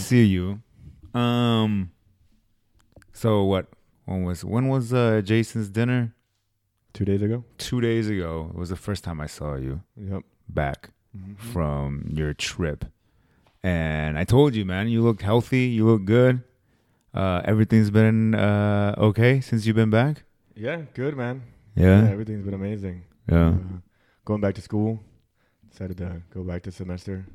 [0.00, 0.60] see you.
[1.14, 1.90] Um.
[3.12, 3.66] So what?
[4.06, 6.14] When was when was uh, Jason's dinner?
[6.92, 7.44] Two days ago.
[7.58, 8.48] Two days ago.
[8.52, 10.22] It was the first time I saw you Yep.
[10.48, 11.34] back Mm-hmm.
[11.52, 12.84] from your trip,
[13.64, 15.64] and I told you, man, you look healthy.
[15.66, 16.44] You look good.
[17.12, 20.22] Uh, everything's been uh, okay since you've been back.
[20.54, 21.42] Yeah, good man.
[21.74, 22.08] Yeah.
[22.08, 23.02] everything's been amazing.
[23.28, 23.48] Yeah.
[23.48, 23.80] Uh,
[24.24, 25.00] going back to school.
[25.72, 27.26] Decided to go back to semester.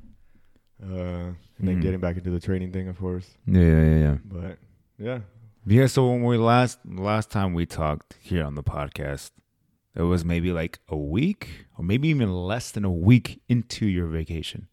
[0.81, 1.81] Uh, and then Mhm.
[1.81, 3.37] getting back into the training thing, of course.
[3.47, 3.61] Yeah.
[3.61, 3.83] Yeah.
[3.83, 3.97] Yeah.
[3.99, 4.17] yeah.
[4.25, 4.57] But
[4.97, 5.19] yeah,
[5.65, 9.31] Yeah, so when we last last time we talked here on the podcast,
[9.95, 14.07] it was maybe like a week or maybe even less than a week into your
[14.07, 14.67] vacation.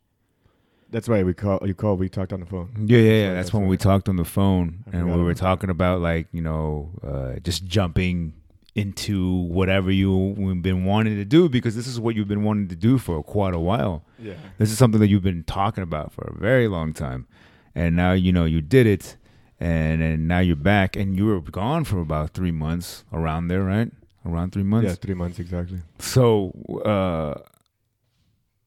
[0.90, 1.24] that's right.
[1.24, 1.98] We call you called.
[1.98, 2.68] We talked on the phone.
[2.86, 3.32] Yeah, yeah, yeah.
[3.32, 6.26] That's that's when we talked on the phone I and we were talking about like,
[6.32, 8.34] you know, uh, just jumping
[8.74, 12.76] into whatever you've been wanting to do because this is what you've been wanting to
[12.76, 14.04] do for quite a while.
[14.18, 14.34] Yeah.
[14.58, 17.26] This is something that you've been talking about for a very long time.
[17.74, 19.16] And now, you know, you did it
[19.60, 23.62] and, and now you're back and you were gone for about three months around there,
[23.62, 23.90] right?
[24.24, 24.88] Around three months.
[24.88, 25.80] Yeah, three months exactly.
[25.98, 26.52] So,
[26.84, 27.40] uh,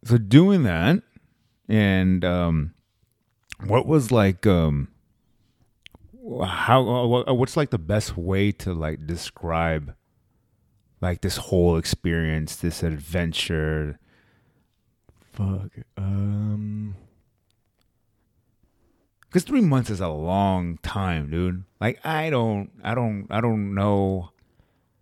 [0.04, 1.02] so doing that,
[1.68, 2.74] and um,
[3.66, 4.90] what was like, um,
[6.46, 9.96] how uh, what's like the best way to like describe
[11.02, 14.00] like this whole experience, this adventure?
[15.34, 15.72] Fuck.
[15.98, 16.96] Um.
[19.28, 21.66] Because three months is a long time, dude.
[21.82, 24.32] Like I don't, I don't, I don't know.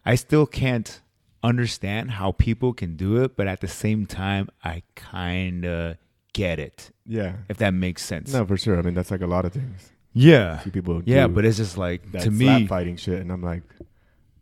[0.06, 1.02] I still can't
[1.44, 5.98] understand how people can do it, but at the same time, I kind of
[6.34, 6.90] get it.
[7.06, 7.36] Yeah.
[7.48, 8.34] If that makes sense.
[8.34, 8.80] No, for sure.
[8.80, 9.93] I mean, that's like a lot of things.
[10.14, 10.60] Yeah.
[10.60, 11.02] See people.
[11.06, 12.68] Yeah, but it's just like that to slap me.
[12.68, 13.64] fighting shit, and I'm like,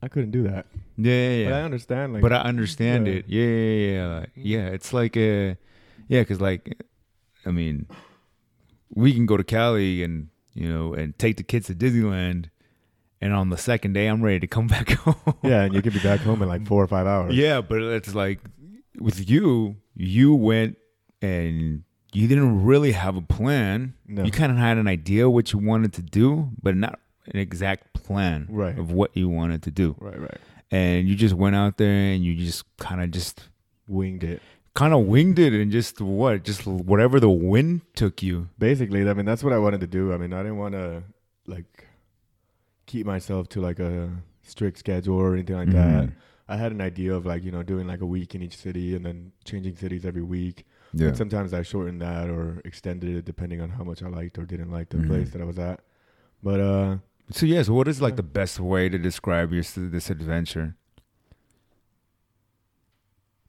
[0.02, 0.66] I couldn't do that.
[0.98, 2.14] Yeah, yeah, But I understand.
[2.14, 3.14] Like, But I understand yeah.
[3.14, 3.26] it.
[3.28, 4.20] Yeah, yeah, yeah.
[4.20, 5.58] Like, yeah, it's like a,
[6.08, 6.84] yeah, because like,
[7.46, 7.88] I mean,
[8.94, 12.50] we can go to Cali and you know and take the kids to Disneyland,
[13.22, 15.36] and on the second day I'm ready to come back home.
[15.44, 17.34] yeah, and you could be back home in like four or five hours.
[17.36, 18.40] Yeah, but it's like
[19.00, 20.78] with you, you went
[21.22, 23.94] and you didn't really have a plan.
[24.08, 24.24] No.
[24.24, 27.94] You kind of had an idea what you wanted to do, but not an exact
[27.94, 28.78] plan Right.
[28.78, 29.96] of what you wanted to do.
[30.00, 30.20] Right.
[30.20, 30.38] Right.
[30.72, 33.50] And you just went out there and you just kind of just
[33.88, 34.42] Winged it.
[34.74, 38.48] kind of winged it and just what, just whatever the wind took you.
[38.58, 40.14] Basically, I mean, that's what I wanted to do.
[40.14, 41.04] I mean, I didn't want to
[41.46, 41.88] like
[42.86, 44.10] keep myself to like a
[44.44, 46.06] strict schedule or anything like that.
[46.06, 46.14] Mhm.
[46.48, 48.96] I had an idea of like you know doing like a week in each city
[48.96, 50.66] and then changing cities every week.
[50.94, 51.08] Yeah.
[51.08, 54.46] And sometimes I shortened that or extended it depending on how much I liked or
[54.46, 55.08] didn't like the Mhm.
[55.08, 55.80] place that I was at.
[56.44, 56.98] But uh,
[57.32, 60.76] So yeah, so what is like the best way to describe your this adventure?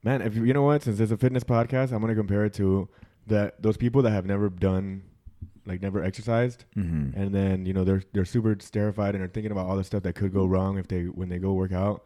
[0.02, 2.54] man, if you, you know what, since it's a fitness podcast, I'm gonna compare it
[2.54, 2.88] to
[3.26, 5.02] that those people that have never done,
[5.66, 7.18] like never exercised, Mm-hmm.
[7.18, 10.02] and then you know they're they're super terrified and are thinking about all the stuff
[10.02, 12.04] that could go wrong if they when they go work out,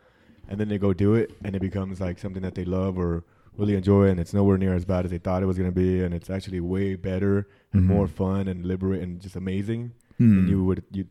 [0.49, 3.25] and then they go do it, and it becomes like something that they love or
[3.59, 5.73] really enjoy, it and it's nowhere near as bad as they thought it was gonna
[5.73, 7.87] be, and it's actually way better and Mhm.
[7.87, 10.37] more fun and liberate and just amazing Hmm.
[10.37, 11.07] than you would you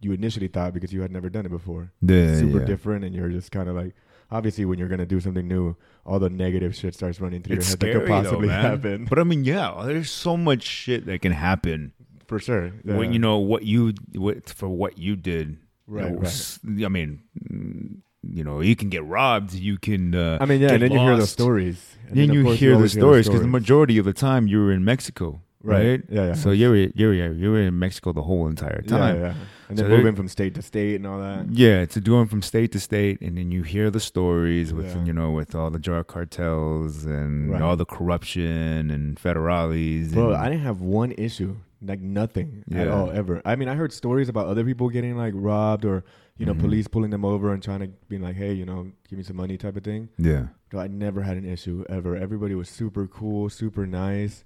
[0.00, 1.90] you initially thought because you had never done it before.
[2.02, 2.64] yeah, super yeah.
[2.66, 3.94] different, and you're just kind of like.
[4.30, 7.70] Obviously, when you're gonna do something new, all the negative shit starts running through It's
[7.82, 9.06] your head that could possibly though, happen.
[9.08, 11.92] But I mean, yeah, there's so much shit that can happen
[12.26, 12.72] For sure.
[12.84, 15.56] when you know what you what for what you did.
[15.86, 16.58] Right, right.
[16.84, 17.20] I mean,
[17.50, 18.02] mm,
[18.32, 19.52] you know, you can get robbed.
[19.54, 20.14] You can.
[20.14, 21.32] Uh, I mean, yeah, and then you hear those lost.
[21.32, 21.96] stories.
[22.08, 24.72] And Then of you hear the stories because the majority of the time you were
[24.72, 26.02] in Mexico, right?
[26.08, 26.34] Yeah, yeah.
[26.34, 29.20] So you were you were you were in Mexico the whole entire time.
[29.20, 29.34] yeah.
[29.68, 31.50] And So then moving from state to state and all that.
[31.52, 35.04] Yeah, to doing from state to state, and then you hear the stories with Yeah.
[35.04, 37.60] you know with all the drug cartels and Right.
[37.60, 40.12] all the corruption and federales.
[40.14, 43.42] Bro, and, I didn't have one issue, like nothing at all ever.
[43.44, 46.02] I mean, I heard stories about other people getting like robbed or
[46.38, 46.60] you know Mhm.
[46.60, 49.36] police pulling them over and trying to be like, hey, you know, give me some
[49.36, 50.08] money type of thing.
[50.18, 52.16] yeah, So I never had an issue ever.
[52.16, 54.44] Everybody was super cool, super nice.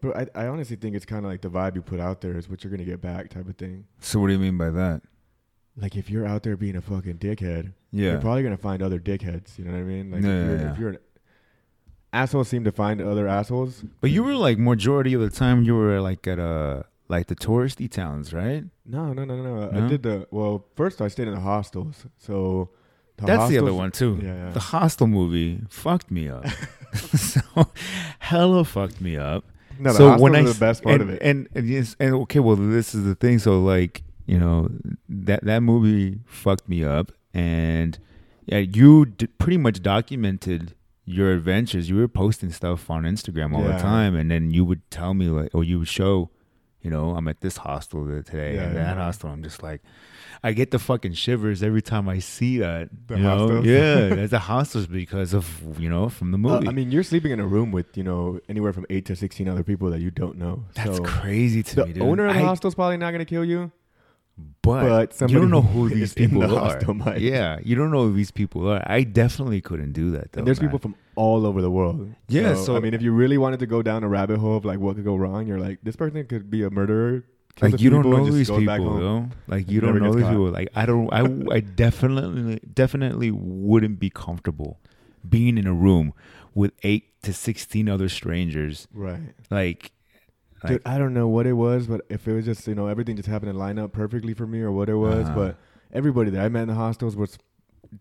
[0.00, 2.36] But I, I honestly think it's kind of like the vibe you put out there
[2.36, 3.84] is what you're gonna get back type of thing.
[4.00, 5.02] So what do you mean by that?
[5.76, 8.98] Like if you're out there being a fucking dickhead, Yeah, you're probably gonna find other
[9.00, 9.58] dickheads.
[9.58, 10.10] You know what I mean?
[10.10, 10.98] Like Yeah, if, you're, yeah, if you're an
[12.12, 13.84] assholes seem to find other assholes.
[14.00, 17.36] but you were like majority of the time you were like at uh like the
[17.36, 18.64] touristy towns, right?
[18.86, 19.70] No, no, no, no.
[19.70, 19.84] No?
[19.84, 20.64] I did the well.
[20.74, 22.06] First, I stayed in the hostels.
[22.18, 22.70] So
[23.16, 24.18] the That's the other one too.
[24.22, 24.50] Yeah, yeah.
[24.50, 26.46] The hostel movie fucked me up.
[26.94, 27.40] so
[28.20, 29.44] hella fucked me up.
[29.78, 31.22] no, the so hostels when I the best part and, of it.
[31.22, 33.38] and and yes, and okay, well, this is the thing.
[33.38, 34.68] So like, you know,
[35.08, 37.98] that that movie fucked me up, and
[38.46, 40.74] yeah, you d- pretty much documented
[41.04, 41.88] your adventures.
[41.88, 45.26] You were posting stuff on Instagram all the time, and then you would tell me
[45.26, 46.30] like, or you would show,
[46.84, 49.02] you know, I'm at this hostel today Yeah, and that yeah.
[49.04, 49.30] hostel.
[49.30, 49.80] I'm just like,
[50.42, 52.90] I get the fucking shivers every time I see that.
[53.08, 53.62] The you know?
[53.62, 55.46] Yeah, it's the hostels because of
[55.80, 56.68] you know from the Uh, movie.
[56.68, 59.48] I mean, you're sleeping in a room with you know anywhere from eight to sixteen
[59.48, 60.64] other people that you don't know.
[60.74, 62.02] that's so crazy to the me, dude.
[62.02, 63.72] owner of the I- hostel's probably not gonna kill you,
[64.62, 67.18] but, but you don't know who these people the are.
[67.18, 68.82] Yeah, you don't know who these people are.
[68.86, 70.32] I definitely couldn't do that.
[70.32, 70.70] Though, and there's man.
[70.70, 72.12] people from all over the world.
[72.28, 74.56] Yeah, so, so- I mean, if you really wanted to go down a rabbit hole
[74.56, 77.24] of like what could go wrong, you're like, this person could be a murderer.
[77.62, 80.30] like you don't know these people though like you don't know these caught.
[80.30, 81.20] people like i don't i
[81.54, 84.80] i definitely definitely wouldn't be comfortable
[85.28, 86.12] being in a room
[86.52, 89.20] with 8 to 16 other strangers Right.
[89.52, 89.92] like
[90.68, 93.16] Dude, I don't know what it was, but if it was just you know everything
[93.16, 95.34] just happened to line up perfectly for me or what it was, Uh-huh.
[95.34, 95.56] but
[95.92, 97.38] everybody that I met in the hostels was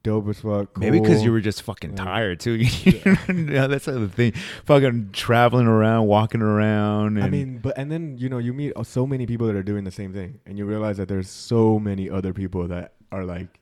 [0.02, 0.76] dope as fuck.
[0.78, 4.32] maybe because you were just fucking Like- tired too yeah that's the thing
[4.66, 8.74] fucking traveling around walking around and I mean, but and then you know you meet
[8.84, 11.78] so many people that are doing the same thing, and you realize that there's so
[11.80, 13.60] many other people that are like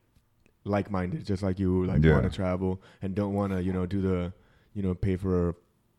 [0.64, 2.14] like-minded, just like you, like Yeah.
[2.14, 4.32] want to travel and don't want to you know do the
[4.74, 5.56] you know pay for a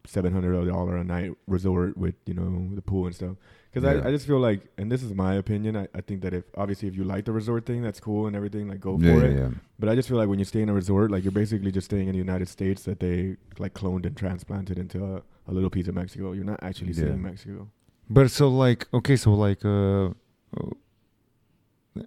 [0.06, 3.36] seven hundred dollar a night resort with you know the pool and stuff.
[3.70, 4.02] Because Yeah.
[4.02, 6.44] I, I just feel like, and this is my opinion, I, I think that if
[6.58, 9.16] obviously if you like the resort thing, that's cool and everything, like go for yeah,
[9.16, 9.32] it.
[9.32, 9.48] yeah, yeah.
[9.78, 11.86] But I just feel like when you stay in a resort, like you're basically just
[11.86, 15.70] staying in the United States that they like cloned and transplanted into a, a little
[15.70, 16.32] piece of Mexico.
[16.32, 17.68] You're not actually seeing Mexico.
[18.10, 20.10] But so like okay, so like uh,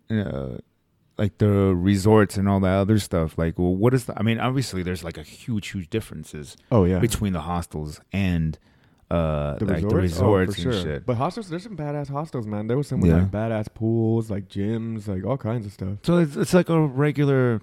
[0.09, 0.57] uh
[1.17, 3.37] like the resorts and all that other stuff.
[3.37, 4.17] Like, well, what is the?
[4.19, 8.57] I mean, obviously, there's like a huge, huge differences Oh yeah, between the hostels and
[9.11, 10.83] uh the like resorts, the Oh, for and sure.
[10.93, 11.05] shit.
[11.05, 12.67] But hostels, there's some badass hostels, man.
[12.67, 13.17] There was some with Yeah.
[13.19, 15.99] like badass pools, like gyms, like all kinds of stuff.
[16.03, 17.61] So it's, it's like a regular,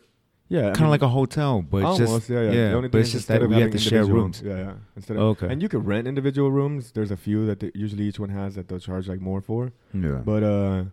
[0.48, 2.50] Yeah, kind of like a hotel, but almost just yeah, yeah.
[2.52, 4.40] yeah, The only but thing it's just instead that of we have to share rooms.
[4.44, 4.72] Yeah, yeah.
[4.96, 5.48] Instead of Okay.
[5.50, 6.92] and you could rent individual rooms.
[6.92, 9.72] There's a few that they, usually each one has that they'll charge like more for.
[9.92, 10.20] Yeah.
[10.24, 10.84] But uh,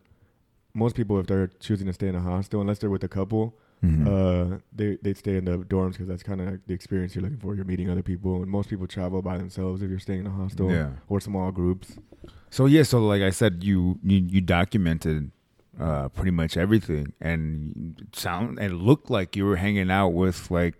[0.79, 3.43] most people, if they're choosing to stay in a hostel, unless they're with a couple,
[3.83, 4.03] Mhm.
[4.15, 7.37] uh, they they stay in the dorms because that's kind of the experience you're looking
[7.43, 7.55] for.
[7.55, 10.35] You're meeting other people, and most people travel by themselves if you're staying in a
[10.41, 10.89] hostel yeah.
[11.11, 11.87] or small groups.
[12.49, 15.31] So yeah, so like I said, you you, you documented
[15.79, 20.51] uh, pretty much everything, and it sound and looked like you were hanging out with
[20.51, 20.75] like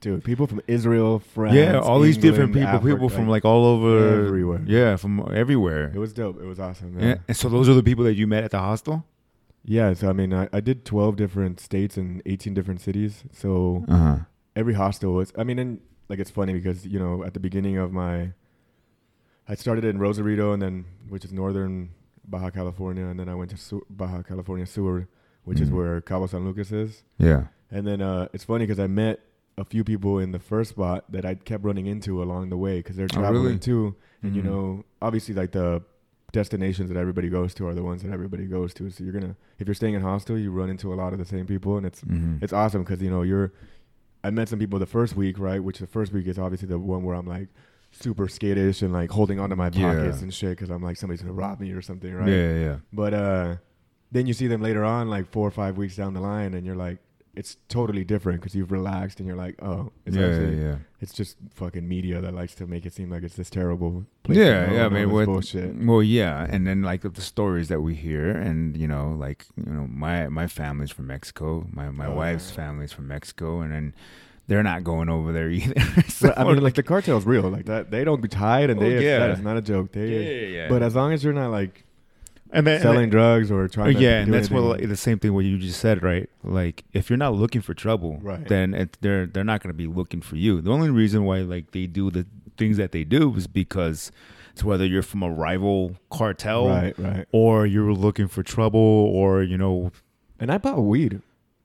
[0.00, 3.64] Dude, people from Israel, France, yeah, all these different England, people, people from like all
[3.64, 4.60] over everywhere.
[4.66, 5.92] Yeah, from everywhere.
[5.94, 6.42] It was dope.
[6.42, 6.98] It was awesome.
[6.98, 7.06] Yeah.
[7.06, 7.14] Yeah.
[7.28, 9.04] And so those are the people that you met at the hostel.
[9.64, 9.92] Yeah.
[9.94, 13.24] So I mean, I, I did 12 different states and 18 different cities.
[13.32, 14.18] So Uh huh.
[14.56, 15.32] every hostel was.
[15.38, 18.32] I mean, and like it's funny because you know at the beginning of my,
[19.48, 21.90] I started in Rosarito and then which is northern
[22.24, 25.08] Baja California, and then I went to Su- Baja California Sur,
[25.44, 25.74] which is Mhm.
[25.74, 27.02] where Cabo San Lucas is.
[27.18, 27.46] Yeah.
[27.70, 29.20] And then uh, it's funny because I met
[29.58, 32.78] a few people in the first spot that I kept running into along the way
[32.78, 33.58] because they're Oh, traveling really?
[33.58, 33.94] too.
[34.22, 34.46] And you Mhm.
[34.46, 35.82] know, obviously, like the
[36.32, 38.90] destinations that everybody goes to are the ones that everybody goes to.
[38.90, 41.24] So you're gonna, if you're staying in hostel, you run into a lot of the
[41.24, 42.42] same people, and it's Mhm.
[42.42, 43.52] it's awesome because you know you're.
[44.24, 45.62] I met some people the first week, right?
[45.62, 47.48] Which the first week is obviously the one where I'm like
[47.90, 49.92] super skittish and like holding onto my Yeah.
[49.94, 52.28] pockets and shit because I'm like somebody's gonna rob me or something, right?
[52.28, 52.76] Yeah, Yeah, yeah.
[52.92, 53.56] But uh,
[54.12, 56.64] then you see them later on, like four or five weeks down the line, and
[56.64, 56.98] you're like,
[57.34, 60.76] it's totally different because you've relaxed and you're like, oh, it's yeah, actually, yeah, yeah.
[61.00, 64.36] it's just fucking media that likes to make it seem like it's this terrible place.
[64.36, 64.86] Yeah, yeah.
[64.86, 65.74] I mean, what, bullshit.
[65.76, 69.72] well, yeah, and then like the stories that we hear, and you know, like you
[69.72, 72.56] know, my my family's from Mexico, my my Oh, wife's yeah.
[72.56, 73.94] family's from Mexico, and then
[74.48, 75.80] they're not going over there either.
[76.08, 77.90] so, I mean, like the cartel's real, like that.
[77.90, 79.20] They don't get tied, and Oh, they yeah.
[79.20, 79.90] that is not a joke.
[79.94, 80.68] yeah, yeah, yeah.
[80.68, 81.86] but as long as you're not like
[82.52, 85.18] and then, selling drugs or trying, to yeah, and that's what anything- like, the same
[85.18, 86.28] thing what you just said, right?
[86.44, 88.46] Like if you're not looking for trouble, Right.
[88.46, 90.60] then it, they're they're not going to be looking for you.
[90.60, 92.26] The only reason why like they do the
[92.58, 94.12] things that they do is because
[94.52, 97.26] it's whether you're from a rival cartel right, right.
[97.32, 99.90] or you're looking for trouble or you know,
[100.38, 101.22] And I bought weed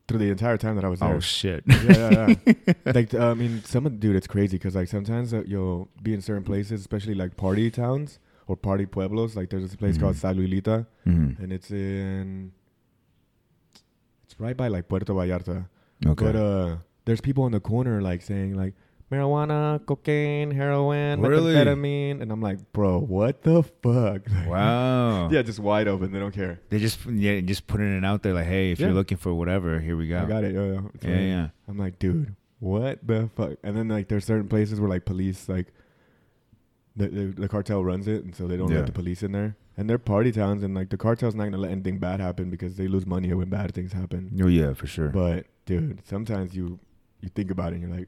[0.08, 1.14] through the entire time that I was there.
[1.16, 1.64] oh shit.
[1.68, 2.74] yeah, yeah, yeah.
[2.96, 6.44] like I mean, some dude, it's crazy because like sometimes uh, you'll be in certain
[6.46, 9.36] places, especially like party towns or party pueblos.
[9.36, 10.36] Like there's this place called Mhm.
[10.36, 11.40] Sayulita, Mhm.
[11.40, 12.52] and it's in,
[14.24, 15.68] it's right by like Puerto Vallarta.
[16.06, 16.26] Okay.
[16.26, 18.74] But uh, there's people in the corner like saying like
[19.12, 21.54] marijuana, cocaine, heroin, Really?
[21.54, 24.24] methamphetamine, and I'm like, bro, what the fuck?
[24.48, 25.30] wow.
[25.30, 26.12] yeah, just wide open.
[26.12, 26.60] They don't care.
[26.70, 28.88] They just yeah, just putting it out there like, hey, if Yeah.
[28.88, 30.20] you're looking for whatever, here we go.
[30.20, 30.54] I got it.
[30.56, 31.50] Yeah, like- yeah.
[31.68, 33.58] I'm like, dude, what the fuck?
[33.64, 35.68] And then like there's certain places where like police like
[36.98, 38.78] the the, the cartel runs it, and so they don't Yeah.
[38.78, 39.56] let the police in there.
[39.78, 42.76] And they're party towns, and like the cartel's not gonna let anything bad happen because
[42.78, 44.32] they lose money when bad things happen.
[44.44, 45.10] Oh yeah, for sure.
[45.10, 46.80] But dude, sometimes you
[47.22, 48.08] you think about it, and you're like,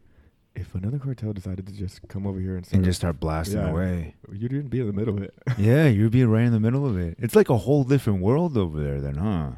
[0.56, 3.70] if another cartel decided to just come over here and, and just start blasting Yeah.
[3.70, 4.16] away.
[4.32, 5.34] you didn't be in the middle of it.
[5.58, 7.16] yeah, you'd be right in the middle of it.
[7.20, 9.52] It's like a whole different world over there, then, huh?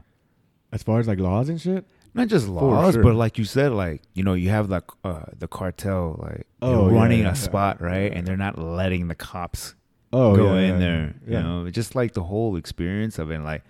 [0.74, 1.86] As far as like laws and shit.
[2.14, 3.04] Not just laws, sure.
[3.04, 6.90] but like you said, like you know, you have like uh, the cartel, like Oh,
[6.90, 9.76] yeah, running yeah, a spot, right, and they're not letting the cops
[10.14, 11.16] Oh, go in there.
[11.26, 13.40] You know, just like the whole experience of it.
[13.40, 13.64] Like,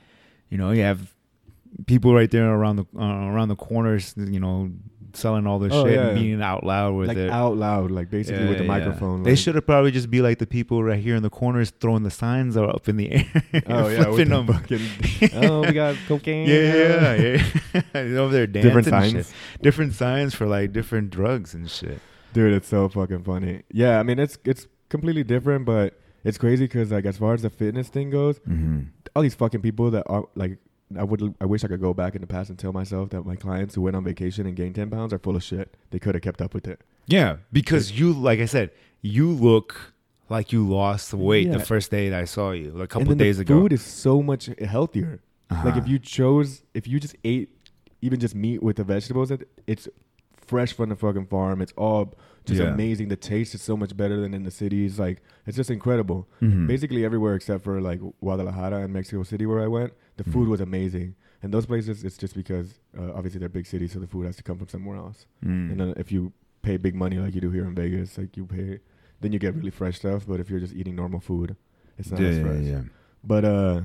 [0.49, 1.13] you know, you have
[1.85, 4.71] people right there around the uh, around the corners, you know,
[5.15, 6.07] selling all this Oh, shit yeah.
[6.07, 7.29] and being out loud with like it.
[7.29, 8.67] out loud, like basically Yeah, with the yeah.
[8.79, 9.23] microphone.
[9.23, 12.03] They should have probably just be like the people right here in the corners throwing
[12.03, 13.25] the signs up in the air.
[13.67, 14.47] Oh yeah, with them.
[14.47, 14.81] fucking.
[15.43, 16.47] oh, we got cocaine.
[16.47, 17.43] Yeah, yeah,
[17.93, 18.01] yeah.
[18.19, 18.69] over there dancing.
[18.69, 19.35] Different and signs, shit.
[19.61, 21.99] different signs for like different drugs and shit.
[22.33, 22.53] dude.
[22.53, 23.63] It's so fucking funny.
[23.71, 27.41] Yeah, I mean it's it's completely different, but it's crazy because like as far as
[27.41, 28.81] the fitness thing goes, Mm-hmm.
[29.15, 30.57] all these fucking people that are like.
[30.97, 31.35] I would.
[31.41, 33.75] I wish I could go back in the past and tell myself that my clients
[33.75, 35.75] who went on vacation and gained ten pounds are full of shit.
[35.91, 36.81] They could have kept up with it.
[37.07, 38.71] Yeah, because you, like I said,
[39.01, 39.93] you look
[40.29, 43.37] like you lost weight the first day that I saw you, like a couple days
[43.37, 43.59] the ago.
[43.61, 45.21] food is so much healthier.
[45.49, 45.79] Like Uh-huh.
[45.79, 47.49] if you chose, if you just ate
[48.01, 49.87] even just meat with the vegetables, that it's
[50.37, 51.61] fresh from the fucking farm.
[51.61, 52.13] It's all
[52.45, 52.67] just Yeah.
[52.73, 53.09] amazing.
[53.09, 54.97] The taste is so much better than in the cities.
[54.97, 56.27] Like it's just incredible.
[56.41, 56.67] Mhm.
[56.67, 60.33] Basically everywhere except for like Guadalajara and Mexico City where I went, the Mhm.
[60.33, 61.15] food was amazing.
[61.43, 64.35] And those places, it's just because uh, obviously they're big cities, so the food has
[64.37, 65.25] to come from somewhere else.
[65.43, 65.71] Mm.
[65.71, 68.45] And then if you pay big money like you do here in Vegas, like you
[68.45, 68.79] pay,
[69.21, 70.25] then you get really fresh stuff.
[70.27, 71.55] But if you're just eating normal food,
[71.97, 72.63] it's not yeah, as fresh.
[72.63, 72.81] yeah.
[73.23, 73.81] But uh,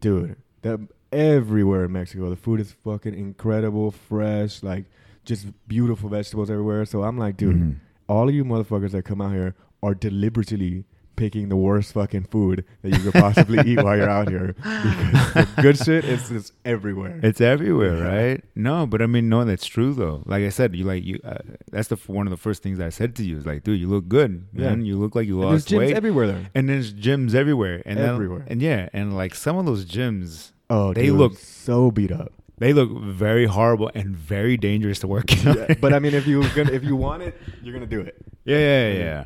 [0.00, 0.78] dude, that
[1.10, 4.84] everywhere in Mexico, the food is fucking incredible, fresh, like
[5.24, 6.84] just beautiful vegetables everywhere.
[6.84, 7.74] So I'm like, dude, Mhm.
[8.08, 10.84] all of you motherfuckers that come out here are deliberately
[11.16, 15.46] picking the worst fucking food that you could possibly eat while you're out here because
[15.62, 17.20] good shit is just everywhere.
[17.22, 18.04] It's everywhere, Yeah.
[18.16, 18.44] right?
[18.54, 20.22] No, but I mean, no, that's true though.
[20.26, 21.18] Like I said, you like you.
[21.24, 21.38] Uh,
[21.70, 23.86] that's the one of the first things I said to you is like, dude, you
[23.88, 24.70] look good, Yeah.
[24.70, 24.84] man.
[24.84, 25.96] You look like you And there's lost gyms weight.
[25.96, 26.50] everywhere there.
[26.54, 28.44] and there's gyms everywhere, and then- Everywhere.
[28.46, 32.32] and yeah, and like some of those gyms, Oh, They dude, look- so beat up.
[32.58, 35.54] they look very horrible and very dangerous to work in.
[35.54, 38.16] Yeah, but I mean, if you gonna, if you want it, you're gonna do it.
[38.44, 39.24] yeah, yeah, yeah, yeah.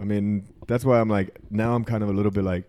[0.00, 2.64] I mean, that's why I'm like now I'm kind of a little bit like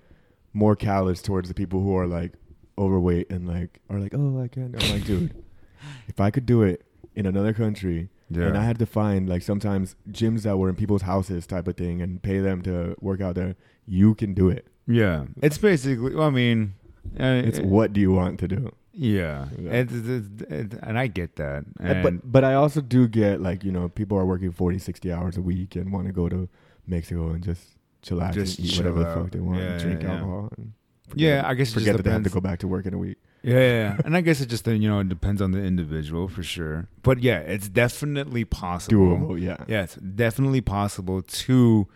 [0.54, 2.34] more callous towards the people who are like
[2.78, 4.82] overweight and like are like, oh, I can't.
[4.82, 5.36] I'm like, dude,
[6.08, 6.84] if I could do it
[7.16, 8.48] in another country Yeah.
[8.48, 11.76] and I had to find like sometimes gyms that were in people's houses type of
[11.78, 14.68] thing and pay them to work out there, you can do it.
[14.88, 16.16] Yeah, it's basically.
[16.16, 16.74] Well, I mean,
[17.20, 18.74] uh, It's what do you want to do?
[18.92, 19.72] Yeah, Yeah.
[19.72, 21.64] It's, it's, it's, and I get that.
[21.80, 24.80] And- And but but I also do get like you know people are working 40,
[24.80, 26.50] 60 hours a week and want to go to
[26.88, 30.02] Mexico and just chillax Just and eat chill whatever the fuck they want, Yeah, drink
[30.04, 30.12] yeah.
[30.14, 30.50] alcohol.
[30.58, 30.74] And
[31.16, 32.98] yeah, I guess forget just that they have to go back to work in a
[32.98, 33.18] week.
[33.42, 36.44] Yeah, yeah, and I guess it just you know it depends on the individual for
[36.44, 36.88] sure.
[37.04, 38.98] But yeah, it's definitely possible.
[38.98, 39.58] Doable, yeah.
[39.68, 41.88] Yeah, it's definitely possible to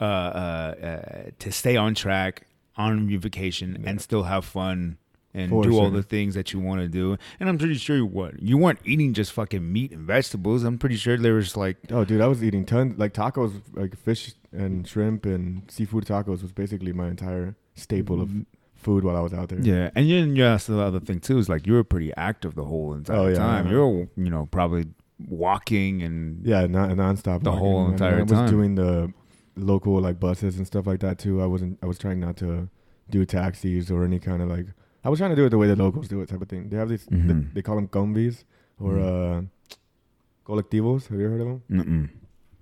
[0.00, 3.90] uh, uh, uh, to stay on track on your vacation Yeah.
[3.90, 4.98] and still have fun
[5.32, 7.16] and For do all the things that you want to do.
[7.38, 10.64] And I'm pretty sure you what you weren't eating just fucking meat and vegetables.
[10.64, 13.96] I'm pretty sure there was like Oh, dude, I was eating tons like tacos, like
[13.96, 18.42] fish and shrimp and seafood tacos was basically my entire staple of mm-hmm.
[18.74, 19.60] food while I was out there.
[19.60, 22.56] Yeah, and then yeah, that's the other thing too is like you were pretty active
[22.56, 23.66] the whole entire Oh, yeah, time.
[23.66, 23.72] yeah.
[23.72, 24.86] You were you know probably
[25.28, 27.58] walking and yeah, non nonstop The walking.
[27.58, 28.50] whole entire I was time.
[28.50, 29.12] doing the
[29.56, 31.40] local like buses and stuff like that too.
[31.42, 31.78] I wasn't.
[31.82, 32.68] I was trying not to
[33.10, 34.66] do taxis or any kind of like.
[35.04, 36.68] I was trying to do it the way the locals do it, type of thing.
[36.68, 37.06] They have these.
[37.06, 37.26] Mhm.
[37.28, 38.44] They, they call them combis
[38.78, 39.42] or uh,
[40.46, 41.06] colectivos.
[41.08, 41.62] Have you heard of them?
[41.70, 42.08] Mm-mm.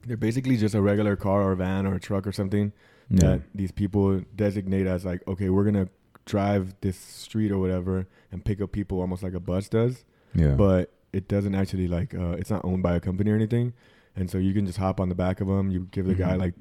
[0.06, 2.72] They're basically just a regular car or van or a truck or something
[3.10, 5.88] yeah, that these people designate as like, okay, we're gonna
[6.24, 10.04] drive this street or whatever and pick up people almost like a bus does,
[10.34, 13.72] yeah, but it doesn't actually like uh, it's not owned by a company or anything,
[14.14, 15.70] and so you can just hop on the back of them.
[15.70, 16.38] You give the guy Mhm.
[16.40, 16.54] like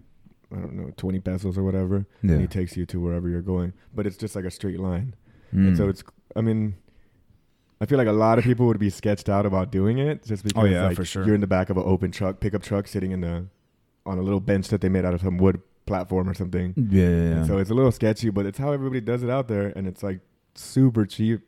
[0.51, 2.31] I don't know twenty pesos or whatever, yeah.
[2.33, 3.73] and he takes you to wherever you're going.
[3.93, 5.15] But it's just like a straight line,
[5.53, 5.67] Mm.
[5.69, 6.03] and so it's
[6.35, 6.75] I mean.
[7.79, 10.43] I feel like a lot of people would be sketched out about doing it just
[10.43, 11.23] because Oh, yeah, like, for sure.
[11.23, 13.45] you're in the back of an open truck, pickup truck, sitting in the
[14.03, 16.73] on a little bench that they made out of some wood platform or something.
[16.89, 17.45] yeah, yeah, yeah.
[17.45, 20.01] So it's a little sketchy, but it's how everybody does it out there, and it's
[20.01, 20.21] like
[20.55, 21.41] super cheap,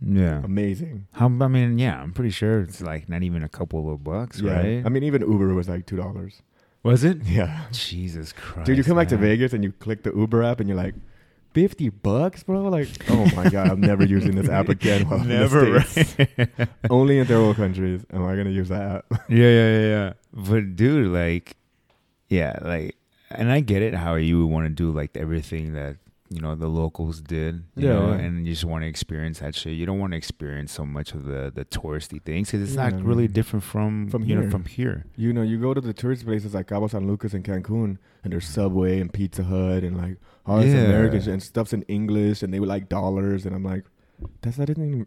[0.00, 0.40] yeah.
[0.42, 1.08] amazing.
[1.12, 4.40] How, I mean, yeah, I'm pretty sure it's like not even a couple of bucks,
[4.40, 4.86] yeah, right?
[4.86, 6.40] I mean, even Uber was like two dollars.
[6.84, 7.18] was it?
[7.24, 9.18] Yeah, Jesus Christ, dude, you come back to.
[9.18, 10.94] Vegas and you click the Uber app, and you're like,
[11.56, 12.68] fifty bucks, bro.
[12.68, 15.08] Like, oh my god, I'm never using this app again.
[15.08, 16.68] While I'm in the Never, right?
[16.90, 19.04] Only in third world countries am I gonna use that app.
[19.30, 20.12] yeah, yeah, yeah, yeah.
[20.34, 21.56] But dude, like,
[22.28, 22.94] yeah, like,
[23.30, 25.96] and I get it how you would want to do like everything that
[26.30, 27.62] you know the locals did.
[27.76, 28.18] You Yeah, know, yeah.
[28.24, 29.74] and you just want to experience that shit.
[29.74, 32.88] You don't want to experience so much of the the touristy things because it's Yeah,
[32.90, 34.50] not really different from From you know here.
[34.50, 35.04] from here.
[35.16, 38.32] You know, you go to the tourist places like Cabo San Lucas and Cancun, and
[38.32, 40.16] there's Subway and Pizza Hut and like
[40.46, 40.72] all this.
[40.74, 43.84] American shit and stuff's in English, and they were like dollars, and I'm like,
[44.42, 45.06] that's that doesn't even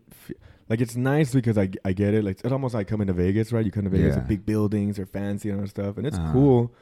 [0.69, 2.23] like it's nice because I I get it.
[2.23, 3.65] Like it's almost like coming to Vegas, right?
[3.65, 4.21] You come to Vegas, Yeah.
[4.23, 6.31] big buildings are fancy and all that stuff, and it's Uh-huh.
[6.31, 6.73] cool,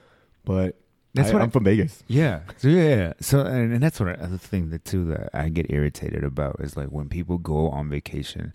[0.45, 0.75] but
[1.17, 2.03] That's I, what I- I'm from Vegas.
[2.07, 2.41] Yeah.
[2.57, 3.13] So yeah.
[3.19, 6.57] So and, and that's what I, other thing that too that I get irritated about
[6.59, 8.53] is like when people go on vacation,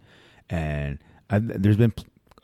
[0.48, 0.98] and
[1.30, 1.94] I, there's been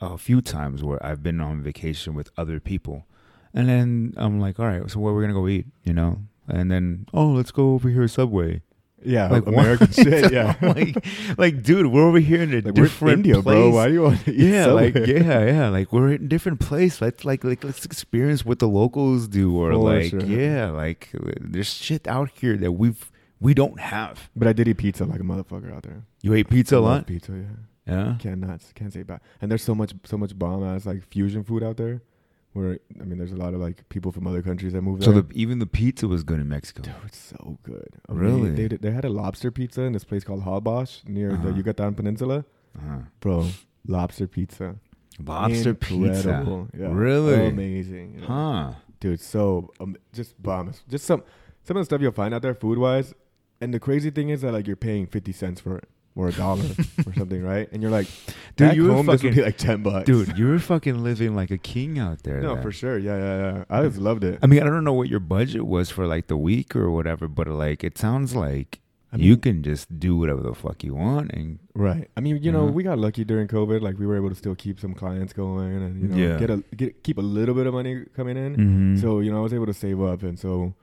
[0.01, 3.05] a few times where I've been on vacation with other people,
[3.53, 6.19] and then I'm like, all right, so where we're gonna go eat, you know?
[6.47, 8.61] And then oh, let's go over here Subway.
[9.03, 10.31] Yeah, Like, American shit.
[10.33, 11.05] Yeah, like,
[11.37, 13.55] like, dude, we're over here in a like different India, place.
[13.55, 13.69] bro.
[13.71, 14.91] Why do you want to eat yeah, Subway?
[14.91, 17.01] like yeah, yeah, like we're in a different place.
[17.01, 20.21] Let's like like let's experience what the locals do, or like sure.
[20.23, 24.29] yeah, like there's shit out here that we've we don't have.
[24.35, 26.03] But I did eat pizza like a motherfucker out there.
[26.21, 27.93] You ate pizza a I love lot, Pizza, yeah.
[27.93, 28.15] yeah.
[28.19, 29.21] Cannot can't say bad.
[29.41, 32.01] And there's so much so much bomb ass like fusion food out there.
[32.59, 35.11] Where I mean, there's a lot of like people from other countries that move So
[35.11, 35.21] there.
[35.21, 36.81] the even the pizza was good in Mexico.
[36.83, 37.89] Dude, it's so good.
[38.09, 38.51] Really?
[38.51, 41.43] They, they had a lobster pizza in this place called Holbox near Uh-huh.
[41.49, 42.45] the Yucatan Peninsula.
[42.77, 42.99] Uh-huh.
[43.21, 43.47] Bro,
[43.87, 44.75] lobster pizza.
[45.23, 46.67] Lobster pizza, Incredible.
[46.77, 46.87] Yeah.
[46.91, 47.47] Really?
[47.47, 48.19] Amazing.
[48.19, 48.25] yeah.
[48.27, 48.73] huh?
[48.99, 50.71] Dude, so um, just bomb.
[50.89, 51.23] Just some
[51.63, 53.13] some of the stuff you'll find out there food wise.
[53.61, 55.87] And the crazy thing is that like you're paying fifty cents for it
[56.19, 56.65] or a dollar
[57.07, 57.67] or something, right?
[57.71, 58.07] And you're like,
[58.57, 60.05] Dude, you home this would be like ten bucks.
[60.05, 62.41] Dude, you were fucking living like a king out there.
[62.41, 62.63] No, then.
[62.63, 62.97] for sure.
[62.97, 63.63] Yeah, yeah, yeah.
[63.69, 64.39] I just loved it.
[64.43, 67.27] I mean, I don't know what your budget was for like the week or whatever,
[67.29, 68.81] but like it sounds like
[69.13, 72.09] I you can just do whatever the fuck you want and Right.
[72.17, 72.73] I mean, you know, Mhm.
[72.73, 73.81] we got lucky during COVID.
[73.81, 76.37] Like we were able to still keep some clients going and you know Yeah.
[76.37, 78.51] get a get keep a little bit of money coming in.
[78.57, 79.01] Mhm.
[79.01, 80.73] So you know, I was able to save up, and so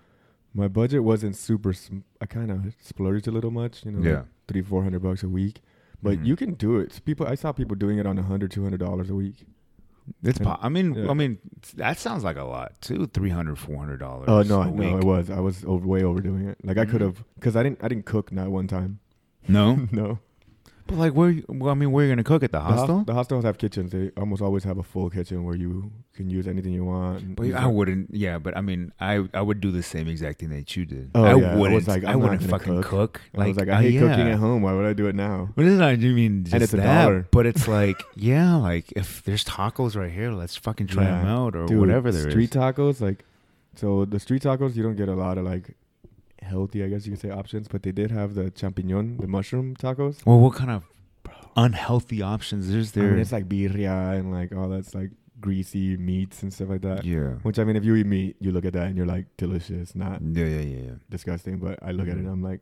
[0.54, 1.72] my budget wasn't super.
[1.74, 3.84] Sm- I kind of splurged a little much.
[3.84, 4.16] You know, Yeah.
[4.16, 5.60] like three four hundred bucks a week.
[6.02, 6.26] But Mhm.
[6.26, 7.00] you can do it.
[7.04, 9.46] People, I saw people doing it on a hundred, two hundred dollars a week.
[10.22, 10.38] It's.
[10.38, 11.10] Po- I mean, yeah.
[11.10, 11.38] I mean,
[11.76, 13.06] that sounds like a lot too.
[13.08, 14.28] Three hundred, four hundred dollars.
[14.28, 14.94] Oh no, no, week.
[15.02, 15.30] it was.
[15.30, 16.58] I was over, way overdoing it.
[16.64, 16.90] Like I Mhm.
[16.90, 17.82] could have, because I didn't.
[17.82, 19.00] I didn't cook not one time.
[19.48, 20.18] No, no.
[20.86, 21.30] But like, where?
[21.30, 23.04] you- Well, I mean, where are you gonna cook at the The hos- hostel?
[23.04, 23.92] The hostels have kitchens.
[23.92, 27.36] They almost always have a full kitchen where you can use anything you want.
[27.36, 28.14] But I wouldn't.
[28.14, 31.10] Yeah, but I mean, I I would do the same exact thing that you did.
[31.14, 31.88] Oh, I yeah, I was wouldn't.
[31.88, 33.14] like, I I'm not wouldn't fucking cook.
[33.14, 33.20] cook.
[33.36, 34.00] I was like, uh, I hate yeah.
[34.00, 34.62] cooking at home.
[34.62, 35.50] Why would I do it now?
[35.56, 35.98] But it's not.
[35.98, 37.04] You mean just it's a that?
[37.04, 37.26] dollar.
[37.30, 41.18] But it's like, yeah, like if there's tacos right here, let's fucking try Yeah.
[41.18, 42.32] them out or Dude, whatever there is.
[42.32, 43.24] street tacos, like,
[43.74, 45.74] so the street tacos, you don't get a lot of like
[46.46, 47.68] healthy, I guess you could say, options.
[47.68, 50.24] But they did have the champignon, the mushroom tacos.
[50.24, 50.84] Well, what kind of
[51.56, 53.10] unhealthy options is I there?
[53.12, 57.04] mean, it's like birria and like all that's like greasy meats and stuff like that.
[57.04, 57.32] yeah.
[57.42, 59.94] Which I mean, if you eat meat, you look at that and you're like delicious,
[59.94, 60.90] not Yeah, yeah, yeah, yeah.
[61.10, 61.58] disgusting.
[61.58, 62.32] But I look at it, and mm-hmm.
[62.32, 62.60] I'm like,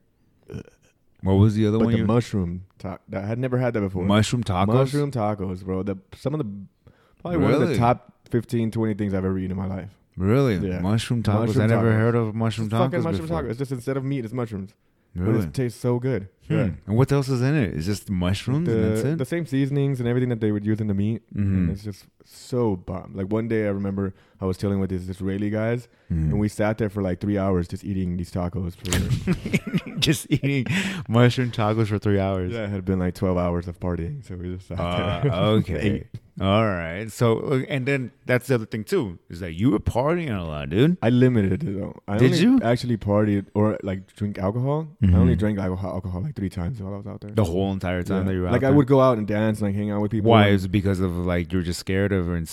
[1.23, 1.93] What was the other but one?
[1.93, 4.05] the you mushroom, ta- that I had never had that before.
[4.05, 4.67] mushroom tacos.
[4.75, 5.83] Mushroom tacos, bro.
[5.83, 9.53] The some of the probably one of the top 15, 20 things I've ever eaten
[9.53, 9.91] in my life.
[10.17, 10.57] Really?
[10.57, 10.81] Yeah.
[10.81, 11.47] Mushroom tacos.
[11.49, 11.99] Mushroom I never tacos.
[11.99, 13.43] heard of mushroom It's tacos fucking mushroom before.
[13.43, 13.51] tacos.
[13.51, 14.75] It's just instead of meat, it's mushrooms.
[15.15, 15.45] But Really?
[15.47, 16.29] it tastes so good.
[16.49, 16.55] Hmm.
[16.55, 16.69] Yeah.
[16.87, 17.75] And what else is in it?
[17.75, 19.19] Is just mushrooms and that's The, it?
[19.19, 21.23] the same seasonings and everything that they would use in the meat.
[21.35, 21.43] Mhm.
[21.43, 23.13] And it's just so bomb.
[23.15, 26.31] Like one day I remember I was chilling with these Israeli guys Mhm.
[26.33, 28.75] and we sat there for like three hours just eating these tacos.
[28.77, 30.67] For, just eating
[31.09, 32.53] mushroom tacos for three hours.
[32.53, 34.25] yeah, it had been like 12 hours of partying.
[34.27, 35.33] So we just sat Uh, there.
[35.59, 36.09] okay.
[36.41, 37.11] All right.
[37.13, 40.43] So, uh, and then that's the other thing too is that you were partying a
[40.43, 40.97] lot, dude.
[41.01, 41.95] I limited it though.
[42.09, 42.61] I Did only you?
[42.63, 44.89] actually partied or like drink alcohol?
[45.03, 45.15] Mhm.
[45.15, 47.31] I only drank alcohol, alcohol like three times while I was out there.
[47.31, 48.25] The whole entire time Yeah.
[48.29, 48.77] that you were out like I there?
[48.77, 50.31] would go out and dance and like hang out with people.
[50.31, 50.49] Why?
[50.49, 52.49] Is it because of like you were just scared of her and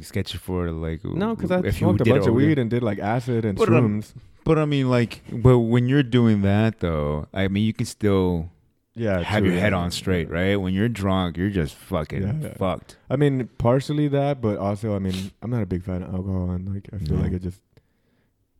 [0.00, 1.04] sketchy for like?
[1.04, 4.00] No, because I smoked a bunch of weed and did like acid and But, um,
[4.00, 4.14] shrooms.
[4.44, 8.50] But I mean, like, but when you're doing that though, I mean, you can still
[8.94, 10.54] yeah, have true, your head on straight, right?
[10.56, 12.54] When you're drunk, you're just fucking Yeah, yeah.
[12.54, 12.96] fucked.
[13.10, 16.50] I mean, partially that, but also, I mean, I'm not a big fan of alcohol,
[16.52, 17.60] and like I feel like it just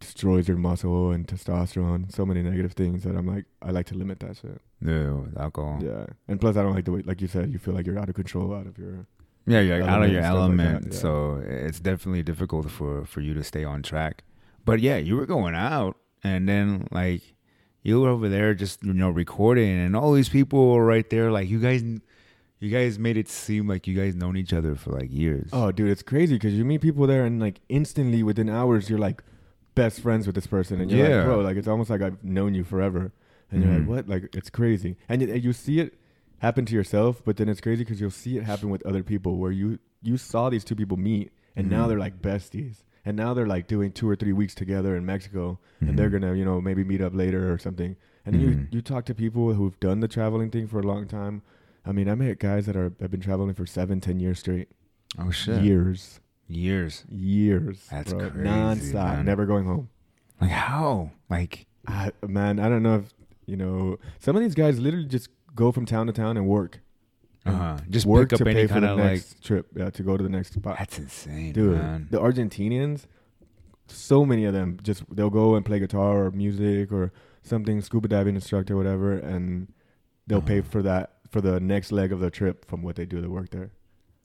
[0.01, 2.13] destroys your muscle and testosterone.
[2.15, 4.61] So many negative things that I'm like, I like to limit that shit.
[4.81, 5.79] No, with alcohol.
[5.83, 7.87] Yeah, Yeah, and plus, I don't like the way, like you said, you feel like
[7.87, 9.07] you're out of control out of your.
[9.49, 10.99] Yeah, you're out of your stuff like element, yeah.
[10.99, 14.25] so it's definitely difficult for for you to stay on track.
[14.65, 17.23] But yeah, you were going out, and then like
[17.85, 21.31] you were over there just you know recording, and all these people were right there.
[21.31, 21.85] Like you guys,
[22.59, 25.51] you guys made it seem like you guys known each other for like years.
[25.53, 28.99] Oh, dude, it's crazy because you meet people there, and like instantly within hours, you're
[28.99, 29.23] like
[29.77, 31.19] best friends with this person, and you're Yeah.
[31.19, 33.13] like, bro, like it's almost like I've known you forever,
[33.53, 33.79] and you're Mhm.
[33.79, 34.09] like, what?
[34.09, 35.95] Like it's crazy, and, y- and you see it
[36.39, 39.37] happen to yourself, but then it's crazy because you'll see it happen with other people
[39.39, 41.89] where you you saw these two people meet, and now Mhm.
[41.89, 45.59] they're like besties, and now they're like doing two or three weeks together in Mexico,
[45.81, 46.21] and they're Mhm.
[46.21, 47.95] gonna you know maybe meet up later or something.
[48.25, 48.75] And you Mhm.
[48.75, 51.43] you talk to people who've done the traveling thing for a long time.
[51.85, 54.69] I mean, I met guys that are have been traveling for seven, ten years straight.
[55.19, 55.63] Oh shit.
[55.63, 57.05] Years, Years.
[57.11, 57.87] years.
[57.91, 58.31] That's bro.
[58.31, 59.25] crazy, nonstop, man.
[59.27, 59.89] never going home.
[60.41, 61.11] Like how?
[61.29, 63.13] Like I, man, I don't know if
[63.47, 63.99] you know.
[64.21, 66.81] Some of these guys literally just go from town to town and work.
[67.45, 67.79] Uh-huh.
[67.89, 69.69] just work pick to pay for the of like next trip.
[69.77, 70.77] Yeah, to go to the next spot.
[70.79, 72.09] that's insane, Dude, man.
[72.11, 73.07] the Argentinians,
[73.87, 78.09] so many of them just they'll go and play guitar or music or something, scuba
[78.09, 79.73] diving instructor, whatever, and
[80.27, 80.69] they'll pay Uh-huh.
[80.71, 83.51] for that for the next leg of the trip from what they do the work
[83.51, 83.71] there.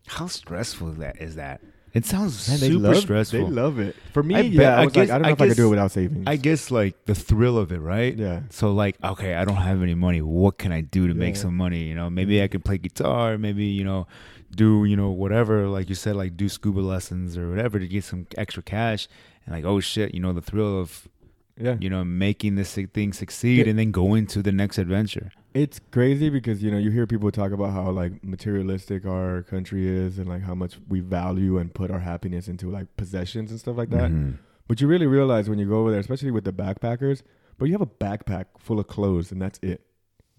[0.07, 1.62] How stressful is that is that?
[1.93, 3.47] It sounds super love, stressful.
[3.47, 3.95] They love it.
[4.13, 5.47] For me, I yeah, bet- I I guess- like, I don't know I if I
[5.49, 6.23] could do it without savings.
[6.25, 8.15] I guess like the thrill of it, right?
[8.15, 10.21] yeah, So like, okay, I don't have any money.
[10.21, 11.84] What can I do to make some money?
[11.84, 12.45] You know, maybe mm-hmm.
[12.45, 13.38] I could play guitar.
[13.38, 14.08] Maybe you know,
[14.56, 18.04] do you know whatever, like you said, like do scuba lessons or whatever to get
[18.06, 19.08] some extra cash.
[19.45, 21.08] And like, oh shit, you know, the thrill of
[21.58, 21.75] yeah.
[21.80, 23.71] you know making this thing succeed Yeah.
[23.71, 25.32] and then going to the next adventure.
[25.53, 29.87] It's crazy because you know you hear people talk about how like materialistic our country
[29.87, 33.59] is and like how much we value and put our happiness into like possessions and
[33.59, 34.11] stuff like that.
[34.11, 34.37] Mhm.
[34.67, 37.23] But you really realize when you go over there, especially with the backpackers,
[37.57, 39.81] but you have a backpack full of clothes and that's it.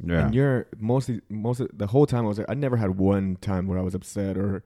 [0.02, 0.24] Yeah.
[0.26, 3.36] And you're mostly most of the whole time I was there, I never had one
[3.36, 4.64] time where I was upset or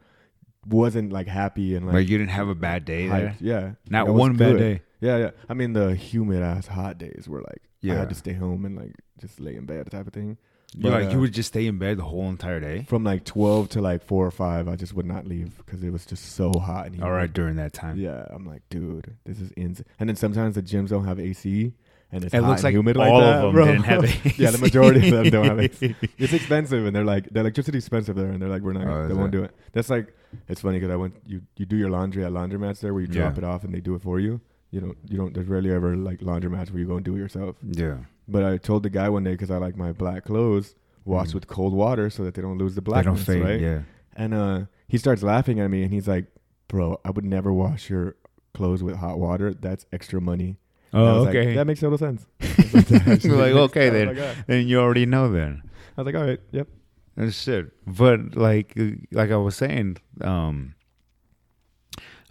[0.69, 3.37] wasn't like happy and like, Like you didn't have a bad day there.
[3.41, 3.73] Yeah.
[3.91, 4.83] Not one bad day.
[5.01, 5.31] Yeah, yeah.
[5.49, 7.95] I mean the humid ass hot days were like yeah.
[7.95, 10.37] I had to stay home and like just lay in bed type of thing.
[10.75, 12.85] You But, like you uh, would just stay in bed the whole entire day.
[12.89, 15.91] from like 12 to like 4 or 5 i just would not leave because it
[15.91, 17.03] was just so hot and.
[17.03, 17.97] All right, during that time.
[17.99, 21.73] yeah i'm like dude this is insane and then sometimes the gyms don't have ac
[22.13, 23.65] and it's It looks like humid all like that, of them bro.
[23.67, 27.31] didn't have yeah the majority of them don't have ac it's expensive and they're like
[27.31, 29.39] the electricity's expensive there and they're like we're not Oh, they won't it?
[29.39, 30.13] do it that's like
[30.49, 33.09] it's funny because i went you you do your laundry at laundromats there where you
[33.09, 33.39] drop Yeah.
[33.39, 34.41] it off and they do it for you
[34.73, 37.19] you don't you don't there's rarely ever like laundromats where you go and do it
[37.19, 37.99] yourself Yeah.
[38.29, 41.35] But i told the guy one day because i like my black clothes wash Mm.
[41.35, 43.43] with cold water so that they don't lose the They don't blackness fade.
[43.43, 43.81] right Yeah.
[44.17, 46.27] and uh, he starts laughing at me, and he's like,
[46.69, 48.15] "Bro, I would never wash your
[48.55, 49.53] clothes with hot water.
[49.53, 50.59] That's extra money."
[50.95, 51.55] Oh, was like, okay.
[51.55, 52.25] that makes total sense.
[52.73, 54.17] Like, Like, okay then.
[54.17, 55.63] like, and you already know then.
[55.97, 56.69] I was like, "All right, yep."
[57.17, 57.73] And shit.
[57.87, 58.79] But like,
[59.11, 60.75] like I was saying, um,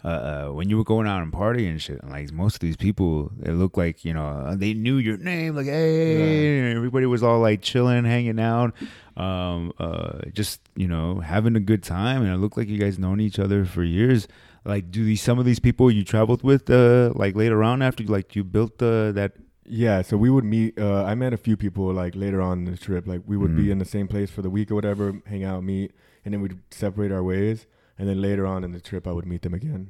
[0.06, 2.76] uh, uh, when you were going out and partying and shit, like most of these
[2.76, 7.22] people, it looked like you know they knew your name, like hey, and everybody was
[7.24, 8.72] all like chilling, hanging out,
[9.16, 12.98] um, uh, just you know having a good time, and it looked like you guys
[12.98, 14.28] known each other for years.
[14.64, 18.02] Like, do these some of these people you traveled with, uh, like later on after
[18.04, 19.32] like you built uh, that?
[19.68, 20.78] Yeah, so we would meet.
[20.78, 23.06] Uh, I met a few people like later on the trip.
[23.06, 23.72] Like we would be Mhm.
[23.72, 25.90] in the same place for the week or whatever, hang out, meet,
[26.24, 27.66] and then we'd separate our ways.
[27.98, 29.88] And then later on in the trip, I would meet them again.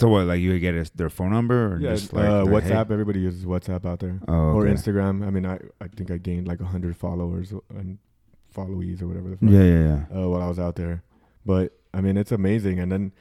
[0.00, 0.26] So what?
[0.26, 2.88] Like you would get a, their phone number or yeah, just like uh, WhatsApp.
[2.88, 2.92] hey?
[2.94, 4.18] Everybody uses WhatsApp out there.
[4.26, 4.64] Oh, or.
[4.64, 5.26] Instagram.
[5.26, 7.98] I mean, I I think I gained like hundred followers and
[8.54, 9.50] followees or whatever the fuck.
[9.50, 10.22] Yeah, yeah, yeah.
[10.24, 11.02] uh, while I was out there.
[11.44, 12.78] But I mean, it's amazing.
[12.78, 13.12] And then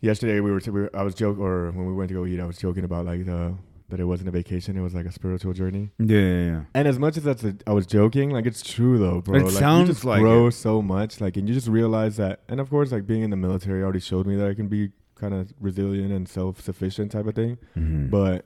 [0.00, 2.26] yesterday we were, t- we were I was joking, or when we went to go
[2.26, 3.54] eat, I was joking about like the
[3.88, 5.90] that it wasn't a vacation; it was like a spiritual journey.
[5.98, 6.60] Yeah, yeah, yeah.
[6.74, 9.38] And as much as that's a, I was joking, like it's true though, bro.
[9.38, 12.40] It like, sounds you just like grow so much, like, and you just realize that.
[12.48, 14.90] And of course, like being in the military already showed me that I can be
[15.22, 17.56] kind of resilient and self-sufficient type of thing.
[17.76, 18.10] Mhm.
[18.10, 18.44] But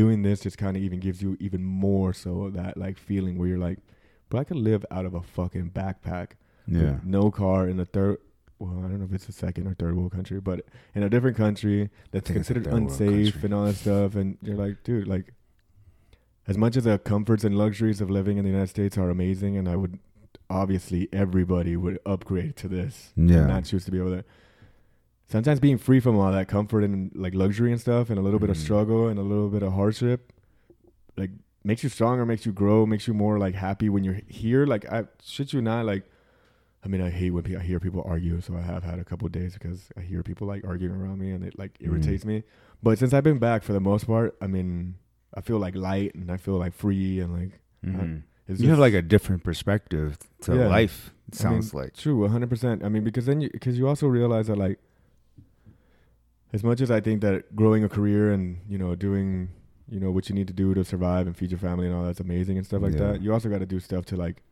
[0.00, 3.48] doing this just kind of even gives you even more so that like feeling where
[3.48, 3.78] you're like,
[4.28, 6.32] bro, I could live out of a fucking backpack
[6.66, 8.18] yeah, no car in a third
[8.60, 11.10] well i don't know if it's a second or third world country but in a
[11.10, 14.76] different country that's think it's a considered unsafe and all that stuff and you're like
[14.84, 15.32] dude like
[16.46, 19.56] as much as the comforts and luxuries of living in the united states are amazing
[19.56, 19.98] and i would
[20.48, 23.38] obviously everybody would upgrade to this Yeah.
[23.38, 24.24] and not choose to be over there
[25.32, 28.38] sometimes being free from all that comfort and like luxury and stuff and a little
[28.38, 28.60] bit of Mhm.
[28.60, 30.32] struggle and a little bit of hardship
[31.16, 31.30] like
[31.64, 34.84] makes you stronger makes you grow makes you more like happy when you're here like
[34.92, 36.04] i shit you not like
[36.84, 39.04] I mean, I hate when pe- I hear people argue, so I have had a
[39.04, 41.86] couple of days because I hear people like arguing around me, and it like Mhm.
[41.86, 42.42] irritates me.
[42.82, 44.96] But since I've been back for the most part, I mean,
[45.32, 48.22] I feel like light and I feel like free and like Mhm.
[48.48, 50.66] it's you have like a different perspective to Yeah.
[50.66, 51.14] life.
[51.28, 51.94] It I mean, sounds like.
[51.94, 52.82] true, hundred percent.
[52.84, 54.80] I mean, because then you because you also realize that like,
[56.52, 59.48] as much as I think that growing a career and you know doing
[59.88, 62.04] you know what you need to do to survive and feed your family and all
[62.04, 63.12] that's amazing and stuff like Yeah.
[63.12, 64.42] that, you also got to do stuff to like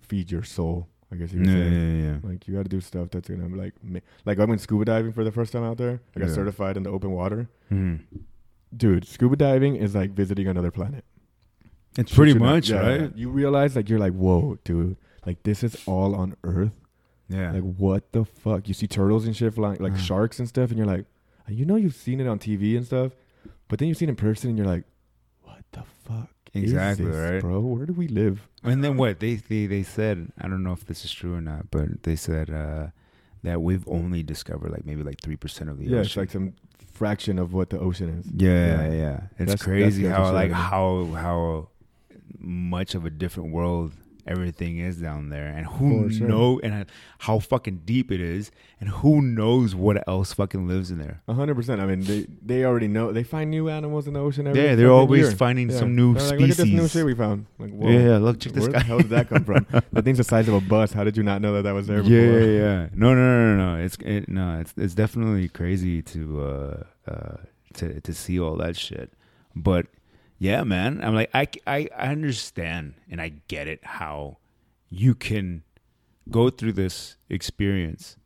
[0.00, 0.88] feed your soul.
[1.12, 1.98] I guess you Yeah, could yeah, say.
[2.00, 2.16] yeah.
[2.22, 5.12] Like you got to do stuff that's gonna like ma- like I went scuba diving
[5.12, 6.00] for the first time out there.
[6.16, 6.34] I got Yeah.
[6.34, 7.48] certified in the open water.
[7.70, 8.00] Mhm.
[8.76, 11.04] Dude, scuba diving is like visiting another planet.
[11.96, 12.40] It's pretty not.
[12.42, 13.16] much Yeah, right.
[13.16, 16.72] You realize like you're like, whoa, dude, like this is all on Earth.
[17.28, 17.52] Yeah.
[17.52, 18.66] Like what the fuck?
[18.66, 19.96] You see turtles and shit flying, like Uh.
[19.98, 21.04] sharks and stuff, and you're like,
[21.48, 23.12] you know you've seen it on TV and stuff,
[23.68, 24.84] but then you see it in person and you're like,
[25.42, 26.28] what the fuck?
[26.54, 27.40] Exactly, this, right?
[27.40, 27.60] bro.
[27.60, 28.46] Where do we live?
[28.62, 31.40] And then what they, they they said, I don't know if this is true or
[31.40, 32.86] not, but they said uh,
[33.42, 36.54] that we've only discovered like maybe like three percent of the Yeah, it's like some
[36.92, 38.26] fraction of what the ocean is.
[38.32, 38.50] yeah,
[38.88, 38.92] yeah.
[38.92, 39.14] yeah.
[39.14, 41.68] It's That's- that's crazy to how like how how
[42.38, 43.92] much of a different world
[44.26, 46.26] everything is down there, and who sure.
[46.28, 46.86] know and
[47.18, 51.22] how fucking deep it is, and who knows what else fucking lives in there.
[51.28, 51.80] A hundred percent.
[51.80, 53.12] I mean, they they already know.
[53.12, 54.46] They find new animals in the ocean.
[54.46, 55.30] Every Yeah, they're always year.
[55.32, 55.78] finding Yeah.
[55.78, 57.46] some new They're like, Look at this new shit we found.
[57.58, 58.78] Like, whoa, Yeah, yeah, look, check this where guy.
[58.80, 59.66] the hell did that come from?
[59.92, 60.92] that thing's the size of a bus.
[60.92, 62.16] How did you not know that that was there before?
[62.16, 62.88] Yeah, yeah, yeah.
[62.94, 63.84] No, no, no, no, no.
[63.84, 67.36] It's it, no, it's it's definitely crazy to uh uh
[67.74, 69.12] to to see all that shit.
[69.56, 69.86] But
[70.44, 74.36] yeah, man, I'm like I I I understand and I get it how
[74.90, 75.62] you can
[76.30, 78.18] go through this experience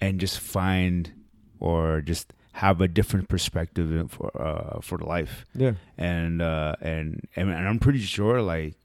[0.00, 1.12] and just find
[1.60, 5.44] or just have a different perspective for uh for life.
[5.54, 8.76] Yeah, and uh and and, I'm pretty sure like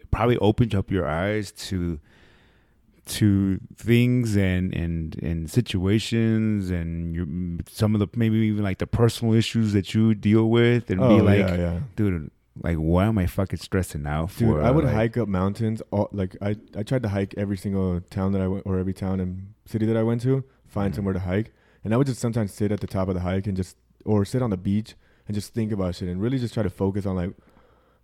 [0.00, 2.00] it probably opened up your eyes to
[3.06, 7.26] to things and and and situations and your
[7.70, 11.16] some of the maybe even like the personal issues that you deal with and oh
[11.16, 11.80] be like yeah, yeah.
[11.96, 12.30] dude
[12.62, 15.80] like why am I fucking stressing out for Dude, I would like, hike up mountains.
[15.90, 18.92] All, like I, I tried to hike every single town that I went, or every
[18.92, 20.96] town and city that I went to, find Mhm.
[20.96, 21.52] somewhere to hike.
[21.84, 24.24] And I would just sometimes sit at the top of the hike and just, or
[24.26, 24.94] sit on the beach
[25.26, 27.30] and just think about shit and really just try to focus on like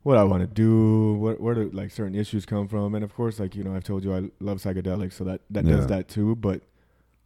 [0.07, 3.13] what I want to do, what where do like certain issues come from, and of
[3.13, 5.73] course, like you know, I've told you I love psychedelics, so that that Yeah.
[5.77, 6.37] does that too.
[6.37, 6.63] But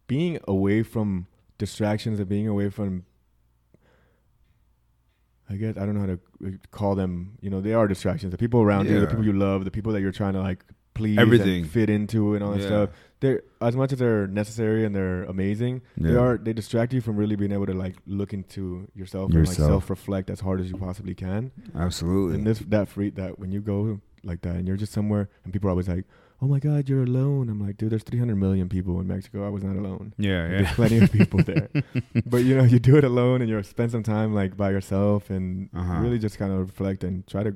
[0.07, 1.27] being away from
[1.59, 3.03] distractions and being away from
[5.49, 6.07] I guess I don't know how
[6.47, 7.37] to call them.
[7.41, 8.31] You know, they are distractions.
[8.31, 10.63] The people around you, the people you love, the people that you're trying to like
[10.93, 11.65] please, Everything.
[11.65, 12.65] fit into, and all that Yeah.
[12.67, 12.89] stuff.
[13.21, 15.81] They're as much as they're necessary and they're amazing.
[15.95, 19.47] They are they distract you from really being able to like look into yourself, and
[19.47, 21.51] like self reflect as hard as you possibly can.
[21.75, 25.29] absolutely And this that free that when you go like that and you're just somewhere
[25.43, 26.05] and people are always like,
[26.41, 29.45] "Oh my God, you're alone." I'm like, dude, there's 300 million people in Mexico.
[29.45, 30.13] I was not alone.
[30.17, 30.57] yeah yeah.
[30.61, 31.69] There's plenty of people there.
[32.25, 35.29] but you know, you do it alone and you spend some time like by yourself
[35.29, 35.99] and Uh-huh.
[36.03, 37.53] really just kind of reflect and try to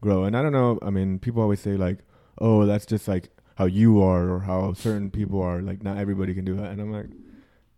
[0.00, 0.22] grow.
[0.24, 0.78] And I don't know.
[0.80, 1.98] I mean, people always say like,
[2.38, 6.32] "Oh, that's just like how you are or how certain people are." Like, not everybody
[6.34, 6.70] can do that.
[6.72, 7.10] And I'm like,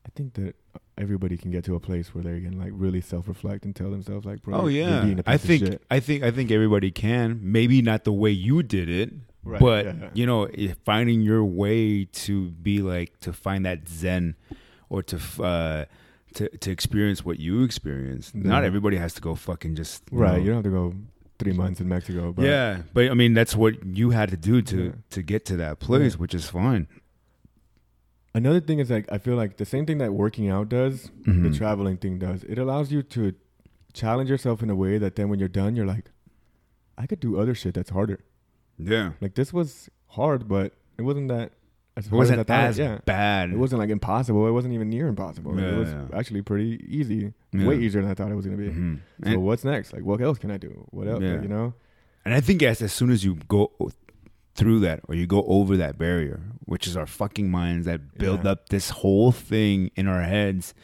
[0.07, 0.55] I think that
[0.97, 4.25] everybody can get to a place where they can like really self-reflect and tell themselves
[4.27, 7.41] like, "Bro, oh yeah being a I think shit." I think I think everybody can
[7.43, 9.13] maybe not the way you did it
[9.43, 10.09] Right, but yeah, yeah.
[10.13, 10.49] you know
[10.85, 14.37] finding your way to be like to find that zen
[14.91, 15.85] or to uh
[16.35, 20.33] to to experience what you experienced not everybody has to go fucking just you right.
[20.33, 20.95] know- You don't have to go
[21.41, 22.33] three months in Mexico.
[22.33, 24.93] But yeah but i mean that's what you had to do to Yeah.
[25.15, 26.21] to get to that place Yeah.
[26.23, 26.87] which is fine
[28.33, 31.33] Another thing is like I feel like the same thing that working out does, the
[31.33, 31.57] Mhm.
[31.57, 32.45] traveling thing does.
[32.45, 33.35] It allows you to
[33.93, 36.13] challenge yourself in a way that then when you're done, you're like,
[36.97, 38.21] I could do other shit that's harder.
[38.79, 41.53] yeah Like this was hard, but it wasn't that
[41.97, 44.47] it wasn't as as yeah, bad it wasn't like impossible.
[44.47, 45.53] It wasn't even near impossible.
[45.55, 46.05] Like, it was Yeah.
[46.19, 47.67] actually pretty easy, Yeah.
[47.67, 48.69] way easier than I thought it was gonna be.
[48.71, 48.99] Mhm.
[49.25, 49.93] So and, what's next?
[49.93, 50.87] Like what else can I do?
[50.91, 51.23] What else?
[51.23, 51.43] Yeah.
[51.43, 51.75] You know?
[52.23, 53.73] and i think as, as soon as you go
[54.55, 58.45] through that or you go over that barrier which is our fucking minds that build
[58.45, 58.51] Yeah.
[58.51, 60.75] up this whole thing in our heads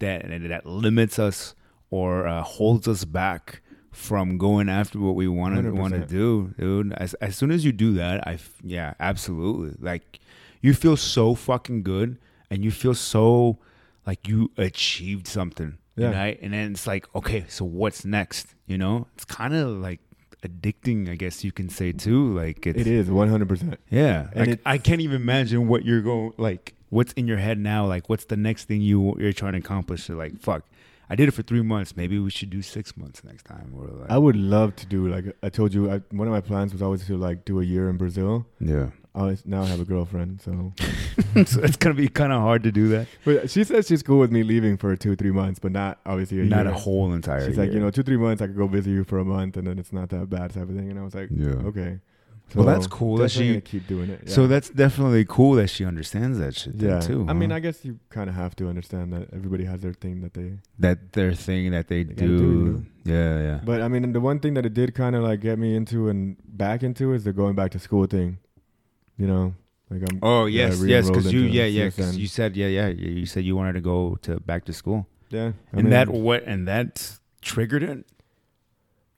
[0.00, 1.54] that that limits us
[1.90, 6.52] or uh, holds us back from going after what we want to want to do
[6.58, 10.20] dude as, as soon as you do that I yeah absolutely like
[10.62, 12.16] you feel so fucking good
[12.50, 13.58] and you feel so
[14.06, 16.12] like you achieved something Yeah.
[16.12, 20.00] right and then it's like okay so what's next you know it's kind of like
[20.42, 23.48] addicting i guess you can say too like it's, It is 100.
[23.48, 26.74] percent yeah, And like, I can't even imagine what you're going like.
[26.90, 27.86] What's in your head now?
[27.86, 30.08] Like, what's the next thing you you're trying to accomplish?
[30.10, 30.62] You're like, fuck,
[31.08, 31.96] I did it for three months.
[31.96, 33.72] Maybe we should do six months next time.
[33.74, 35.90] Or like, I would love to do like I told you.
[35.90, 38.46] I, one of my plans was always to like do a year in Brazil.
[38.60, 38.88] yeah.
[39.14, 40.72] Oh, I now I have a girlfriend, so
[41.44, 43.08] so it's gonna be kind of hard to do that.
[43.26, 46.40] But she says she's cool with me leaving for two, three months, but not obviously
[46.40, 46.74] a Not year.
[46.74, 47.46] a whole entire.
[47.46, 49.58] She's like, you know, two, three months, I could go visit you for a month,
[49.58, 50.90] and then it's not that bad type of thing.
[50.90, 51.48] And I was like, Yeah.
[51.66, 51.98] okay.
[52.54, 54.28] Well, that's cool that she- keep doing it.
[54.28, 57.00] So that's definitely cool that she understands that shit yeah.
[57.00, 57.24] too.
[57.28, 57.50] I mean.
[57.52, 60.58] I guess you kind of have to understand that everybody has their thing that they.
[60.78, 62.38] that their thing that they, They do.
[62.38, 63.60] do, Yeah, yeah.
[63.64, 66.08] But I mean, the one thing that it did kind of like get me into
[66.08, 68.38] and back into is the going back to school thing.
[69.22, 69.54] You know,
[69.88, 70.18] like I'm.
[70.20, 73.54] Oh yes, yes, because you, yeah, yeah, because you said, yeah, yeah, you said you
[73.54, 75.06] wanted to go to back to school.
[75.30, 75.52] Yeah.
[75.72, 78.04] I and mean, that what and that triggered it,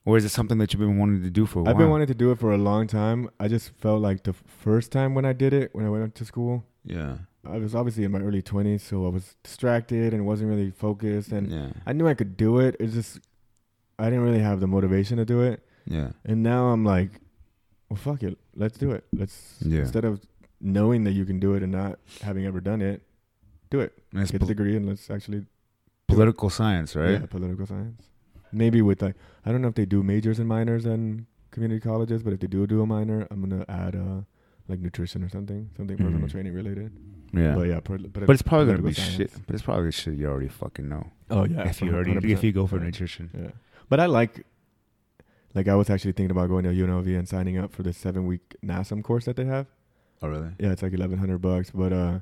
[0.05, 1.71] or is it something that you've been wanting to do for a while?
[1.71, 3.29] I've been wanting to do it for a long time.
[3.39, 6.25] I just felt like the first time when I did it, when I went to
[6.25, 7.17] school, Yeah.
[7.43, 11.31] I was obviously in my early twenties, so I was distracted and wasn't really focused,
[11.31, 12.75] and yeah, I knew I could do it.
[12.79, 13.19] It's just
[13.97, 17.11] I didn't really have the motivation to do it, yeah, and now I'm like,
[17.89, 19.03] well, fuck it, let's do it.
[19.13, 19.81] Let's Yeah.
[19.81, 20.21] instead of
[20.61, 23.01] knowing that you can do it and not having ever done it,
[23.69, 23.93] do it.
[24.13, 25.45] Get the degree and let's actually
[26.07, 27.11] political science, right?
[27.19, 28.01] Yeah, political science.
[28.51, 29.15] Maybe with like
[29.45, 32.47] I don't know if they do majors and minors in community colleges, but if they
[32.47, 34.21] do do a minor, I'm gonna add uh
[34.67, 36.31] like nutrition or something, something personal Mhm.
[36.31, 36.91] training related.
[37.33, 39.31] Yeah, But yeah, pol- but it's probably gonna be political shit.
[39.45, 41.11] But it's probably shit you already fucking know.
[41.29, 42.31] Oh yeah, if you already 100%.
[42.31, 42.85] if you go for Yeah.
[42.85, 43.29] nutrition.
[43.37, 43.51] Yeah,
[43.89, 44.45] but I like.
[45.55, 48.27] Like I was actually thinking about going to UNLV and signing up for the seven
[48.27, 49.67] week NASM course that they have.
[50.21, 50.49] Oh really?
[50.59, 52.19] Yeah, it's like eleven hundred bucks, but uh,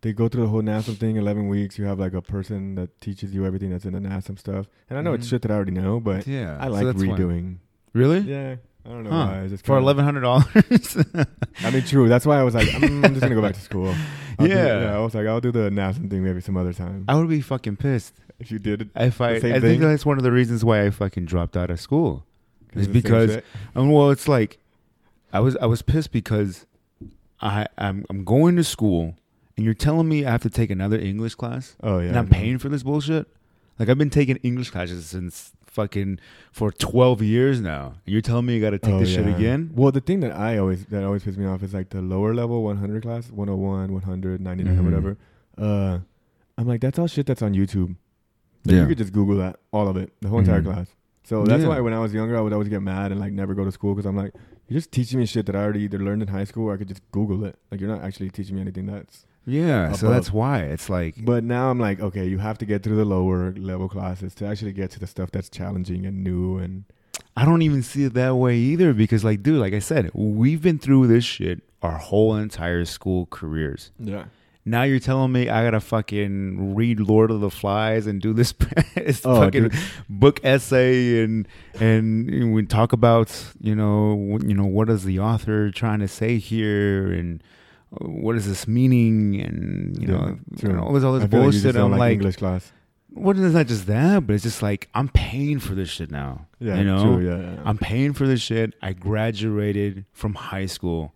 [0.00, 1.16] they go through the whole NASM thing.
[1.16, 4.38] Eleven weeks, you have like a person that teaches you everything that's in the NASM
[4.38, 4.66] stuff.
[4.88, 5.30] And I know it's Mhm.
[5.30, 7.08] shit that I already know, but Yeah, I so like fine.
[7.08, 7.56] redoing.
[7.92, 8.20] Really?
[8.20, 8.56] Yeah,
[8.86, 9.26] I don't know Huh.
[9.26, 9.42] why.
[9.42, 10.46] I just For eleven hundred dollars.
[11.62, 12.08] I mean, true.
[12.08, 13.94] That's why I was like, mm, I'm just gonna go back to school.
[14.38, 14.96] I'll Yeah.
[14.96, 17.04] I was like, I'll do the NASM thing maybe some other time.
[17.06, 19.32] I would be fucking pissed if you did it, if I.
[19.32, 19.80] I same think thing?
[19.80, 22.24] that's one of the reasons why I fucking dropped out of school.
[22.74, 23.38] It's because.
[23.74, 24.58] I well, it's like
[25.32, 26.66] I was I was pissed because
[27.40, 29.14] I I'm I'm going to school
[29.56, 32.28] and you're telling me I have to take another English class oh yeah, and I'm
[32.28, 33.26] paying for this bullshit.
[33.78, 36.18] Like I've been taking English classes since fucking
[36.52, 37.94] for 12 years now.
[38.04, 39.70] And you're telling me you got to take Oh, this shit again?
[39.74, 42.34] Well, the thing that I always that always pisses me off is like the lower
[42.34, 44.84] level 100 class, 101, 100, 99, Mhm.
[44.84, 45.16] whatever.
[45.56, 45.98] Uh,
[46.58, 47.88] I'm like, that's all shit that's on YouTube.
[48.64, 48.82] Like, Yeah.
[48.82, 50.64] You could just Google that, all of it, the whole entire Mhm.
[50.64, 50.86] class.
[51.24, 51.68] So that's Yeah.
[51.68, 53.72] why when I was younger, I would always get mad and like never go to
[53.72, 54.32] school because I'm like,
[54.68, 56.76] you're just teaching me shit that I already either learned in high school or I
[56.76, 57.56] could just Google it.
[57.70, 59.26] Like you're not actually teaching me anything that's.
[59.44, 62.84] Yeah, so that's why it's like But now I'm like, okay, you have to get
[62.84, 66.58] through the lower level classes to actually get to the stuff that's challenging and new
[66.58, 66.84] and.
[67.36, 70.62] I don't even see it that way either because like dude, like I said, we've
[70.62, 73.90] been through this shit our whole entire school careers.
[73.98, 74.24] Yeah.
[74.64, 78.54] Now you're telling me I gotta fucking read Lord of the Flies and do this,
[79.24, 79.74] Oh, fucking dude.
[80.08, 81.48] book essay and
[81.80, 83.28] and we talk about
[83.60, 87.42] you know you know what is the author trying to say here and
[88.00, 90.70] uh, what is this meaning and you Yeah, know, true.
[90.70, 91.74] and all this all this I feel like you bullshit.
[91.74, 92.72] don't I'm like, like, English class.
[93.10, 96.46] what is not just that, but it's just like I'm paying for this shit now.
[96.60, 97.62] Yeah, you know, true, yeah, yeah.
[97.64, 98.74] I'm paying for this shit.
[98.80, 101.12] I graduated from high school.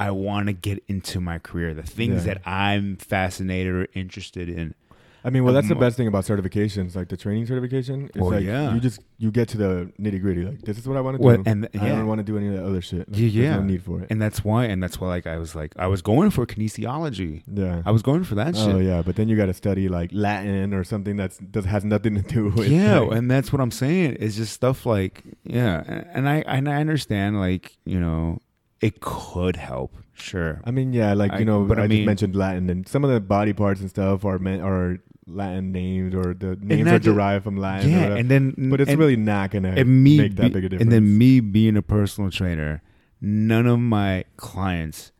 [0.00, 2.34] I want to get into my career, the things Yeah.
[2.34, 4.74] that I'm fascinated or interested in.
[5.22, 8.06] I mean, well, that's the best thing about certifications, like the training certification.
[8.06, 8.72] It's Well, like yeah.
[8.72, 10.46] you just you get to the nitty gritty.
[10.46, 11.42] Like this is what I want to Well, do.
[11.44, 11.88] and I yeah.
[11.96, 13.06] don't want to do any of that other shit.
[13.06, 13.56] Like, Yeah, yeah.
[13.56, 14.06] no need for it.
[14.08, 17.42] And that's why, and that's why, like, I was like, I was going for kinesiology.
[17.52, 17.82] yeah.
[17.84, 18.86] I was going for that oh shit.
[18.86, 22.14] yeah, but then you got to study like Latin or something that's does has nothing
[22.14, 22.68] to do with.
[22.68, 24.16] yeah, like- and that's what I'm saying.
[24.20, 28.38] It's just stuff like, yeah, and I and I understand, like, you know,
[28.80, 30.60] it could help, sure.
[30.64, 32.88] I mean, yeah, like I- you know, but I, I mean- just mentioned Latin, and
[32.88, 36.88] some of the body parts and stuff are meant are Latin names, or the names
[36.88, 37.90] are derived from Latin.
[37.90, 38.16] yeah, whatever.
[38.16, 40.82] and then, but it's really not gonna and me make that be- big a difference.
[40.82, 42.82] And then me being a personal trainer,
[43.20, 45.12] none of my clients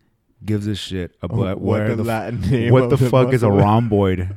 [0.44, 3.42] gives a shit Oh, about what the the, Latin name what the the fuck is
[3.42, 4.34] a rhomboid.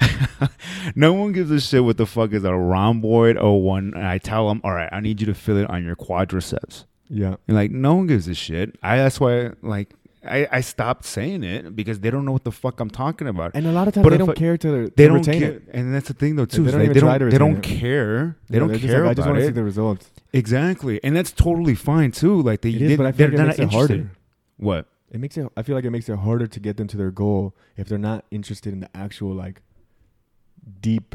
[0.96, 3.92] no one gives a shit what the fuck is a rhomboid or one.
[3.94, 6.84] And I tell them, all right, I need you to fill it on your quadriceps.
[7.10, 8.76] Yeah, And like, no one gives a shit.
[8.82, 9.94] I that's why like
[10.26, 13.52] I, I stopped saying it because they don't know what the fuck I'm talking about.
[13.54, 15.52] and a lot of times But they don't I- care to They don't retain care,
[15.52, 15.62] it.
[15.72, 16.64] and that's the thing though too.
[16.64, 17.30] They don't They, they don't.
[17.30, 18.36] They don't care.
[18.50, 20.10] They Yeah, don't care like, I just want to see the results.
[20.32, 22.42] Exactly, and that's totally fine too.
[22.42, 24.10] Like they, is, they but I they're feel like it not makes it harder.
[24.58, 24.86] What?
[25.10, 25.46] It makes it.
[25.56, 27.96] I feel like it makes it harder to get them to their goal if they're
[27.96, 29.62] not interested in the actual like
[30.82, 31.14] deep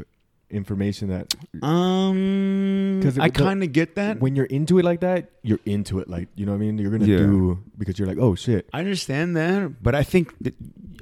[0.53, 4.19] information that Um, 'Cause it I kind of get that.
[4.19, 6.09] when you're into it like that, you're into it.
[6.09, 6.77] Like you know what I mean?
[6.77, 7.17] You're gonna Yeah.
[7.17, 8.67] do because you're like, oh shit.
[8.73, 10.55] I understand that, but I think that,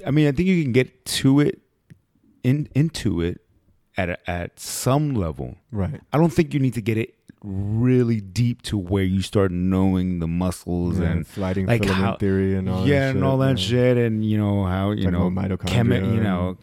[0.06, 1.60] I mean, I think you can get to it,
[2.42, 3.40] in into it,
[3.96, 5.56] at a, at some level.
[5.70, 6.00] Right.
[6.12, 7.14] I don't think you need to get it
[7.44, 12.16] really deep to where you start knowing the muscles Yeah, and sliding like filament how-
[12.16, 13.64] theory and all yeah, that and all that yeah.
[13.66, 16.56] shit, and you know how you Talking know chemi- you know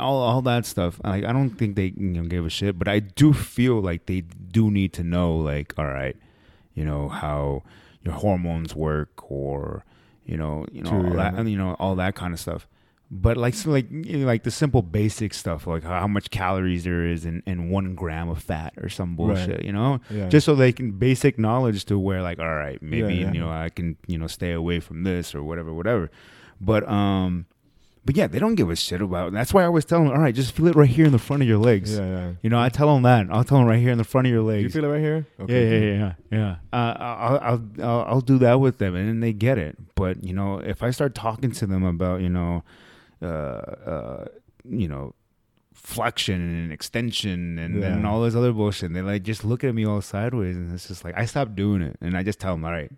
[0.00, 1.00] all all that stuff.
[1.04, 4.06] Like I don't think they you know give a shit, but I do feel like
[4.06, 6.16] they do need to know like all right,
[6.74, 7.62] you know how
[8.02, 9.84] your hormones work or
[10.26, 11.30] you know you know True, all yeah.
[11.32, 12.66] that you know all that kind of stuff.
[13.16, 16.82] But like so like you know, like the simple basic stuff like how much calories
[16.82, 20.28] there is in, in one gram of fat or some bullshit, you know, Yeah.
[20.28, 23.32] just so they can basic knowledge to where like all right maybe Yeah, yeah.
[23.32, 26.10] you know I can you know stay away from this or whatever whatever
[26.60, 27.46] but um
[28.06, 29.28] but yeah, they don't give a shit about.
[29.28, 29.32] It.
[29.32, 31.18] That's why I always tell them, all right, just feel it right here in the
[31.18, 31.96] front of your legs.
[31.96, 32.32] Yeah, yeah.
[32.42, 33.28] You know, I tell them that.
[33.30, 34.62] I'll tell them right here in the front of your legs.
[34.64, 35.26] you feel it right here?
[35.48, 36.56] yeah, yeah, yeah, yeah.
[36.70, 39.78] Uh, I'll, I'll, I'll, I'll do that with them, and then they get it.
[39.94, 42.62] But you know, if I start talking to them about, you know,
[43.22, 44.24] uh, uh,
[44.68, 45.14] you know,
[45.72, 47.94] flexion and extension and, Yeah.
[47.94, 50.72] and all this other bullshit, And they like just look at me all sideways, and
[50.72, 52.90] it's just like I stop doing it, and I just tell them, all right,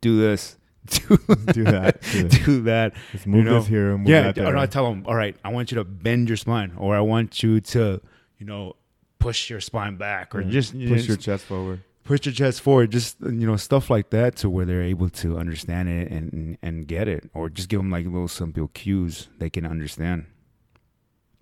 [0.00, 0.56] do this,
[0.86, 1.16] do,
[1.52, 2.00] Do that.
[2.12, 2.42] Do that.
[2.44, 2.94] do that.
[3.12, 3.96] Just move know, this here.
[3.98, 6.72] Move yeah, or I tell them, all right, I want you to bend your spine,
[6.76, 8.00] or I want you to,
[8.38, 8.76] you know,
[9.18, 10.50] push your spine back, or Yeah.
[10.50, 11.82] just push just your chest forward.
[12.04, 15.38] Push your chest forward, just you know stuff like that, to where they're able to
[15.38, 19.50] understand it and and get it, or just give them like little simple cues they
[19.50, 20.26] can understand.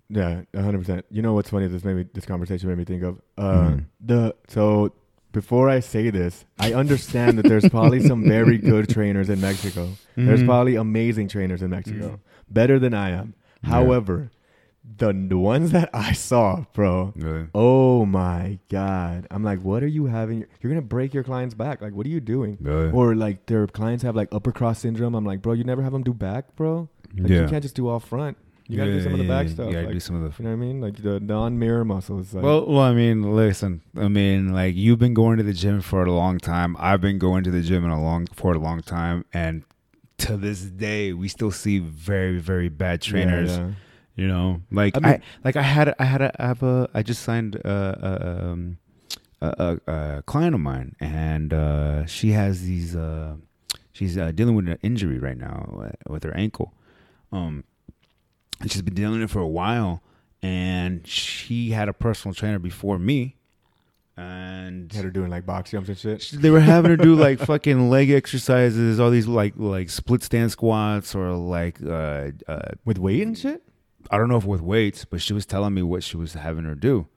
[0.09, 1.05] Yeah, hundred percent.
[1.11, 1.67] You know what's funny?
[1.67, 3.85] This made me, this conversation made me think of uh, Mhm.
[4.01, 4.93] the so.
[5.31, 9.89] Before I say this, I understand that there's probably some very good trainers in Mexico.
[10.15, 10.45] There's Mhm.
[10.47, 12.19] probably amazing trainers in Mexico, Mhm.
[12.51, 13.35] better than I am.
[13.63, 13.69] Yeah.
[13.69, 14.31] However,
[14.97, 17.47] the the ones that I saw, bro, Really?
[17.53, 20.45] oh my god, I'm like, what are you having?
[20.61, 21.81] You're gonna break your client's back.
[21.81, 22.57] Like, what are you doing?
[22.59, 22.91] Really?
[22.91, 25.15] Or like their clients have like upper cross syndrome.
[25.15, 26.89] I'm like, bro, you never have them do back, bro.
[27.17, 28.37] Like, you can't just do all front.
[28.67, 29.65] You gotta do some of the back stuff.
[29.65, 30.79] You gotta like, do some of the you know what I mean?
[30.79, 32.35] Like the non-mirror muscles.
[32.35, 33.81] Like, well, well, I mean, listen.
[33.97, 36.75] I mean, like you've been going to the gym for a long time.
[36.79, 39.63] I've been going to the gym in a long for a long time, and
[40.19, 43.57] to this day, we still see very, very bad yeah, trainers.
[43.57, 43.69] yeah.
[44.19, 47.03] You know, like I I, like I had I had a I have a I
[47.03, 48.77] just signed a a, um,
[49.41, 52.97] a, a, client of mine, and uh, she has these.
[52.97, 53.35] Uh,
[53.93, 56.73] she's uh, dealing with an injury right now uh, with her ankle.
[57.31, 57.63] Um,
[58.59, 60.03] and she's been dealing with it for a while,
[60.41, 63.37] and she had a personal trainer before me,
[64.17, 66.41] and Had her doing like box jumps and shit.
[66.41, 70.51] they were having her do like fucking leg exercises, all these like like split stand
[70.51, 73.63] squats or like uh, uh, With weight and shit?
[74.11, 76.63] I don't know if with weights, but she was telling me what she was having
[76.65, 77.07] her do,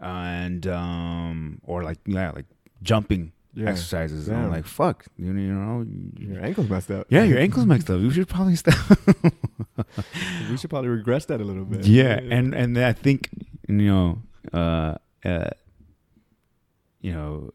[0.00, 2.46] and um, or like yeah, like
[2.82, 3.70] jumping Yeah.
[3.70, 4.28] exercises.
[4.28, 5.86] And I'm like, fuck, you know, you know,
[6.18, 7.06] Your ankle's messed up.
[7.08, 8.00] yeah, your ankles messed up.
[8.00, 8.76] You should probably stop.
[10.50, 11.86] we should probably regress that a little bit.
[11.86, 13.30] yeah, and and I think
[13.68, 14.18] you know,
[14.52, 15.50] uh, uh,
[17.00, 17.52] you know,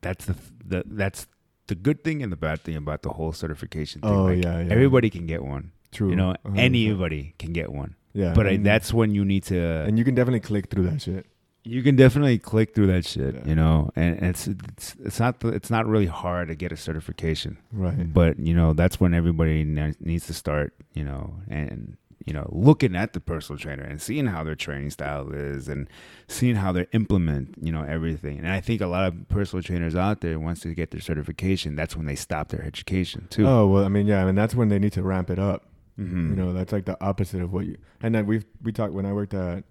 [0.00, 1.26] that's the the that's
[1.66, 4.10] the good thing and the bad thing about the whole certification thing.
[4.10, 4.72] Oh, Like, yeah, yeah.
[4.72, 5.72] everybody can get one.
[5.94, 6.10] True.
[6.10, 6.58] You know, 100%.
[6.58, 7.94] anybody can get one.
[8.12, 9.58] Yeah, But I, that's when you need to.
[9.58, 11.26] and you can definitely click through that shit.
[11.64, 13.40] you can definitely click through that shit, Yeah.
[13.46, 16.76] you know, and it's it's it's not the, it's not really hard to get a
[16.76, 18.12] certification, Right.
[18.12, 22.94] but you know that's when everybody needs to start, you know, and you know looking
[22.94, 25.88] at the personal trainer and seeing how their training style is and
[26.28, 28.38] seeing how they implement, you know, everything.
[28.38, 31.74] And I think a lot of personal trainers out there once they get their certification,
[31.76, 33.46] that's when they stop their education too.
[33.46, 35.64] Oh well, I mean, yeah, I mean, that's when they need to ramp it up.
[35.98, 36.30] Mhm.
[36.30, 37.76] You know, that's like the opposite of what you.
[38.02, 39.64] And then we we talked when I worked at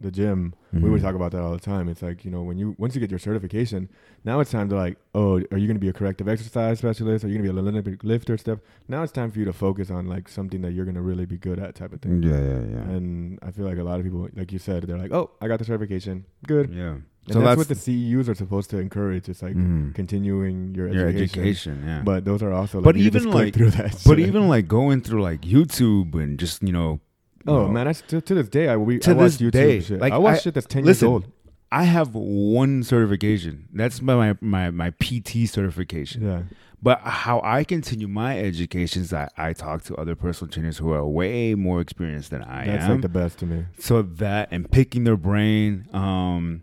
[0.00, 0.54] the gym.
[0.72, 0.90] We Mhm.
[0.92, 1.86] would talk about that all the time.
[1.88, 3.88] It's like you know when you once you get your certification,
[4.24, 7.22] now it's time to like, oh, are you going to be a corrective exercise specialist?
[7.24, 8.38] Are you going to be a Olympic lifter?
[8.38, 8.60] Stuff.
[8.88, 11.26] Now it's time for you to focus on like something that you're going to really
[11.26, 12.22] be good at, type of thing.
[12.22, 12.90] Yeah, yeah, yeah.
[12.96, 15.48] And I feel like a lot of people, like you said, they're like, oh, I
[15.48, 16.70] got the certification, good.
[16.72, 16.94] yeah.
[17.28, 19.28] And that's, what the CEUs are supposed to encourage.
[19.28, 19.94] It's like Mhm.
[19.94, 21.40] continuing your, your education.
[21.42, 22.02] education, yeah.
[22.04, 23.92] But those are also, like, But you even, just like- through that.
[24.06, 24.26] But shit.
[24.26, 27.00] even like going through like YouTube and just you know,
[27.46, 29.50] you oh know, man, I, to, to this day, I we To I watch YouTube
[29.52, 30.00] day, shit.
[30.00, 31.26] like, I watch I- shit that's ten listen, years old.
[31.72, 33.68] I have one certification.
[33.72, 36.22] That's my my my, my PT certification.
[36.24, 36.42] Yeah,
[36.82, 40.90] But how I continue my education is I, I talk to other personal trainers who
[40.90, 42.74] are way more experienced than I that's am.
[42.76, 43.66] That's like the best to me.
[43.78, 45.86] so that and picking their brain.
[45.92, 46.62] Um,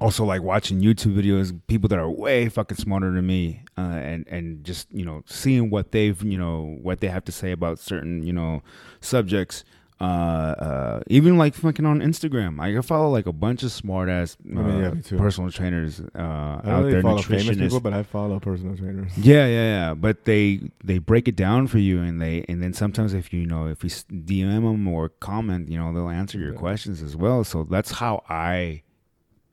[0.00, 4.26] also like watching YouTube videos, people that are way fucking smarter than me, uh, and
[4.28, 7.78] and just you know seeing what they've you know what they have to say about
[7.78, 8.62] certain you know
[9.00, 9.64] subjects.
[10.00, 14.36] Uh, uh, even like fucking on Instagram, I follow like a bunch of smart ass
[14.54, 14.80] uh, I mean,
[15.10, 17.58] yeah, personal trainers uh, out really there, follow famous nutritionists.
[17.62, 19.10] people, but I follow personal trainers.
[19.18, 19.94] Yeah, yeah, yeah.
[19.94, 23.44] But they they break it down for you, and they and then sometimes if you
[23.44, 26.60] know if you DM them or comment, you know they'll answer your Yeah.
[26.60, 27.42] questions as well.
[27.42, 28.82] So that's how I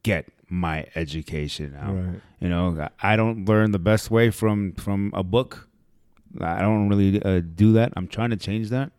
[0.04, 1.94] get my education now.
[1.94, 2.22] Right.
[2.40, 5.68] You know, I don't learn the best way from from a book.
[6.40, 7.94] I don't really uh, do that.
[7.96, 8.92] I'm trying to change that.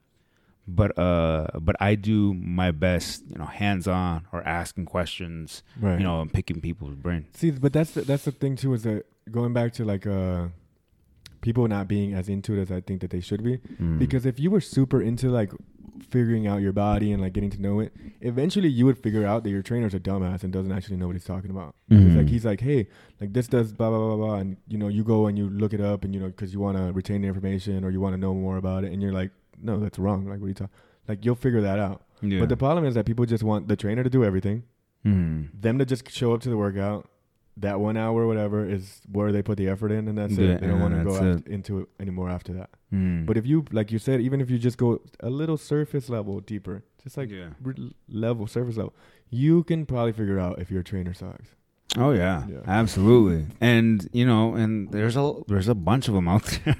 [0.69, 5.99] But uh, but I do my best, you know, hands on or asking questions, Right.
[5.99, 7.27] you know, and picking people's brain.
[7.35, 8.75] See, but that's the, that's the thing too.
[8.75, 10.49] Is that going back to like uh,
[11.41, 13.59] people not being as into it as I think that they should be.
[13.81, 14.01] Mm.
[14.01, 15.53] Because if you were super into like
[16.03, 19.43] figuring out your body and like getting to know it, eventually you would figure out
[19.45, 21.75] that your trainer's a dumbass and doesn't actually know what he's talking about.
[21.89, 22.31] Because like Mhm.
[22.31, 22.89] he's like, hey,
[23.21, 25.73] like this does blah blah blah blah, and you know you go and you look
[25.73, 28.15] it up and you know because you want to retain the information or you want
[28.15, 29.31] to know more about it, and you're like,
[29.63, 30.27] no, that's wrong.
[30.27, 30.75] Like what are you talking?
[31.09, 32.03] Like you'll figure that out.
[32.23, 32.41] Yeah.
[32.41, 34.65] But the problem is that people just want the trainer to do everything,
[35.05, 35.49] Mm.
[35.61, 37.09] them to just show up to the workout.
[37.59, 40.61] That one hour, whatever, is where they put the effort in, and that's Yeah, it.
[40.61, 42.69] They don't want to go that's aft- into it anymore after that.
[42.93, 43.25] Mm.
[43.25, 46.41] But if you, like you said, even if you just go a little surface level
[46.41, 47.49] deeper, just like yeah.
[48.09, 48.95] level, surface level,
[49.31, 51.49] you can probably figure out if your trainer sucks.
[51.97, 52.59] Oh yeah, Yeah.
[52.67, 53.47] absolutely.
[53.61, 56.77] And you know, and there's a there's a bunch of them out there.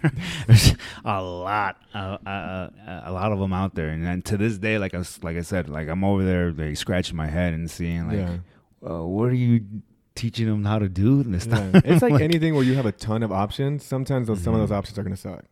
[0.47, 0.75] there's
[1.07, 2.71] a lot, uh, uh,
[3.05, 3.89] a lot of them out there.
[3.89, 6.77] And then to this day, like I like I said, like I'm over there, like
[6.77, 8.39] scratching my head and seeing like, yeah.
[8.91, 9.65] uh, what are you
[10.17, 11.71] teaching them how to do this Yeah.
[11.85, 13.85] It's like anything where you have a ton of options.
[13.85, 15.45] Sometimes those, some of those options are gonna suck.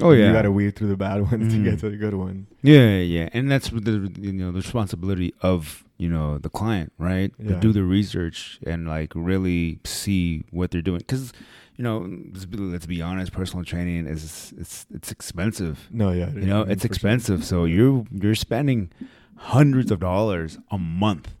[0.00, 1.64] oh yeah, you got to weed through the bad ones Mhm.
[1.64, 2.46] to get to the good one.
[2.62, 7.30] Yeah, yeah, and that's the you know the responsibility of you know the client, right?
[7.46, 11.32] To do the research and like really see what they're doing, because
[11.76, 11.98] you know
[12.32, 15.88] let's be, let's be honest, personal training is it's it's expensive.
[15.92, 18.90] No, yeah, You know, it's expensive, so you're you're spending
[19.36, 21.34] hundreds of dollars a month.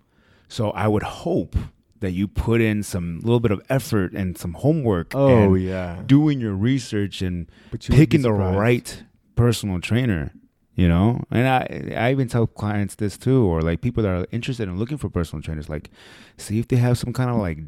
[0.48, 1.56] So I would hope
[2.00, 5.14] that you put in some little bit of effort and some homework.
[5.14, 9.02] Oh and yeah, doing your research and you picking the right
[9.36, 10.32] personal trainer
[10.76, 14.26] you know and i i even tell clients this too or like people that are
[14.30, 15.90] interested in looking for personal trainers like
[16.36, 17.58] see if they have some kind of like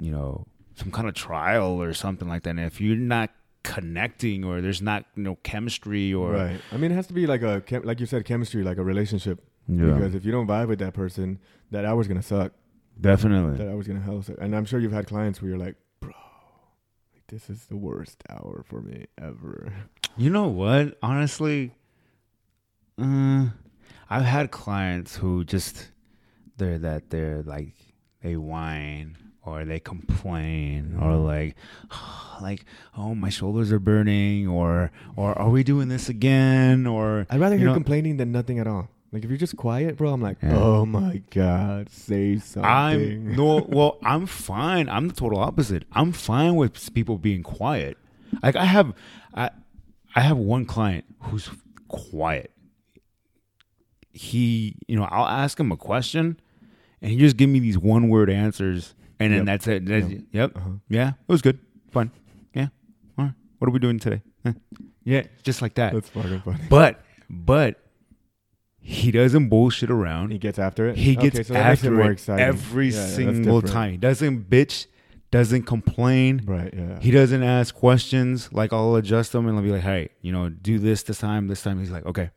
[0.00, 3.30] you know some kind of trial or something like that and if you're not
[3.66, 6.60] connecting or there's not you know chemistry or right.
[6.72, 9.44] I mean, it has to be like a like you said, chemistry, like a relationship.
[9.68, 11.40] yeah Because if you don't vibe with that person,
[11.72, 12.52] that hour's gonna suck.
[13.00, 14.36] Definitely That I was gonna hell suck.
[14.40, 16.10] And I'm sure you've had clients where you're like, bro,
[17.14, 19.72] like this is the worst hour for me ever.
[20.18, 20.96] You know what?
[21.02, 21.72] Honestly,
[22.98, 23.48] uh,
[24.08, 25.90] I've had clients who just
[26.56, 27.74] they're that they're like
[28.22, 31.54] they whine or they complain or like
[32.40, 32.64] like
[32.96, 37.56] oh my shoulders are burning or or are we doing this again or I'd rather
[37.58, 38.88] hear know- complaining than nothing at all.
[39.12, 40.56] Like if you're just quiet, bro, I'm like, Yeah.
[40.56, 42.64] oh my god, say something.
[42.70, 47.96] I'm no well I'm fine I'm the total opposite I'm fine with people being quiet
[48.42, 48.92] like I have
[49.34, 49.50] I
[50.14, 51.48] I have one client who's
[51.88, 52.50] quiet
[54.12, 56.40] he you know I'll ask him a question
[57.02, 59.46] and he just give me these one word answers and then Yep.
[59.46, 60.22] that's it That's- Yep.
[60.32, 60.70] yep Uh-huh.
[60.88, 61.58] yeah it was good
[61.90, 62.10] fun
[62.54, 62.68] yeah
[63.18, 64.52] all right what are we doing today Huh.
[65.04, 66.60] yeah just like that That's fucking funny.
[66.68, 67.80] but but
[68.88, 70.96] he doesn't bullshit around He gets after it.
[70.96, 73.72] he gets okay, so that makes it after more it every Yeah, yeah, single different.
[73.74, 73.90] time.
[73.92, 74.86] He doesn't bitch,
[75.32, 76.42] doesn't complain.
[76.46, 76.72] Right.
[76.72, 77.00] Yeah.
[77.00, 78.52] He doesn't ask questions.
[78.52, 81.48] Like I'll adjust them and I'll be like, "Hey, you know, do this this time,
[81.48, 82.30] this time." He's like, "Okay,"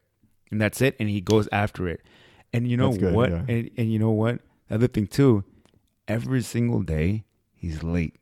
[0.52, 0.96] and that's it.
[1.00, 2.02] And he goes after it.
[2.52, 3.30] And you know good, what?
[3.30, 3.44] yeah.
[3.48, 4.40] And, and you know what?
[4.70, 5.44] The other thing too,
[6.08, 8.16] every single day he's late.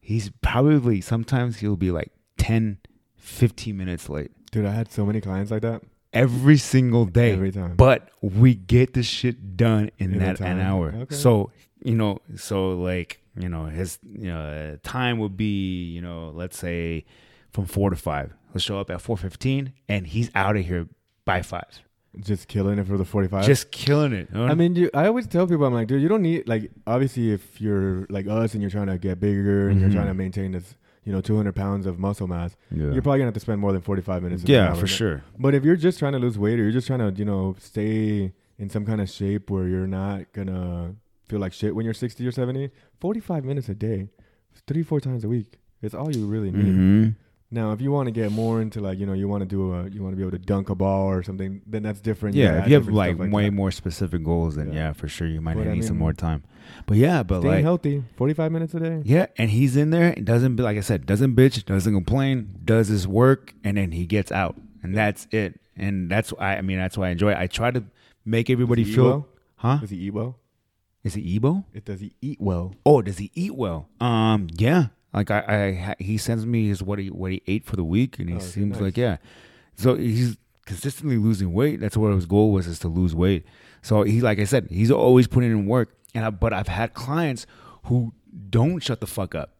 [0.00, 2.78] He's probably sometimes he'll be like 10,
[3.16, 5.82] 15 minutes late Dude, I had so many clients like that
[6.12, 7.32] every single day.
[7.32, 7.76] every time.
[7.76, 10.92] But we get the shit done in In that the an hour.
[11.02, 11.14] Okay.
[11.14, 11.50] So
[11.82, 16.30] you know, so like you know, his you know uh, time would be you know,
[16.34, 17.04] let's say
[17.52, 18.32] from four to five.
[18.52, 20.86] He'll show up at four fifteen, and he's out of here
[21.24, 21.80] by five.
[22.20, 23.46] just killing it for the 45.
[23.46, 24.28] Just killing it.
[24.34, 27.32] I mean, you, I always tell people, I'm like, dude, you don't need like obviously
[27.32, 29.80] if you're like us and you're trying to get bigger and Mhm.
[29.80, 30.74] you're trying to maintain this,
[31.04, 33.72] you know, 200 pounds of muscle mass, yeah, you're probably gonna have to spend more
[33.72, 34.44] than 45 minutes.
[34.44, 35.22] yeah, for sure.
[35.38, 37.56] But if you're just trying to lose weight or you're just trying to, you know,
[37.58, 40.94] stay in some kind of shape where you're not gonna
[41.28, 44.08] feel like shit when you're 60 or 70, 45 minutes a day,
[44.66, 45.58] three, four times a week.
[45.80, 46.74] It's all you really need.
[46.74, 47.08] hmm
[47.52, 49.74] Now, if you want to get more into like, you know, you want to do
[49.74, 52.34] a, you want to be able to dunk a ball or something, then that's different.
[52.34, 53.52] Yeah, add if you have different like, way that.
[53.52, 54.88] more specific goals, then Yeah.
[54.88, 56.44] yeah, for sure you might But I need some more time.
[56.86, 59.02] But yeah, but like Staying like healthy, 45 minutes a day.
[59.04, 62.88] Yeah, and he's in there and doesn't like I said, doesn't bitch, doesn't complain, does
[62.88, 65.60] his work, and then he gets out, and that's it.
[65.76, 67.38] And that's why I mean that's why I enjoy it.
[67.38, 67.84] I try to
[68.24, 69.28] make everybody Does he eat feel, well?
[69.56, 69.76] huh?
[69.78, 70.38] Does he eat well?
[71.04, 71.64] Is he Ebo?
[71.74, 72.74] It, does he eat well?
[72.86, 73.88] Oh, does he eat well?
[74.00, 74.86] Um, yeah.
[75.14, 75.38] Like I,
[75.98, 78.36] I he sends me his what he what he ate for the week, and he
[78.36, 78.80] Oh, seems nice.
[78.80, 79.16] like yeah.
[79.76, 80.36] So he's
[80.66, 81.80] consistently losing weight.
[81.80, 83.44] That's what his goal was is to lose weight.
[83.82, 85.96] So he, like I said, he's always putting in work.
[86.14, 87.46] And I, but I've had clients
[87.84, 88.12] who
[88.50, 89.54] don't shut the fuck up.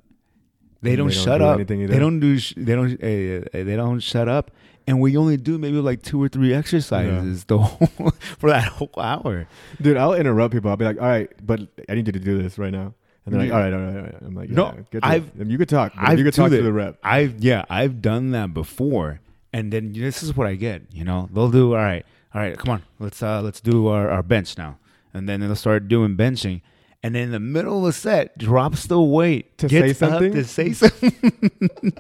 [0.81, 1.55] They They don't, don't shut do up.
[1.57, 1.87] anything?
[1.87, 2.39] They don't do.
[2.39, 2.93] Sh- they don't.
[2.95, 4.51] Uh, they don't shut up.
[4.87, 8.91] And we only do maybe like two or three exercises the whole, for that whole
[8.99, 9.47] hour.
[9.81, 10.71] Dude, I'll interrupt people.
[10.71, 12.95] I'll be like, all right, but I need you to do this right now.
[13.25, 14.15] And they're like, all right, all right, all right.
[14.21, 15.47] I'm like, No, get to I've- it.
[15.47, 15.93] you could talk.
[15.97, 16.99] I've you could talk to the rep.
[17.05, 19.21] I've yeah, I've done that before,
[19.53, 20.83] and then this is what I get.
[20.93, 22.05] You know, they'll do all right,
[22.35, 22.59] all right.
[22.59, 24.79] Come on, let's uh let's do our, our bench now,
[25.15, 26.63] and then they'll start doing benching,
[27.03, 30.13] and then in the middle of the set drops the weight To gets say up
[30.13, 30.33] something?
[30.35, 31.93] to say something.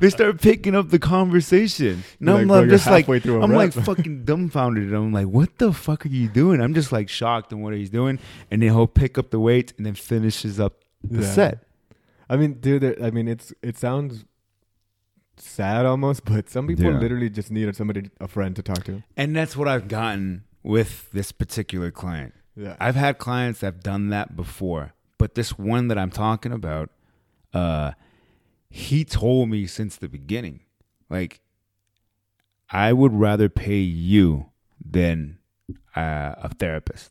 [0.00, 2.04] they start picking up the conversation.
[2.20, 4.92] And You're I'm, like, just like halfway through a I'm like fucking dumbfounded.
[4.92, 6.60] I'm like, what the fuck are you doing?
[6.60, 8.18] I'm just like shocked in what he's doing,
[8.50, 11.32] and then he'll pick up the weight and then finishes up the Yeah.
[11.32, 11.58] set.
[12.28, 14.24] I mean, dude, I mean, it's it sounds
[15.36, 16.98] sad almost, but some people Yeah.
[16.98, 19.02] literally just need somebody, a friend to talk to.
[19.16, 22.32] And that's what I've gotten with this particular client.
[22.56, 22.76] Yeah.
[22.78, 26.90] I've had clients that have done that before, but this one that I'm talking about,
[27.52, 27.92] uh,
[28.70, 30.60] he told me since the beginning,
[31.10, 31.40] like,
[32.70, 34.50] I would rather pay you
[34.84, 35.38] than
[35.94, 37.10] uh, a therapist.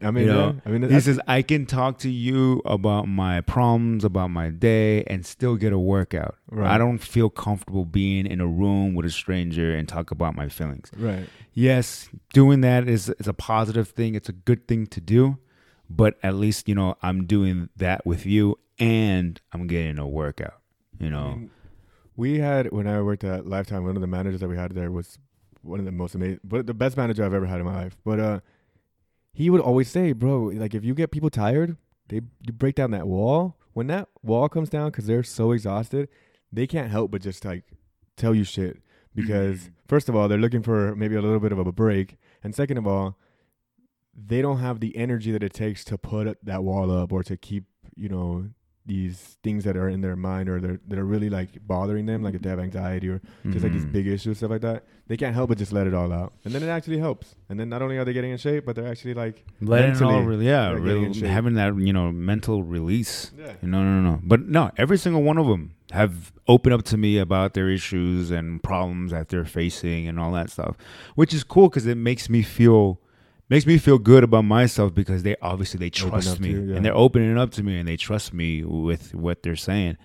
[0.00, 0.60] I mean, you know, yeah.
[0.64, 5.04] I mean, he says I can talk to you about my problems, about my day,
[5.04, 6.36] and still get a workout.
[6.50, 6.70] Right.
[6.70, 10.48] I don't feel comfortable being in a room with a stranger and talk about my
[10.48, 11.28] feelings right.
[11.52, 14.14] yes, doing that is is a positive thing.
[14.14, 15.38] It's a good thing to do,
[15.88, 20.60] but at least you know I'm doing that with you, and I'm getting a workout.
[20.98, 21.50] You know, I mean,
[22.16, 23.84] we had when I worked at Lifetime.
[23.84, 25.18] One of the managers that we had there was
[25.62, 27.96] one of the most amazing, but the best manager I've ever had in my life.
[28.04, 28.40] But uh,
[29.32, 31.76] he would always say, "Bro, like if you get people tired,
[32.08, 33.56] they you break down that wall.
[33.72, 36.08] When that wall comes down, because they're so exhausted,
[36.52, 37.64] they can't help but just like
[38.16, 38.82] tell you shit.
[39.14, 39.72] Because mm-hmm.
[39.86, 42.76] first of all, they're looking for maybe a little bit of a break, and second
[42.76, 43.18] of all,
[44.14, 47.36] they don't have the energy that it takes to put that wall up or to
[47.36, 47.64] keep
[47.96, 48.48] you know
[48.84, 52.22] these things that are in their mind or they're, that are really like bothering them,
[52.22, 53.20] like if they have anxiety or
[53.50, 53.92] just like these Mhm.
[53.92, 54.84] big issues, stuff like that.
[55.06, 57.34] They can't help but just let it all out, and then it actually helps.
[57.48, 60.02] And then not only are they getting in shape, but they're actually like letting it
[60.02, 63.30] all, mentally, re- yeah, really having that you know mental release.
[63.38, 64.20] yeah, No, no, no.
[64.24, 68.30] But no, every single one of them have opened up to me about their issues
[68.30, 70.76] and problems that they're facing and all that stuff,
[71.14, 72.98] which is cool because it makes me feel
[73.52, 76.76] makes me feel good about myself because they obviously they trust me you, yeah.
[76.76, 79.96] and they're opening up to me and they trust me with what they're saying.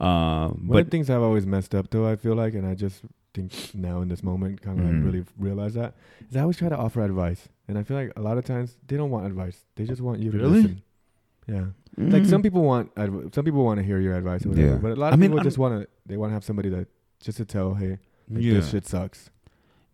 [0.00, 3.02] Um, One but things I've always messed up though, I feel like, and I just
[3.34, 4.94] think now in this moment, kind of Mhm.
[4.96, 5.94] like really realize that,
[6.28, 8.76] is I always try to offer advice, and I feel like a lot of times
[8.88, 10.50] they don't want advice; they just want you to Really?
[10.62, 10.82] listen.
[11.48, 11.66] Yeah,
[11.96, 14.78] like some people want, adv- some people want to hear your advice or whatever, Yeah.
[14.84, 16.68] but a lot of mean, people I'm- just want to, they want to have somebody
[16.70, 16.88] that
[17.20, 19.30] just to tell, hey, like, yeah, this shit sucks.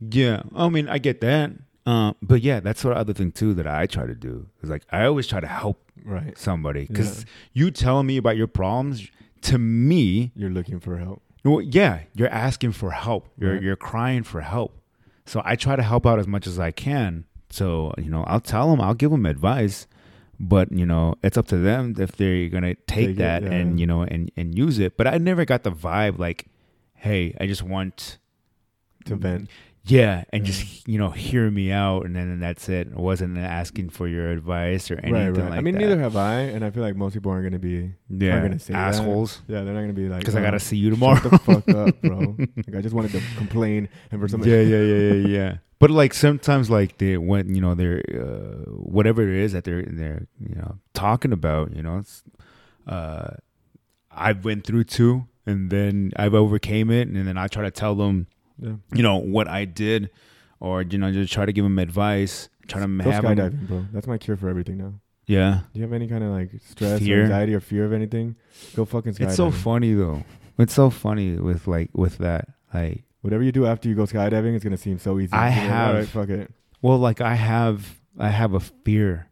[0.00, 0.42] yeah.
[0.54, 1.52] I mean, I get that.
[1.84, 4.84] Uh, but yeah, that's the other thing too that I try to do is like
[4.90, 6.36] I always try to help Right.
[6.38, 7.24] somebody because Yeah.
[7.54, 9.08] you telling me about your problems
[9.42, 11.22] to me You're looking for help.
[11.44, 13.28] Well, yeah, you're asking for help.
[13.36, 13.62] You're Right.
[13.62, 14.80] you're crying for help.
[15.26, 17.24] So I try to help out as much as I can.
[17.50, 19.88] So you know, I'll tell them, I'll give them advice,
[20.38, 23.50] but you know, it's up to them if they're gonna take, Take it, that yeah.
[23.50, 24.96] and you know and and use it.
[24.96, 26.46] But I never got the vibe like,
[26.94, 28.18] hey, I just want
[29.06, 29.50] To vent.
[29.84, 30.52] Yeah, and Yeah.
[30.52, 32.88] just you know hear me out, and then that's it.
[32.96, 35.50] I wasn't asking for your advice or anything Right, right.
[35.50, 35.80] like I mean, that.
[35.80, 38.42] neither have I, and I feel like most people aren't going to be, yeah, are
[38.42, 38.94] gonna say that.
[38.94, 39.42] assholes.
[39.48, 41.16] yeah, they're not going to be like, Because I "Oh, gotta see you tomorrow.
[41.20, 42.36] Shut the fuck up, bro.
[42.38, 45.56] like, I just wanted to complain, and for somebody, yeah, yeah, yeah, yeah, yeah.
[45.80, 49.82] But like sometimes, like they when you know they're uh, whatever it is that they're
[49.82, 52.22] they're you know talking about, you know, it's,
[52.86, 53.30] uh,
[54.12, 57.96] I've went through too, and then I've overcame it, and then I try to tell
[57.96, 58.28] them,
[58.62, 58.72] yeah.
[58.94, 60.10] you know, what I did,
[60.60, 63.86] or you know, just try to give him advice, try to Go have skydiving, bro.
[63.92, 64.94] That's my cure for everything now.
[65.26, 65.60] yeah.
[65.72, 67.20] Do you have any kind of like stress, Fear?
[67.20, 68.36] or anxiety, or fear of anything?
[68.76, 69.26] Go fucking skydiving.
[69.26, 70.22] It's so funny though.
[70.58, 73.04] It's so funny with like with that, like.
[73.22, 75.32] Whatever you do after you go skydiving, it's gonna seem so easy.
[75.32, 76.50] I like, have- right, fuck it.
[76.82, 79.28] Well, like I have, I have a fear,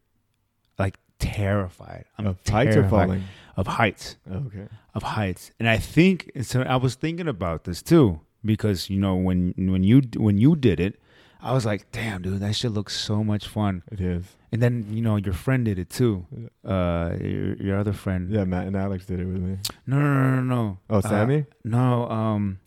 [0.79, 2.05] like terrified.
[2.19, 3.25] I'm Of heights or falling.
[3.57, 4.69] of heights, Oh, okay.
[4.95, 6.63] of heights, and I think so.
[6.63, 10.81] I was thinking about this too because you know when when you when you did
[10.81, 11.01] it,
[11.43, 13.83] I was like, damn, dude, that shit looks so much fun.
[13.91, 14.25] It is.
[14.53, 16.27] And then you know your friend did it too.
[16.65, 18.31] Uh, your, your other friend.
[18.31, 19.59] Yeah, Matt and Alex did it with me.
[19.87, 20.79] No, no, no, no, no.
[20.91, 21.47] Oh, Uh, Sammy.
[21.65, 22.09] no.
[22.09, 22.59] Um.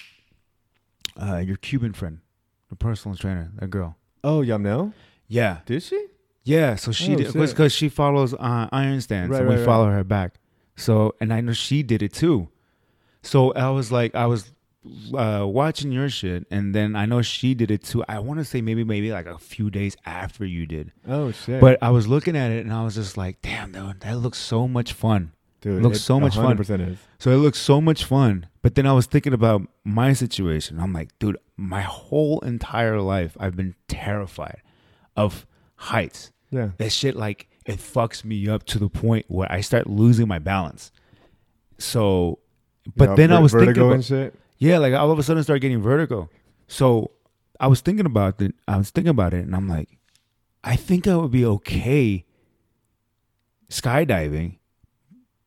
[1.21, 2.19] Uh, your Cuban friend,
[2.69, 3.95] the personal trainer, that girl.
[4.23, 4.93] oh, Yamnel.
[5.27, 5.59] Yeah.
[5.65, 6.07] Did she?
[6.43, 9.59] Yeah, so she Oh, did because she follows uh, Iron Stance, Right, and we right,
[9.59, 9.65] right.
[9.65, 10.39] follow her back.
[10.75, 12.49] So, and I know she did it too.
[13.21, 14.51] So I was like, I was
[15.13, 18.03] uh, watching your shit, and then I know she did it too.
[18.07, 21.61] I want to say maybe, maybe like a few days after you did, Oh shit.
[21.61, 24.37] but I was looking at it and I was just like, damn, dude, that looks
[24.37, 25.31] so much fun.
[25.61, 26.57] Dude, looks it so much fun.
[26.57, 26.97] 100% is.
[27.19, 28.47] So it looks so much fun.
[28.61, 30.77] But then I was thinking about my situation.
[30.79, 34.61] I'm like, dude, my whole entire life I've been terrified
[35.15, 36.31] of heights.
[36.51, 36.71] Yeah.
[36.77, 40.37] that shit like it fucks me up to the point where I start losing my
[40.39, 40.91] balance.
[41.77, 42.39] So,
[42.95, 44.33] but Yeah, then I ver- was thinking, about.
[44.63, 46.29] Yeah, like all of a sudden start getting vertigo.
[46.67, 47.11] So
[47.59, 48.53] I was thinking about it.
[48.67, 49.89] I was thinking about it, and I'm like,
[50.63, 52.23] I think I would be okay
[53.69, 54.57] skydiving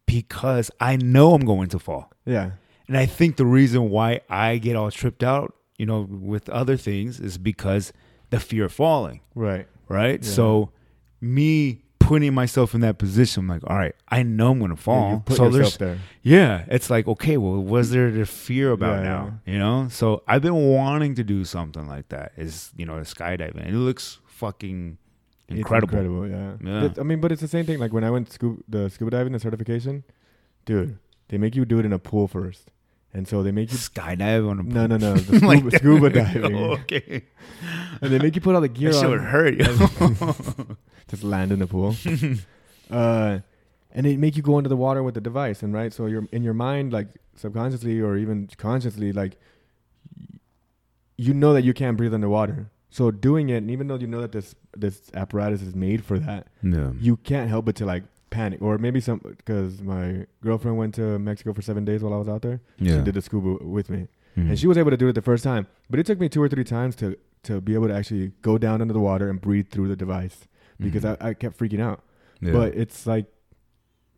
[0.07, 2.11] because I know I'm going to fall.
[2.25, 2.51] Yeah.
[2.89, 6.77] And I think the reason why I get all tripped out, you know, with other
[6.77, 7.93] things is because
[8.31, 9.67] the fear of falling, Right.
[9.89, 10.23] right?
[10.23, 10.31] Yeah.
[10.31, 10.71] So
[11.21, 14.81] me putting myself in that position, I'm like, all right, I know I'm gonna Yeah,
[14.81, 15.11] fall.
[15.13, 15.99] you put so there's there.
[16.23, 19.41] yeah, it's like, okay, well, was there the fear about Yeah, now?
[19.45, 19.89] You know?
[19.91, 22.33] So I've been wanting to do something like that.
[22.37, 23.67] Is you know, skydiving.
[23.67, 24.99] It looks fucking
[25.49, 25.99] incredible.
[25.99, 26.53] incredible, yeah.
[26.63, 26.89] Yeah.
[26.89, 27.79] But- I mean, but it's the same thing.
[27.81, 30.05] Like when I went scuba, the scuba diving, the certification,
[30.65, 30.99] dude,
[31.29, 32.71] they make you do it in a pool first,
[33.13, 33.79] and so they make you.
[33.79, 37.25] Skydive on a No, no, no, the scuba, Like- scuba diving, Oh, okay.
[38.01, 39.11] and they make you put all the gear That on.
[39.11, 40.77] would hurt you.
[41.09, 41.95] just land in the pool.
[42.91, 43.39] uh,
[43.93, 46.27] and they make you go into the water with the device, and right, so you're
[46.33, 49.39] in your mind, like subconsciously or even consciously, like
[51.17, 52.71] you know that you can't breathe underwater.
[52.91, 56.19] So doing it, and even though you know that this this apparatus is made for
[56.19, 56.93] that, yeah.
[56.99, 61.19] you can't help but to like panic, or maybe some because my girlfriend went to
[61.19, 62.61] Mexico for seven days while I was out there.
[62.79, 62.99] yeah.
[62.99, 64.51] She did the scuba with me, Mhm.
[64.51, 66.43] and she was able to do it the first time, but it took me two
[66.43, 69.41] or three times to to be able to actually go down under the water and
[69.41, 70.49] breathe through the device
[70.79, 71.16] because Mhm.
[71.20, 72.03] I, I kept freaking out.
[72.41, 72.53] Yeah.
[72.53, 73.27] But it's like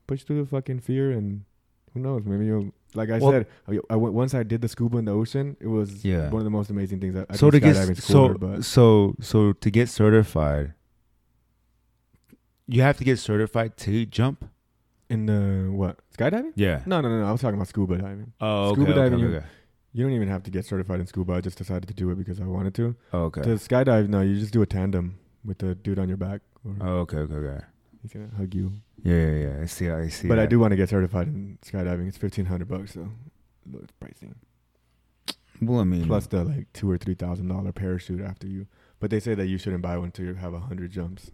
[0.07, 1.45] push through the fucking fear, and
[1.95, 2.25] who knows?
[2.25, 2.73] Maybe you'll.
[2.95, 5.67] Like I Well- said, I, I once I did the scuba in the ocean, it
[5.69, 6.31] was Yeah.
[6.31, 7.15] one of the most amazing things.
[7.17, 10.73] I, I so to get so but so so to get certified,
[12.67, 14.45] you have to get certified to jump.
[15.11, 16.53] in the what skydiving?
[16.55, 16.83] Yeah.
[16.85, 17.27] No, no, no, no.
[17.27, 18.31] I was talking about scuba diving.
[18.43, 18.75] Oh, okay.
[18.75, 19.47] Scuba okay, diving, okay, you- okay.
[19.95, 21.33] You don't even have to get certified in scuba.
[21.33, 22.95] I just decided to do it because I wanted to.
[23.15, 23.41] Oh, okay.
[23.41, 26.43] To skydive, no, you just do a tandem with the dude on your back,
[26.81, 27.65] Oh, okay, okay, okay.
[28.03, 28.73] he's gonna hug you.
[29.03, 29.63] Yeah, yeah, yeah.
[29.63, 29.91] I see.
[29.91, 30.29] I see.
[30.29, 32.09] but I do want to get certified in skydiving.
[32.09, 33.09] It's fifteen hundred bucks, so
[33.83, 34.33] it's pricey.
[35.61, 38.67] Well, I mean, Plus the like two or three thousand dollar parachute after you.
[39.01, 41.31] But they say that you shouldn't buy one until you have a hundred jumps,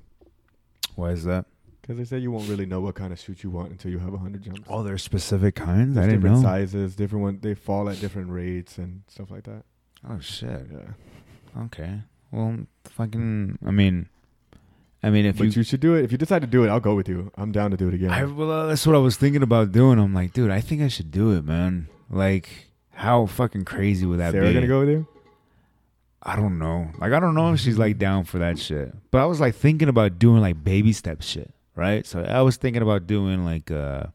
[0.94, 1.46] why is that?
[1.80, 3.98] because they say you won't really know what kind of chute you want until you
[3.98, 4.62] have a hundred jumps.
[4.68, 5.96] Oh, there's specific kinds.
[5.96, 6.48] There's I didn't different know.
[6.48, 7.40] sizes, different ones.
[7.42, 9.64] They fall at different rates and stuff like that.
[10.08, 10.66] Oh shit.
[10.72, 12.00] Yeah, Okay.
[12.30, 13.58] Well, fucking.
[13.66, 14.08] I mean,
[15.04, 16.04] I mean, if but you, you, should do it.
[16.04, 17.30] If you decide to do it, I'll go with you.
[17.36, 18.08] I'm down to do it again.
[18.08, 19.98] I well, uh, that's what I was thinking about doing.
[19.98, 21.88] I'm like, dude, I think I should do it, man.
[22.08, 22.48] Like,
[22.90, 24.38] how fucking crazy would that be?
[24.38, 24.54] Sarah be?
[24.54, 25.06] gonna go with you?
[26.22, 26.90] I don't know.
[26.98, 28.94] Like, I don't know if she's like down for that shit.
[29.10, 32.06] But I was like thinking about doing like baby step shit, right?
[32.06, 34.06] So I was thinking about doing like uh,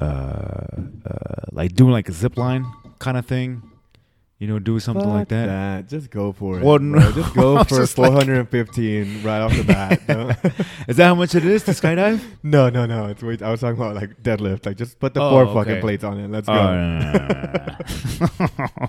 [0.00, 2.66] uh, uh like doing like a zip line
[3.00, 3.62] kind of thing.
[4.40, 5.86] You know, do something like Fuck that.
[5.86, 6.64] Just go for it.
[6.64, 6.98] Well, bro.
[6.98, 7.12] no.
[7.12, 10.00] Just go for just like- 415 right off the bat.
[10.08, 10.30] No?
[10.88, 12.22] Is that how much it is to skydive?
[12.42, 13.08] no, no, no.
[13.08, 13.42] It's wait.
[13.42, 14.64] I was talking about like deadlift.
[14.64, 15.54] Like just put the Oh, four okay.
[15.54, 16.28] fucking plates on it.
[16.30, 16.54] Let's go.
[16.54, 18.28] Oh, no, no,
[18.80, 18.88] no,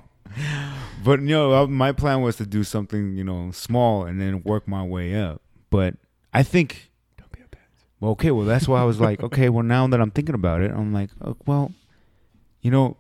[1.04, 4.44] but you know, uh, my plan was to do something you know small and then
[4.44, 5.42] work my way up.
[5.70, 5.96] But
[6.34, 7.46] I think, Don't be a
[8.00, 10.62] well, okay, well that's why I was like, okay, well now that I'm thinking about
[10.62, 11.74] it, I'm like, oh, well,
[12.62, 12.96] you know,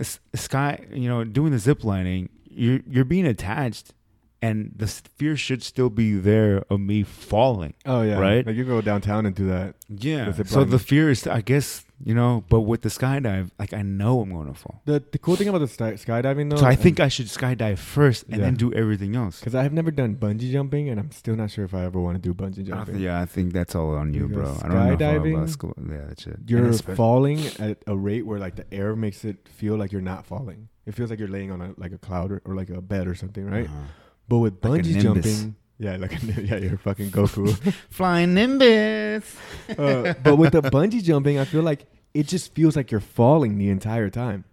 [0.00, 3.94] sky, you know, doing the zip lining, you're you're being attached,
[4.40, 7.74] and the fear should still be there of me falling.
[7.86, 8.18] Oh yeah.
[8.18, 8.46] Right?
[8.46, 9.74] Like you go downtown and do that.
[9.88, 10.30] Yeah.
[10.30, 13.82] The So the fear is, I guess, you know, but with the skydive, like I
[13.82, 14.82] know I'm going to fall.
[14.84, 16.56] The the cool thing about the sky, skydiving though.
[16.56, 18.44] So I think I should skydive first and Yeah.
[18.44, 19.40] then do everything else.
[19.40, 22.16] because I've never done bungee jumping and I'm still not sure if I ever want
[22.16, 22.94] to do bungee I jumping.
[22.94, 24.42] th- yeah, I think that's all on you, bro.
[24.42, 25.74] Because I don't know how skydiving, about school.
[25.90, 26.38] Yeah, that shit.
[26.46, 30.26] You're falling at a rate where like the air makes it feel like you're not
[30.26, 30.68] falling.
[30.86, 33.06] It feels like you're laying on a like a cloud or, or like a bed
[33.06, 33.66] or something, right?
[33.66, 33.86] Uh-huh.
[34.28, 35.24] But with Like a bungee Nimbus.
[35.24, 37.48] jumping, yeah, like a, yeah, you're fucking Goku.
[37.90, 39.36] Flying Nimbus.
[39.78, 43.58] uh, but with the bungee jumping, I feel like it just feels like you're falling
[43.58, 44.44] the entire time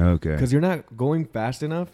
[0.00, 0.30] Okay.
[0.32, 1.88] because you're not going fast enough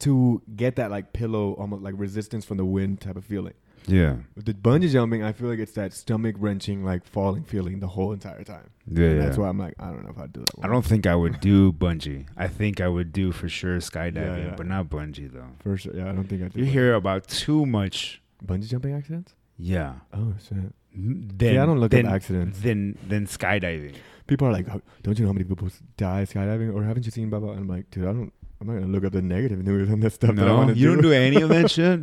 [0.00, 3.54] to get that like pillow, almost like resistance from the wind type of feeling.
[3.86, 4.16] Yeah.
[4.34, 7.86] With the bungee jumping, I feel like it's that stomach wrenching, like falling feeling the
[7.88, 8.70] whole entire time.
[8.90, 9.08] Yeah.
[9.10, 9.18] Yeah.
[9.20, 10.64] that's why I'm like, I don't know if I'd do that.
[10.64, 12.26] I don't think I would do bungee.
[12.36, 14.54] I think I would do for sure skydiving, yeah.
[14.56, 15.48] but not bungee though.
[15.60, 16.70] For sure, yeah, I don't think I'd do You bungee.
[16.70, 18.20] hear about too much.
[18.44, 19.34] bungee jumping accidents.
[19.58, 19.94] Yeah.
[20.12, 20.72] Oh shit!
[20.94, 22.60] Then, yeah, I don't look then, up accidents.
[22.60, 23.94] Then then skydiving.
[24.26, 27.10] People are like, oh, "Don't you know how many people die skydiving?" Or haven't you
[27.10, 27.52] seen blah blah?
[27.52, 28.32] And I'm like, dude, I don't.
[28.60, 30.70] I'm not gonna look up the negative news on this stuff that I No, want
[30.70, 32.00] to you don't do any of that shit.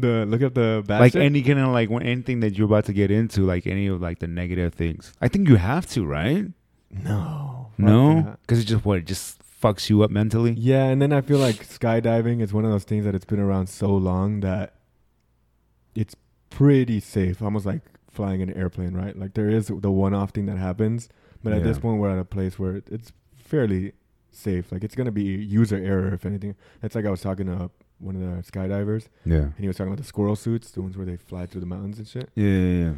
[0.00, 1.22] The look up the bad like shit?
[1.22, 4.18] any kind of like anything that you're about to get into, like any of like
[4.18, 5.12] the negative things.
[5.20, 6.46] I think you have to, right?
[6.90, 10.52] no, No, because it just what it just fucks you up mentally.
[10.52, 13.40] Yeah, and then I feel like skydiving is one of those things that it's been
[13.40, 14.74] around so long that
[15.94, 16.16] it's
[16.48, 19.16] pretty safe, almost like flying an airplane, right?
[19.16, 21.08] Like there is the one-off thing that happens,
[21.42, 23.92] but at this point we're at a place where it's fairly
[24.30, 24.72] safe.
[24.72, 26.54] Like it's gonna be user error if anything.
[26.82, 27.70] It's like I was talking to
[28.00, 30.96] one of the skydivers, Yeah, and he was talking about the squirrel suits, the ones
[30.96, 32.30] where they fly through the mountains and shit.
[32.34, 32.84] yeah, yeah.
[32.84, 32.92] yeah.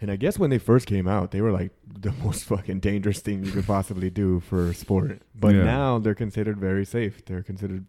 [0.00, 1.70] And I guess when they first came out, they were like
[2.00, 5.22] the most fucking dangerous thing you could possibly do for sport.
[5.34, 5.62] But Yeah.
[5.64, 7.24] now they're considered very safe.
[7.24, 7.86] They're considered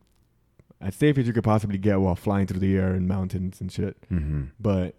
[0.80, 3.72] as safe as you could possibly get while flying through the air and mountains and
[3.72, 3.98] shit.
[4.12, 4.44] Mm-hmm.
[4.60, 4.94] But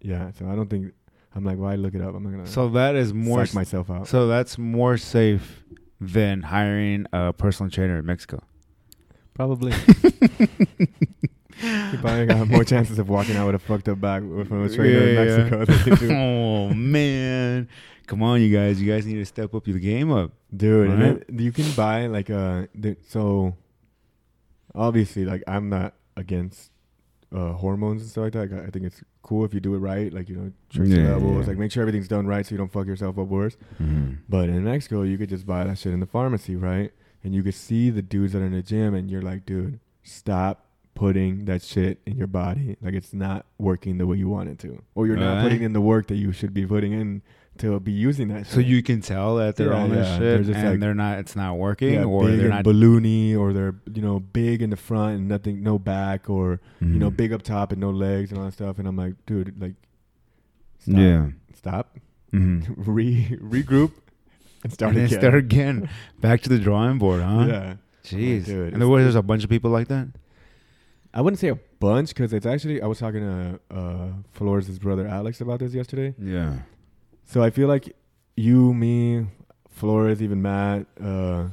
[0.00, 0.94] yeah, so I don't think
[1.34, 2.14] I'm like, why look it up?
[2.14, 3.44] I'm not gonna So that is more.
[3.44, 4.08] psych myself out.
[4.08, 5.62] So that's more safe
[6.00, 8.42] than hiring a personal trainer in Mexico.
[9.36, 9.72] Probably.
[11.62, 14.68] you probably got more chances of walking out with a fucked up back from a
[14.68, 15.38] trainer in Yeah, yeah.
[15.50, 16.14] Mexico than you do.
[16.16, 17.68] oh man,
[18.06, 18.80] come on, you guys!
[18.80, 20.32] You guys need to step up your game up.
[20.54, 21.22] Dude, Right?
[21.40, 23.54] you can buy like a the, so.
[24.74, 26.70] Obviously, like I'm not against
[27.34, 28.64] uh, hormones and stuff like that.
[28.66, 30.12] I think it's cool if you do it right.
[30.12, 31.44] Like you know, trace your Yeah, levels.
[31.44, 31.48] yeah.
[31.48, 33.56] Like make sure everything's done right so you don't fuck yourself up worse.
[33.80, 34.16] Mm-hmm.
[34.28, 36.92] But in Mexico, you could just buy that shit in the pharmacy, right?
[37.26, 39.80] And you could see the dudes that are in the gym, and you're like, dude,
[40.04, 40.64] stop
[40.94, 42.76] putting that shit in your body.
[42.80, 45.42] Like it's not working the way you want it to, or you're not Right.
[45.42, 47.22] putting in the work that you should be putting in
[47.58, 48.46] to be using that.
[48.46, 50.94] So you can tell that they're Yeah, on yeah, shit they're just and like- they're
[50.94, 51.18] not.
[51.18, 52.64] It's not working, yeah, or they're not.
[52.64, 56.86] balloony, or they're you know big in the front and nothing, no back, or you
[56.86, 57.16] know Mhm.
[57.16, 58.78] big up top and no legs and all that stuff.
[58.78, 59.74] And I'm like, dude, like,
[60.78, 61.26] stop, Yeah.
[61.54, 61.98] stop,
[62.32, 62.72] Mm-hmm.
[62.90, 63.92] re regroup,
[64.66, 65.18] and start and again.
[65.20, 65.88] start again.
[66.20, 67.46] Back to the drawing board, huh?
[67.48, 67.74] Yeah.
[68.04, 68.44] Jeez.
[68.46, 70.08] Dude, and there was there's a bunch of people like that.
[71.14, 75.06] I wouldn't say a bunch because it's actually I was talking to uh, Flores' brother
[75.06, 76.14] Alex about this yesterday.
[76.18, 76.58] Yeah.
[77.24, 77.96] So I feel like
[78.36, 79.26] you, me,
[79.70, 81.48] Flores, even Matt, uh,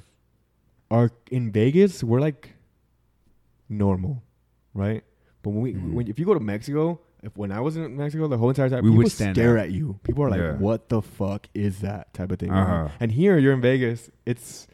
[0.91, 2.03] are in Vegas.
[2.03, 2.53] We're like
[3.70, 4.22] normal,
[4.74, 5.03] right?
[5.41, 5.93] But when we, Mhm.
[5.93, 8.70] when if you go to Mexico, if when I was in Mexico, the whole entire
[8.70, 9.66] time We people would stand stare out.
[9.66, 10.00] at you.
[10.04, 10.58] People are like, Yeah.
[10.58, 12.52] "What the fuck is that?" type of thing.
[12.52, 12.90] Uh-huh.
[13.00, 14.10] And here, you're in Vegas.
[14.26, 14.68] It's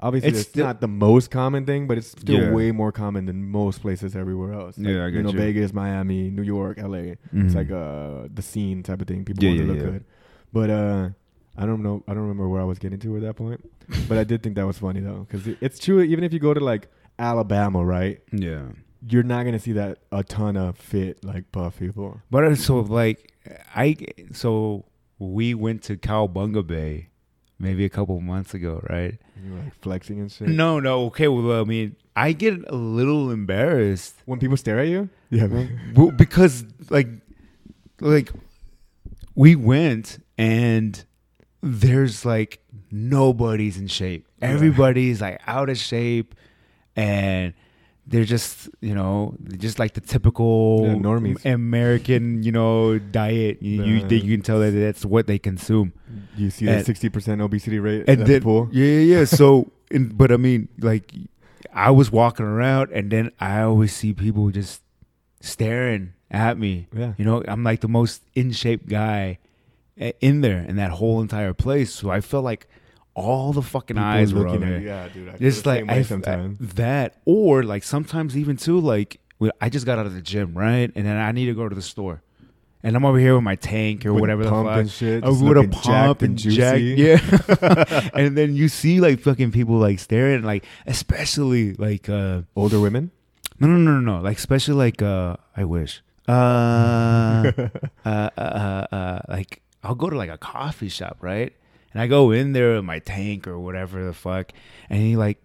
[0.00, 2.52] obviously It's it's, still- not the most common thing, but it's still Yeah.
[2.52, 4.78] way more common than most places everywhere else.
[4.78, 5.38] Yeah, I you know, you.
[5.38, 7.12] Vegas, Miami, New York, LA.
[7.32, 7.54] It's Mhm.
[7.54, 9.24] like uh the scene type of thing.
[9.24, 10.04] People Yeah, want to yeah, look good.
[10.52, 11.08] But uh
[11.58, 12.02] I don't know.
[12.08, 13.60] I don't remember where I was getting to at that point.
[14.08, 16.00] but I did think that was funny though, because it, it's true.
[16.00, 16.88] Even if you go to like
[17.18, 18.62] Alabama, right, yeah.
[19.08, 22.20] You're not gonna see that a ton of fit like buff people.
[22.30, 23.32] But uh, so like
[23.74, 23.96] I
[24.32, 24.84] so
[25.18, 27.08] we went to Cowabunga Bay
[27.58, 29.18] maybe a couple months ago, right?
[29.44, 30.48] You're like flexing and shit.
[30.48, 31.28] No, no, okay.
[31.28, 35.92] Well, I mean, I get a little embarrassed When people stare at you, yeah, man.
[35.94, 37.08] well, because like
[38.00, 38.30] like
[39.34, 41.04] we went and
[41.62, 44.26] there's like nobody's in shape.
[44.42, 46.34] Everybody's like out of shape
[46.96, 47.52] and
[48.10, 51.44] they're just you know just like the typical Yeah, normies.
[51.46, 53.62] American you know diet.
[53.62, 55.92] You, you, The- you can tell that that's what they consume.
[56.36, 58.68] you see that sixty percent obesity rate And then the pool.
[58.72, 59.18] yeah, yeah.
[59.18, 59.24] yeah.
[59.40, 61.14] So, in, but I mean, like,
[61.72, 64.82] I was walking around, and then I always see people just
[65.40, 66.86] staring at me.
[66.94, 69.38] Yeah, You know, I'm like the most in shape guy
[69.98, 71.92] eh, in there in that whole entire place.
[71.94, 72.68] So I felt like
[73.14, 74.86] all the fucking People eyes were looking on at me.
[74.86, 75.28] Yeah, dude.
[75.28, 76.74] I Just like same way I sometimes.
[76.74, 80.54] that, or like sometimes even too, like when I just got out of the gym,
[80.56, 82.22] right, and then I need to go to the store,
[82.82, 84.78] and I'm over here with my tank or With whatever the pump fuck.
[84.78, 85.24] and shit.
[85.24, 86.56] I just would have looking pump jacked and juicy.
[86.56, 86.80] jack,
[87.62, 88.10] yeah.
[88.14, 93.10] and then you see like fucking people like staring, like especially like uh Older women.
[93.58, 96.32] no no no no no like especially like uh I wish uh
[97.52, 97.68] uh,
[98.06, 101.52] uh, uh, uh, like I'll go to like a coffee shop, right?
[101.92, 104.52] And I go in there with my tank or whatever the fuck,
[104.88, 105.38] and he like,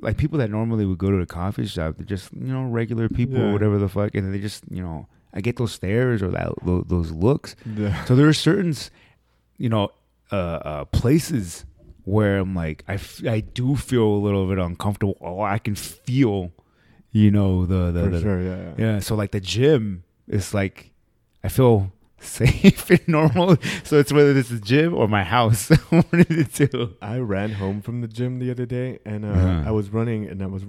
[0.00, 3.08] like people that normally would go to the coffee shop, they're just you know regular
[3.08, 3.44] people Yeah.
[3.48, 6.48] or whatever the fuck, and they just you know I get those stares or that
[6.64, 7.56] tho- those looks.
[7.66, 8.04] Yeah.
[8.06, 8.74] So there are certain,
[9.58, 9.90] you know,
[10.30, 11.64] uh, uh, places
[12.04, 15.16] where I'm like, I, f- I do feel a little bit uncomfortable.
[15.20, 16.52] Or I can feel,
[17.12, 18.40] you know, the the, For the- sure.
[18.42, 18.56] Yeah.
[18.56, 18.74] yeah.
[18.94, 18.98] yeah.
[19.00, 20.90] So like the gym is like,
[21.44, 21.92] I feel
[22.22, 23.56] safe and normal.
[23.84, 25.68] So it's whether this is gym or my house.
[25.90, 26.94] One of the two.
[27.02, 29.68] I ran home from the gym the other day, and uh, Uh-huh.
[29.68, 30.62] I was running, and I was,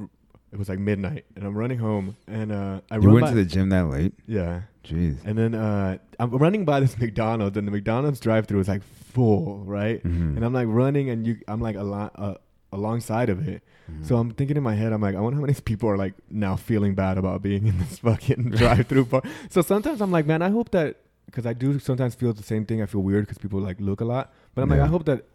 [0.51, 3.30] it was like midnight, and I'm running home, and uh, I You run went by,
[3.32, 4.14] to the gym that late?
[4.28, 5.18] yeah, Jeez.
[5.26, 9.64] and then uh, I'm running by this McDonald's, and the McDonald's drive-through is like full,
[9.66, 10.04] right?
[10.04, 10.36] Mhm.
[10.38, 12.36] And I'm like running, and you, I'm like alo- uh,
[12.72, 13.62] alongside of it.
[13.91, 14.06] Mhm.
[14.08, 16.14] So I'm thinking in my head, I'm like, I wonder how many people are like
[16.30, 19.22] now feeling bad about being in this fucking drive-through bar.
[19.49, 22.65] So sometimes I'm like, man, I hope that because I do sometimes feel the same
[22.65, 22.82] thing.
[22.82, 25.26] I feel weird because people like look a lot, but I'm like, I hope that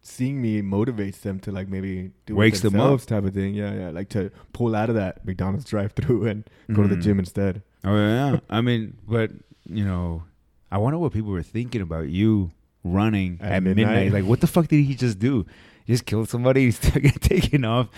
[0.00, 3.54] seeing me motivates them to like maybe do Wakes them themselves type of thing.
[3.54, 7.02] Yeah, yeah, like to pull out of that McDonald's drive-through and go to the Mhm.
[7.02, 7.62] gym instead.
[7.84, 8.38] Oh yeah.
[8.48, 9.30] I mean, but
[9.66, 10.22] you know,
[10.70, 12.50] I wonder what people were thinking about you
[12.84, 13.86] running At at, midnight.
[13.86, 14.12] midnight?
[14.12, 15.44] Like, what the fuck did he just do?
[15.84, 16.66] He just killed somebody.
[16.66, 16.78] He's
[17.20, 17.88] taken off.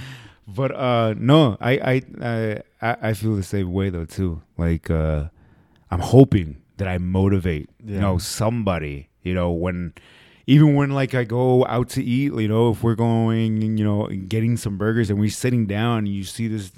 [0.49, 4.43] But uh no, I I I I I feel the same way though too.
[4.57, 5.25] Like uh
[5.91, 9.93] I'm hoping that I motivate you know somebody You know, when
[10.47, 14.09] even when like I go out to eat, you know, if we're going, you know,
[14.35, 16.73] getting some burgers and we're sitting down, and you see this,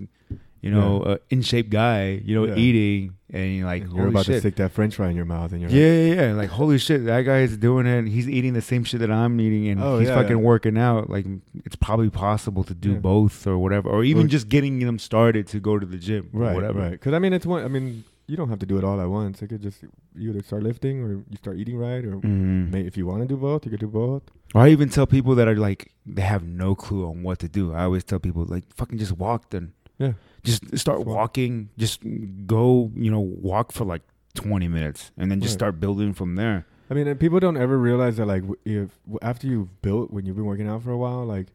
[0.61, 2.57] you know, uh, in shape guy, you know, Yeah.
[2.64, 4.34] eating, and you're like, and you're about shit.
[4.34, 6.34] to stick that French fry in your mouth, and you're Yeah, like, yeah, yeah.
[6.42, 8.09] Like, holy shit, that guy is doing it.
[8.09, 10.50] He's eating the same shit that I'm eating, and Oh, he's yeah, fucking yeah.
[10.53, 11.09] working out.
[11.09, 11.24] Like,
[11.64, 12.98] it's probably possible to do Yeah.
[12.98, 16.28] both or whatever, or even Well- just getting them started to go to the gym,
[16.34, 16.78] or right, whatever.
[16.80, 16.90] right.
[16.98, 17.64] Because I mean, it's one.
[17.64, 19.43] I mean, you don't have to do it all at once.
[19.43, 19.78] It could just
[20.16, 22.70] you either start lifting or you start eating right, or Mhm.
[22.72, 24.22] may, if you want to do both, you could do both.
[24.55, 27.49] Or I even tell people that are like they have no clue on what to
[27.49, 27.72] do.
[27.80, 29.72] I always tell people like, fucking just walk then.
[29.99, 30.14] Yeah.
[30.43, 31.16] Just start Just walk.
[31.16, 31.68] walking.
[31.85, 32.01] Just
[32.47, 34.03] go, you know, walk for like
[34.35, 35.59] 20 minutes, and then just Right.
[35.61, 36.64] start building from there.
[36.91, 40.37] I mean, and people don't ever realize that like if after you've built when you've
[40.37, 41.49] been working out for a while, like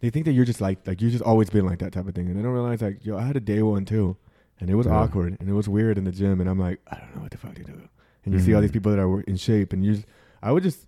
[0.00, 2.14] they think that you're just like like you've just always been like that type of
[2.14, 4.16] thing, and they don't realize like yo, I had a day one too,
[4.62, 4.94] and it was Yeah.
[5.00, 7.32] awkward and it was weird in the gym, and I'm like I don't know what
[7.32, 7.76] the fuck to do,
[8.24, 8.62] and you see all Mhm.
[8.64, 10.06] these people that are in shape, and you, just,
[10.42, 10.86] I would just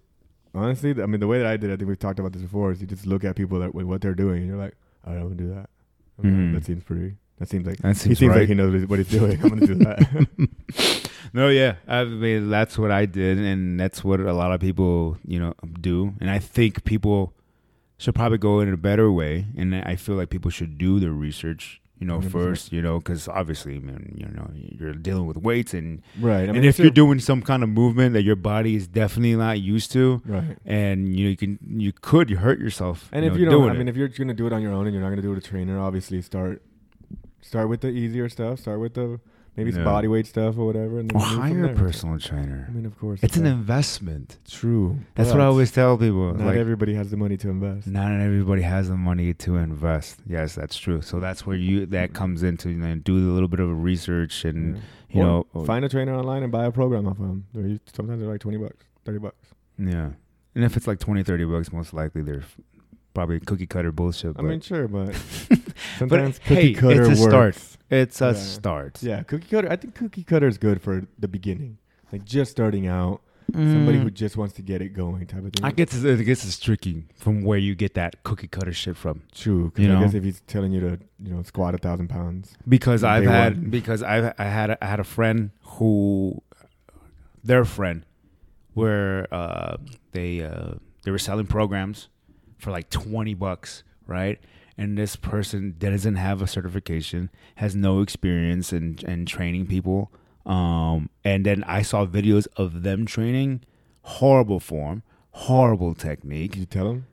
[0.55, 2.43] honestly, I mean, the way that I did, it, I think we've talked about this
[2.43, 4.77] before, is you just look at people that with what they're doing, and you're like,
[5.05, 5.69] I'm gonna do that.
[6.23, 6.55] Mhm.
[6.55, 7.17] That seems pretty.
[7.39, 8.41] That seems like That he seems seems right.
[8.41, 9.39] like he knows what he's- what he's doing.
[9.43, 11.11] I'm gonna do that.
[11.35, 15.19] no, yeah, I mean that's what I did, and that's what a lot of people,
[15.27, 16.15] you know, do.
[16.21, 17.35] And I think people
[17.99, 21.13] should probably go in a better way, and I feel like people should do their
[21.13, 22.31] research, you know, 100%.
[22.31, 26.43] first, you know, because obviously, man, you know, you're dealing with weights, and right.
[26.43, 29.35] I mean, and if you're doing some kind of movement that your body is definitely
[29.37, 30.59] not used to, right.
[30.67, 33.71] and you know, you can you could hurt yourself, And you if know, you don't,
[33.71, 33.93] I mean, it.
[33.93, 35.45] if you're gonna do it on your own and you're not gonna do it with
[35.45, 36.61] a trainer, obviously start
[37.41, 38.61] start with the easier stuff.
[38.61, 39.19] Start with the
[39.57, 39.85] maybe some Yeah.
[39.85, 41.77] body weight stuff or whatever, and then or move from hire a there.
[41.77, 42.67] personal trainer.
[42.69, 44.39] I mean, of course, It's an investment.
[44.49, 44.99] true.
[45.15, 46.35] That's what I but always tell people.
[46.35, 47.87] Not like, everybody has the money to invest.
[47.87, 50.21] Not everybody has the money to invest.
[50.27, 51.01] Yes, that's true.
[51.03, 54.45] So that's where you that comes into you know, do a little bit of research
[54.45, 54.81] and Yeah.
[55.11, 57.45] you Or know find a trainer online and buy a program off of them.
[57.55, 59.49] They're, us- sometimes they're like twenty bucks, thirty bucks.
[59.79, 60.11] yeah.
[60.57, 62.61] And if it's like 20, 30 bucks, most likely they're f-
[63.13, 64.31] probably cookie cutter bullshit.
[64.31, 65.13] I But mean, sure, but
[65.99, 67.59] sometimes hey, cookie cutter it's a works.
[67.59, 67.74] start.
[67.91, 68.33] It's a Yeah.
[68.35, 69.03] start.
[69.03, 69.71] Yeah, cookie cutter.
[69.71, 71.79] I think cookie cutter is good for the beginning,
[72.13, 73.21] like just starting out.
[73.53, 75.63] Somebody who just wants to get it going, type of thing.
[75.63, 75.67] Mm.
[75.67, 78.97] I guess it's, I guess it's tricky from where you get that cookie cutter shit
[78.97, 79.21] from.
[79.35, 79.71] True.
[79.71, 80.01] 'cause You I know?
[80.01, 82.57] guess if he's telling you to, you know, squat a thousand pounds.
[82.67, 83.69] because I've had one.
[83.71, 86.43] because I've I had a, I had a friend who
[87.45, 88.07] their friend
[88.73, 89.77] where uh,
[90.13, 92.09] they uh, they were selling programs
[92.59, 94.41] for like twenty bucks, right?
[94.77, 100.11] And this person doesn't have a certification, has no experience in in training people.
[100.47, 103.63] Um, and then I saw videos of them training,
[104.03, 106.53] horrible form, horrible technique.
[106.53, 107.07] Did you tell him?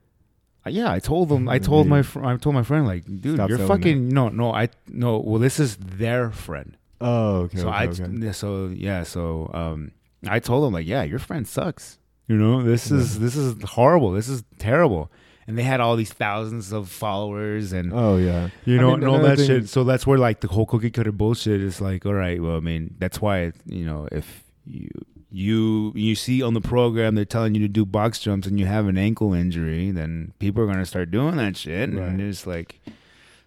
[0.66, 1.48] Uh, Yeah, I told them.
[1.48, 4.54] I told my fr- I told my friend like, dude, Stop you're fucking no, no.
[4.54, 5.20] I no.
[5.20, 6.78] Well, this is their friend.
[7.00, 7.58] Oh, okay.
[7.58, 8.32] so okay, I okay.
[8.32, 9.92] so yeah, so um,
[10.28, 11.98] I told him like, yeah, your friend sucks.
[12.28, 14.12] You know, this is this is horrible.
[14.12, 15.12] This is terrible.
[15.48, 18.50] And they had all these thousands of followers and Oh yeah.
[18.64, 19.68] you I know mean, and all that shit.
[19.70, 22.60] So that's where like the whole cookie cutter bullshit is like, all right, well, I
[22.62, 24.90] mean, that's why you know if you
[25.34, 28.66] you you see on the program they're telling you to do box jumps and you
[28.66, 32.08] have an ankle injury, then people are gonna start doing that shit, Right.
[32.10, 32.80] and it's like.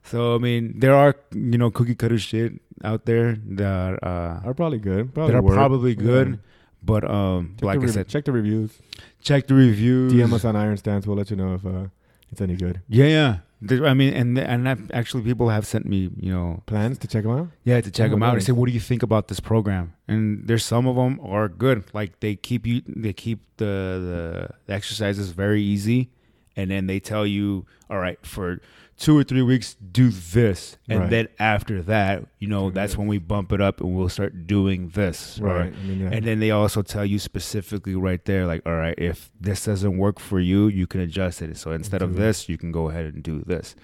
[0.06, 4.52] So I mean, there are you know cookie cutter shit out there that uh, Are
[4.52, 5.14] probably good.
[5.14, 5.54] Probably that are work.
[5.54, 6.36] probably good, Yeah.
[6.82, 8.78] but um, Check like the I said, check the reviews.
[9.24, 10.12] Check the reviews.
[10.12, 11.06] DM us on Iron Stance.
[11.06, 11.86] We'll let you know if uh,
[12.30, 12.80] it's any good.
[12.88, 13.36] Yeah, yeah.
[13.60, 17.08] There- I mean, and and that, actually, people have sent me, you know, Plans to
[17.08, 17.48] check them out.
[17.64, 18.34] Yeah, to check Oh, them out.
[18.34, 18.42] nice.
[18.42, 21.48] They say, "What do you think about this program?" And there's some of them are
[21.48, 21.84] good.
[21.94, 26.10] Like they keep you, they keep the the exercises very easy,
[26.56, 28.60] and then they tell you, "All right, for
[28.96, 31.10] two or three weeks, do this, and Right.
[31.10, 32.98] then after that, you know, Do that's this.
[32.98, 35.72] when we bump it up and we'll start doing this." or- Right.
[35.74, 36.10] I mean, yeah.
[36.12, 39.96] and then they also tell you specifically right there, like, all right, if this doesn't
[39.98, 41.56] work for you, you can adjust it.
[41.56, 42.16] So instead of it.
[42.18, 43.74] this, you can go ahead and do this.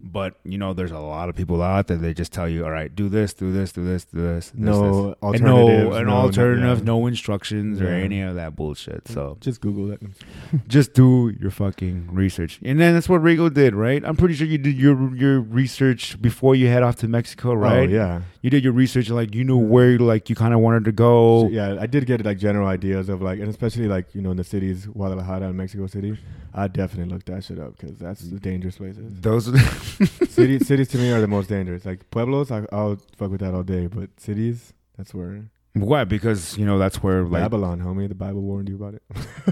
[0.00, 1.96] But you know, there's a lot of people out there.
[1.96, 4.52] They just tell you, all right, do this, do this, do this, do this.
[4.54, 5.40] No this.
[5.40, 6.84] no, an no- alternative, yeah.
[6.84, 8.04] no instructions or Yeah.
[8.04, 9.08] any of that bullshit.
[9.08, 10.00] So just Google it.
[10.68, 14.02] just do your fucking research, and then that's what Rigo did, right?
[14.04, 17.54] I'm pretty sure you did your your research before you head off to Mexico, oh,
[17.54, 17.88] right?
[17.88, 18.22] Oh yeah.
[18.42, 21.42] You did your research, like you knew where like you kind of wanted to go.
[21.42, 24.30] So, yeah, I did get like general ideas of like, and especially like you know
[24.30, 26.16] in the cities, Guadalajara and Mexico City.
[26.54, 28.32] I definitely looked that shit up because that's mm.
[28.32, 29.20] the dangerous places.
[29.20, 29.46] Those
[30.28, 31.84] cities, cities to me are the most dangerous.
[31.84, 36.04] Like pueblos, I, I'll fuck with that all day, but cities, that's where Why?
[36.04, 38.08] Because you know that's where like Babylon, homie.
[38.08, 39.02] The Bible warned you about it.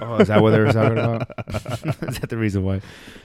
[0.02, 1.30] oh, is that what they were talking about?
[2.08, 2.80] is that the reason why?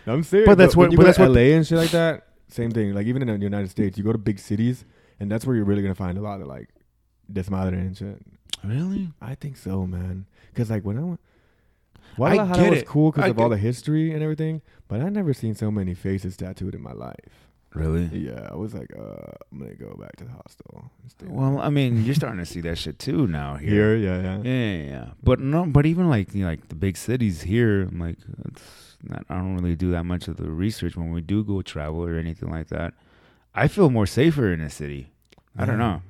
[0.07, 0.47] I'm serious.
[0.47, 2.27] But that's what- but go that's what- LA and shit like that.
[2.47, 2.93] Same thing.
[2.93, 4.83] Like even in the United States, you go to big cities,
[5.19, 6.69] and that's where you're really gonna find a lot of like
[7.31, 8.21] desmadre and shit.
[8.63, 9.09] Really?
[9.21, 10.25] I think so, man.
[10.53, 11.19] Because like when I went,
[12.15, 12.87] Guadalajara get was it.
[12.87, 16.35] cool because of all the history and everything, but I never seen so many faces
[16.37, 17.47] tattooed in my life.
[17.73, 18.03] Really?
[18.07, 20.91] Yeah, I was like, uh, I'm gonna go back to the hostel.
[21.01, 23.95] and stay Well, I mean, you're starting to see that shit too now here.
[23.95, 24.41] here, yeah, yeah.
[24.43, 25.05] Yeah, yeah, yeah.
[25.23, 28.97] But no, but even like you know, like the big cities here, I'm like, it's
[29.03, 32.03] not, I don't really do that much of the research when we do go travel
[32.03, 32.93] or anything like that.
[33.55, 35.11] I feel more safer in a city.
[35.57, 36.01] I don't know.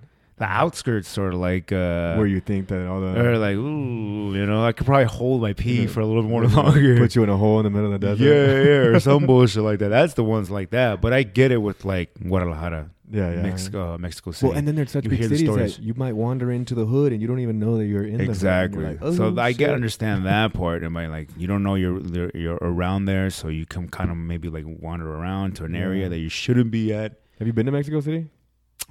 [0.42, 4.34] The outskirts sort of like uh, Where you think that all the are like, ooh,
[4.34, 5.88] you know, I could probably hold my pee Yeah.
[5.88, 6.98] for a little more longer.
[6.98, 8.24] put you in a hole in the middle of the desert.
[8.24, 9.90] yeah, yeah, or some bullshit like that.
[9.90, 11.00] That's the ones like that.
[11.00, 13.42] But I get it with like Guadalajara, yeah, yeah.
[13.44, 14.48] Mexico, uh, Mexico City.
[14.50, 17.14] Well, and then there's such You big cities that you might wander into the hood
[17.14, 18.22] and you don't even know that you're in the hood.
[18.22, 18.84] and exactly.
[18.86, 22.00] like, oh, so I get understand that part, and by like you don't know you're
[22.00, 25.76] you're, you're around there, so you can kind of maybe like wander around to an
[25.76, 26.10] area Yeah.
[26.10, 27.20] that you shouldn't be at.
[27.38, 28.26] Have you been to Mexico City?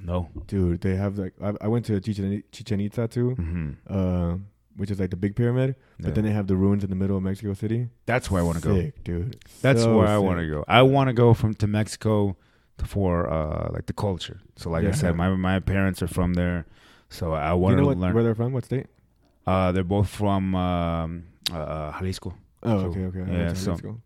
[0.02, 0.28] No.
[0.46, 4.36] Dude, they have like I, I went to Chichen, Chichen Itza too, hmm uh,
[4.76, 5.74] which is like the big pyramid.
[5.98, 7.88] But then they have the ruins in the middle of Mexico City.
[8.06, 8.90] that's where I want to go.
[9.04, 9.36] Dude.
[9.62, 10.64] That's So where I want to go.
[10.66, 12.36] I want to go from to Mexico
[12.86, 14.40] for uh like the culture.
[14.56, 16.64] So like I said, my my parents are from there,
[17.10, 18.14] so I want you know to learn.
[18.14, 18.52] where they're from?
[18.52, 18.86] What state?
[19.46, 22.34] Uh, they're both from um, uh, Jalisco.
[22.62, 23.22] Oh, So, okay, okay.
[23.22, 24.00] I yeah, so- Jalisco.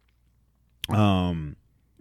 [0.88, 1.57] Um,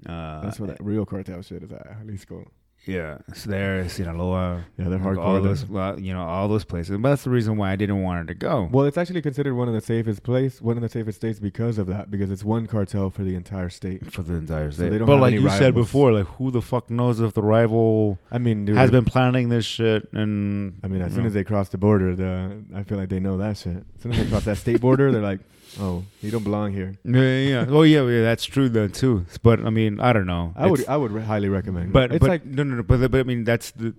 [0.07, 1.87] uh, That's where that real cartel shit is at.
[2.05, 2.49] Jalisco.
[2.85, 4.65] Yeah, it's there, Sinaloa.
[4.77, 5.17] Yeah, they're hardcore.
[5.19, 6.97] All those, well, you know, all those places.
[6.97, 8.67] But that's the reason why I didn't want it to go.
[8.71, 11.77] Well, it's actually considered one of the safest place, one of the safest states because
[11.77, 14.11] of that, because it's one cartel for the entire state.
[14.11, 14.89] for the entire So state.
[14.89, 17.33] they don't but have like any you said before, like who the fuck knows if
[17.33, 20.11] the rival I mean, dude, has been planning this shit?
[20.11, 21.27] And I mean, as soon know.
[21.27, 23.77] as they cross the border, the I feel like they know that shit.
[23.95, 25.39] As soon as they cross that state border, they're like,
[25.79, 27.63] "Oh, you don't belong here." yeah, yeah, yeah.
[27.65, 29.25] Well, yeah, yeah, that's true then too.
[29.41, 30.53] But I mean, I don't know.
[30.55, 31.93] I would, I would re- highly recommend.
[31.93, 32.83] but it's but like, no, no, no.
[32.83, 33.93] But but I mean, that's the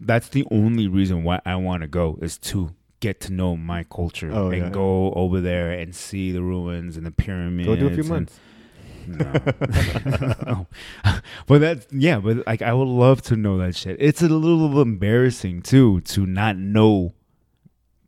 [0.00, 3.84] that's the only reason why I want to go is to get to know my
[3.84, 4.70] culture Oh, and yeah.
[4.70, 7.66] go over there and see the ruins and the pyramids.
[7.66, 8.40] go do a few and- months.
[9.06, 10.66] No.
[11.46, 13.96] but that's yeah, but like I would love to know that shit.
[14.00, 17.14] It's a little embarrassing too to not know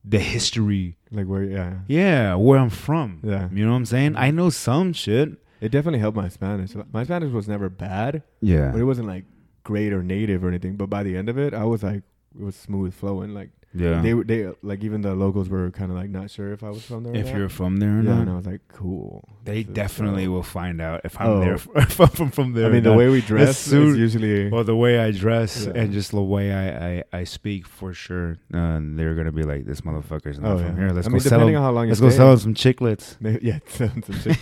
[0.04, 0.96] the history.
[1.10, 3.20] Like where, yeah, Yeah, where I'm from.
[3.22, 3.48] yeah.
[3.52, 4.16] You know what I'm saying?
[4.16, 5.30] I know some shit.
[5.60, 6.72] It definitely helped my Spanish.
[6.92, 8.70] My Spanish was never bad, Yeah.
[8.70, 9.24] but it wasn't like
[9.64, 10.76] great or native or anything.
[10.76, 12.02] But by the end of it, I was like,
[12.38, 13.34] it was smooth flowing.
[13.34, 14.02] Like Yeah.
[14.02, 16.70] they, were- they, like even the locals were kind of like not sure if I
[16.70, 17.14] was from there.
[17.14, 17.36] if not.
[17.36, 19.28] you're from there or yeah, not, and I was like, cool.
[19.44, 20.32] they is definitely dope.
[20.34, 21.40] will find out if I'm Oh.
[21.40, 22.66] there if I'm from, from there.
[22.66, 24.48] I mean, the way we dress suit- is usually.
[24.50, 25.72] Well, the way I dress Yeah.
[25.76, 29.66] and just the way I, I, I speak, for sure, uh, they're gonna be like,
[29.66, 30.74] "This motherfucker's not oh from yeah.
[30.86, 30.90] here.
[30.90, 31.54] Let's I go mean, sell him.
[31.56, 34.36] on how long Let's go sell some chiclets." Maybe, yeah, some shit.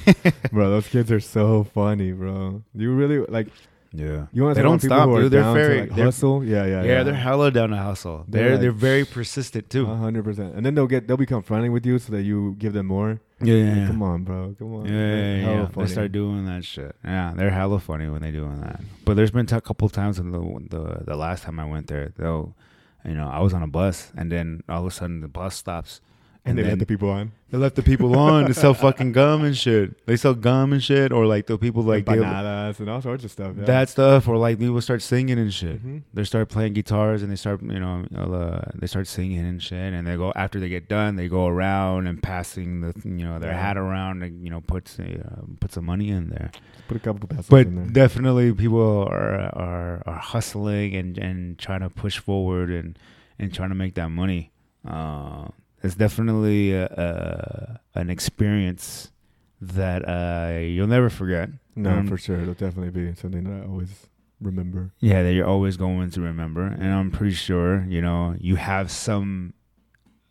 [0.50, 0.70] bro.
[0.70, 2.62] Those kids are so funny, bro.
[2.74, 3.48] You really like
[3.90, 5.32] Yeah, you want They to don't stop, dude.
[5.32, 6.44] They're very- like they're- hustle.
[6.44, 7.02] Yeah, yeah, yeah, yeah.
[7.04, 8.24] they're hella down to hustle.
[8.28, 9.86] They're They're like- they're very persistent too.
[9.86, 10.54] Hundred percent.
[10.54, 13.20] And then they'll get they'll become friendly with you so that you give them more.
[13.42, 13.86] yeah, yeah, yeah.
[13.86, 14.54] Come on, bro.
[14.58, 14.86] Come on.
[14.86, 15.68] Yeah, yeah, yeah.
[15.74, 16.94] They start doing that shit.
[17.04, 18.80] Yeah, they're hella funny when they doing that.
[19.06, 22.12] But there's been a couple times in the the the last time I went there,
[22.18, 22.54] though,
[23.06, 25.54] you know, I was on a bus and then all of a sudden the bus
[25.56, 26.02] stops
[26.48, 27.32] and they let the people on.
[27.50, 30.04] they left the people on to sell fucking gum and shit.
[30.06, 33.30] They sell gum and shit, or like the people like bananas and all sorts of
[33.30, 33.54] stuff.
[33.58, 33.64] Yeah.
[33.64, 35.84] that stuff, or like people start singing and shit.
[35.84, 36.02] Mhm.
[36.14, 39.92] They start playing guitars and they start, you know, uh, they start singing and shit.
[39.92, 43.38] And they go after they get done, they go around and passing the, you know,
[43.38, 43.60] their Yeah.
[43.60, 46.50] hat around and you know put uh, put some money in there.
[46.88, 47.86] Put a couple pesos But in there.
[47.86, 52.98] definitely, people are are are hustling and and trying to push forward and
[53.38, 54.50] and trying to make that money.
[54.86, 55.48] Uh,
[55.82, 59.12] it's definitely a, a, an experience
[59.60, 61.50] that uh, you'll never forget.
[61.76, 62.40] no, um, for sure.
[62.40, 64.06] It'll definitely be something that I always
[64.40, 64.90] remember.
[65.00, 68.90] Yeah, that you're always going to remember, and I'm pretty sure you know you have
[68.90, 69.54] some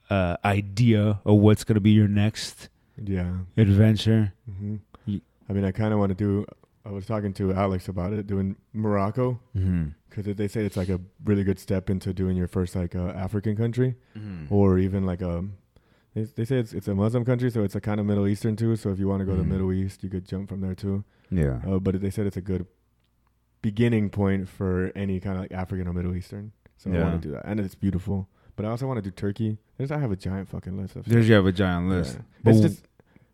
[0.09, 2.69] uh, idea of what's gonna be your next
[3.03, 3.39] Yeah.
[3.57, 4.33] adventure.
[4.45, 6.45] hmm Ye- I mean, I kind of want to do.
[6.85, 9.87] I was talking to Alex about it, doing Morocco, Mm-hmm.
[10.17, 13.07] Because they say it's like a really good step into doing your first like uh,
[13.09, 14.53] African country, Mm-hmm.
[14.53, 15.45] or even like a.
[16.15, 18.55] They, they say it's it's a Muslim country, so it's a kind of Middle Eastern
[18.55, 18.75] too.
[18.75, 19.47] So if you want to go to Mhm.
[19.47, 21.03] the Middle East, you could jump from there too.
[21.29, 21.61] Yeah.
[21.67, 22.65] Uh, but they said it's a good
[23.61, 26.51] beginning point for any kind of like African or Middle Eastern.
[26.77, 28.29] So I want to do that, and it's beautiful.
[28.55, 29.57] But I also want to do Turkey.
[29.77, 31.05] There's I have a giant fucking list of.
[31.05, 32.15] There's you have a giant list.
[32.15, 32.21] Yeah.
[32.43, 32.83] But, It's just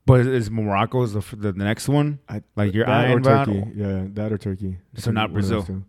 [0.06, 2.20] but is Morocco's the, the next one?
[2.28, 3.22] I, Like that eyeing or?
[3.22, 3.64] Turkey.
[3.76, 4.78] Yeah, that or Turkey.
[4.96, 5.84] So not One those Brazil?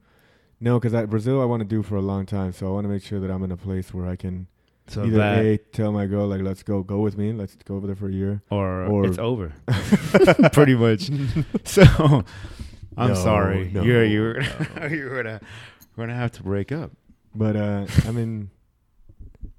[0.67, 2.51] No, because Brazil I want to do for a long time.
[2.53, 4.47] So I want to make sure that I'm in a place where I can
[4.89, 7.73] So either that a tell my girl like let's go go with me, let's go
[7.77, 8.35] over there for a year.
[8.51, 9.53] or, or- it's over.
[10.59, 11.03] Pretty much.
[11.65, 11.83] So
[12.97, 13.71] I'm No, sorry.
[13.75, 14.87] no, you're you're no.
[14.97, 15.41] you're gonna
[15.97, 16.91] we're gonna have to break up.
[17.35, 18.51] But uh, I mean,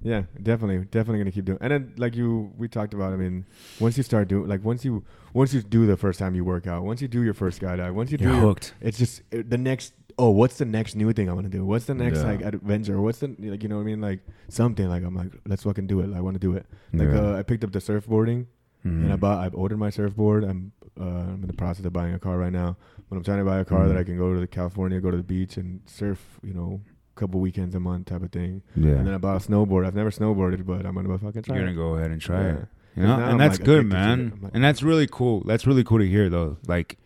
[0.02, 1.58] Yeah, definitely, definitely gonna keep doing.
[1.60, 3.12] And then, like you, we talked about.
[3.12, 3.44] I mean,
[3.80, 5.04] once you start doing, like, once you,
[5.34, 7.92] once you do the first time you work out, once you do your first skydive,
[7.94, 8.74] once you You're do, your, hooked.
[8.80, 9.92] it's just uh, the next.
[10.18, 11.64] Oh, what's the next new thing I'm gonna do?
[11.64, 12.24] What's the next Yeah.
[12.28, 13.00] like adventure?
[13.00, 13.62] What's the like?
[13.62, 14.00] You know what I mean?
[14.00, 14.88] Like something.
[14.88, 16.08] Like I'm like, let's fucking do it.
[16.08, 16.64] Like, I want to do it.
[16.92, 17.20] Like Yeah.
[17.32, 18.46] uh, I picked up the surfboarding
[18.84, 19.20] and I Mhm.
[19.20, 19.44] bought.
[19.44, 20.44] I've ordered my surfboard.
[20.44, 22.76] I'm uh, I'm in the process of buying a car right now.
[23.10, 23.88] But I'm trying to buy a car Mhm.
[23.88, 26.40] that I can go to the California, go to the beach, and surf.
[26.42, 26.80] You know,
[27.14, 28.62] a couple weekends a month type of thing.
[28.74, 28.92] yeah.
[28.92, 29.84] And then I bought a snowboard.
[29.86, 31.56] I've never snowboarded, but I'm gonna fucking try.
[31.56, 31.82] You're gonna it.
[31.82, 32.52] go ahead and try Yeah.
[32.54, 32.68] it.
[32.96, 34.32] You know, now and I'm, that's like, good, to man.
[34.40, 35.42] Like, and that's really cool.
[35.44, 36.56] That's really cool to hear, though.
[36.66, 36.96] Like,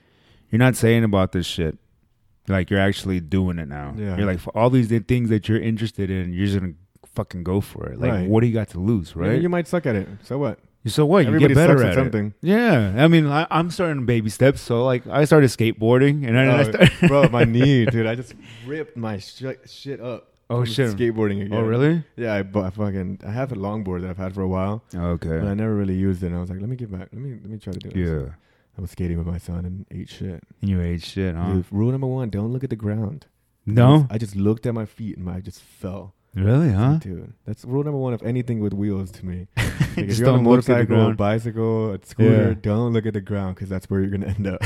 [0.49, 1.77] you're not saying about this shit.
[2.49, 3.95] Like, you're actually doing it now.
[3.97, 4.17] Yeah.
[4.17, 6.73] You're like, for all these things that you're interested in, you're just gonna
[7.15, 8.01] fucking go for it.
[8.01, 8.29] Like, Right.
[8.29, 9.43] what do you got to lose, I right?
[9.43, 10.09] You might suck at it.
[10.23, 10.59] So what?
[10.87, 11.21] so what?
[11.21, 11.95] You Everybody get better at at it.
[11.97, 12.35] something.
[12.41, 14.61] Yeah, I mean, I, I'm starting baby steps.
[14.63, 16.91] So like, I started skateboarding, and I Oh, started.
[17.09, 18.07] Bro, my knee, dude.
[18.07, 18.35] I just
[18.67, 20.29] ripped my sh- shit up.
[20.49, 20.97] Oh, shit.
[20.97, 21.53] Skateboarding oh, again.
[21.53, 22.03] oh really?
[22.17, 23.21] Yeah, I bought fucking.
[23.25, 25.29] I have a longboard that I've had for a while, Okay.
[25.29, 26.29] but I never really used it.
[26.29, 27.09] And I was like, let me get back.
[27.13, 27.97] Let me let me try to do it.
[27.97, 28.33] Yeah.
[28.81, 30.43] I was skating with my son and ate shit.
[30.63, 31.53] And You ate shit, huh?
[31.53, 33.27] Dude, rule number one: don't look at the ground.
[33.67, 36.15] No, I just looked at my feet and I just fell.
[36.35, 36.95] really, huh?
[36.95, 39.49] Dude, that's rule number one of anything with wheels to me.
[39.97, 42.55] Like if you're on a don't look at the motorcycle, bicycle, a scooter, Yeah.
[42.63, 44.63] don't look at the ground because that's where you're gonna end up.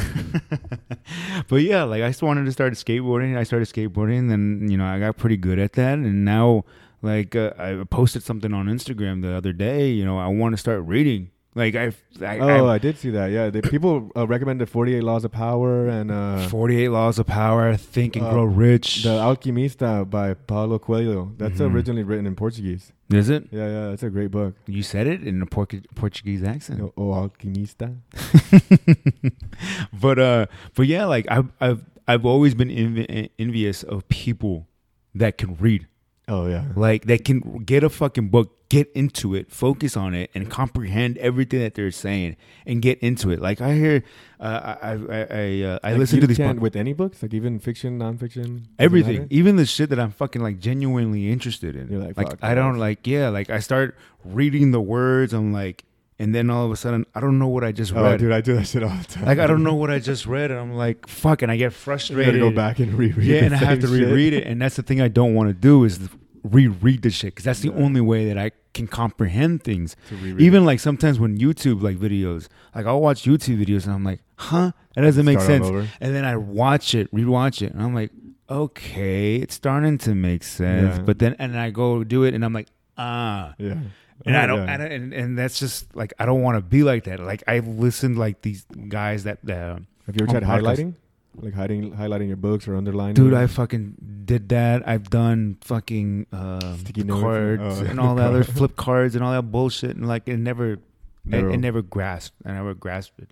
[1.49, 3.37] but yeah, like I just wanted to start skateboarding.
[3.37, 5.95] I started skateboarding, and you know I got pretty good at that.
[5.95, 6.65] And now,
[7.03, 9.89] like uh, I posted something on Instagram the other day.
[9.91, 11.31] You know, I want to start reading.
[11.57, 13.29] Like I, I, oh, I I did see that.
[13.31, 17.77] Yeah, the people uh, recommended 48 Laws of Power and uh, 48 Laws of Power,
[17.77, 19.05] Think and Uh, Grow Rich.
[19.05, 21.33] The Alquimista by Paulo Coelho.
[21.39, 21.73] That's Mhm.
[21.73, 22.93] originally written in Portuguese.
[23.13, 23.47] Is it?
[23.53, 24.57] Yeah, yeah, that's a great book.
[24.67, 26.81] You said it in a Portu- Portuguese accent.
[26.81, 27.95] O, o Alquimista.
[29.93, 34.67] but uh, but yeah, like I've I've I've always been envi- envious of people
[35.15, 35.87] that can read.
[36.27, 36.65] Oh yeah.
[36.75, 41.19] like they can get a fucking book get into it focus on it and comprehend
[41.19, 42.35] everything that they're saying
[42.67, 43.41] and get into it.
[43.41, 44.03] Like i hear
[44.41, 44.97] uh, i i i,
[45.31, 47.99] I, uh, I Like, listen to these can pod- with any books, like even fiction,
[47.99, 49.27] nonfiction, everything.
[49.31, 51.89] Even the shit that i'm fucking like genuinely interested in.
[51.91, 55.33] You're like, like i don't like yeah like i start reading the words.
[55.35, 55.85] I'm like
[56.19, 58.33] and then all of a sudden i don't know what i just Oh, read dude,
[58.33, 59.25] I do that shit all the time.
[59.25, 61.65] like i don't know what i just read and i'm like fuck and i get
[61.65, 63.27] You gotta frustrated go back and reread.
[63.27, 64.09] yeah, and I have to same shit.
[64.09, 65.99] reread it, and that's the thing I don't want to do is
[66.43, 67.83] reread the shit because that's the Yeah.
[67.85, 69.97] only way that I can comprehend things.
[70.11, 74.05] Reread Even like sometimes when YouTube like videos, like I'll watch YouTube videos and I'm
[74.05, 75.67] like, huh, that doesn't make Start all sense.
[75.69, 75.89] over.
[76.01, 78.11] And then I watch it, rewatch it, and I'm like,
[78.51, 80.97] okay, it's starting to make sense.
[80.99, 81.03] Yeah.
[81.03, 82.69] But then and I go do it, and I'm like,
[82.99, 83.55] ah.
[83.59, 83.79] Yeah.
[84.25, 84.75] And Oh, I don't, yeah.
[84.75, 87.21] I don't and, and that's just like I don't want to be like that.
[87.21, 89.77] Like I've listened like these guys that, uh,
[90.07, 90.95] Have you ever on tried highlighting?
[91.37, 93.15] Like hiding, highlighting your books or underlining?
[93.15, 93.41] Dude, them?
[93.43, 94.87] I fucking did that.
[94.89, 99.25] I've done fucking uh, Sticky cards and- oh, and all that other flip cards and
[99.25, 100.79] all that bullshit, and like it never,
[101.25, 101.51] Never.
[101.51, 102.37] It, it never grasped.
[102.45, 103.31] I never grasped it.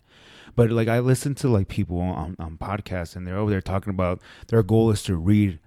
[0.56, 3.90] But like I listen to like people on, on podcasts, and they're over there talking
[3.90, 5.58] about their goal is to read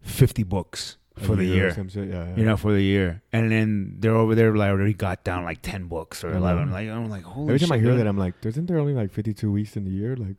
[0.00, 1.74] fifty books for the year.
[1.76, 2.36] yeah, yeah.
[2.36, 5.60] You know, for the year, and then they're over there like already got down like
[5.62, 6.70] ten books or eleven.
[6.70, 7.98] Like I'm like, holy Every time I hear really?
[7.98, 10.16] that, I'm like, isn't there only like 52 weeks in the year?
[10.16, 10.36] Like,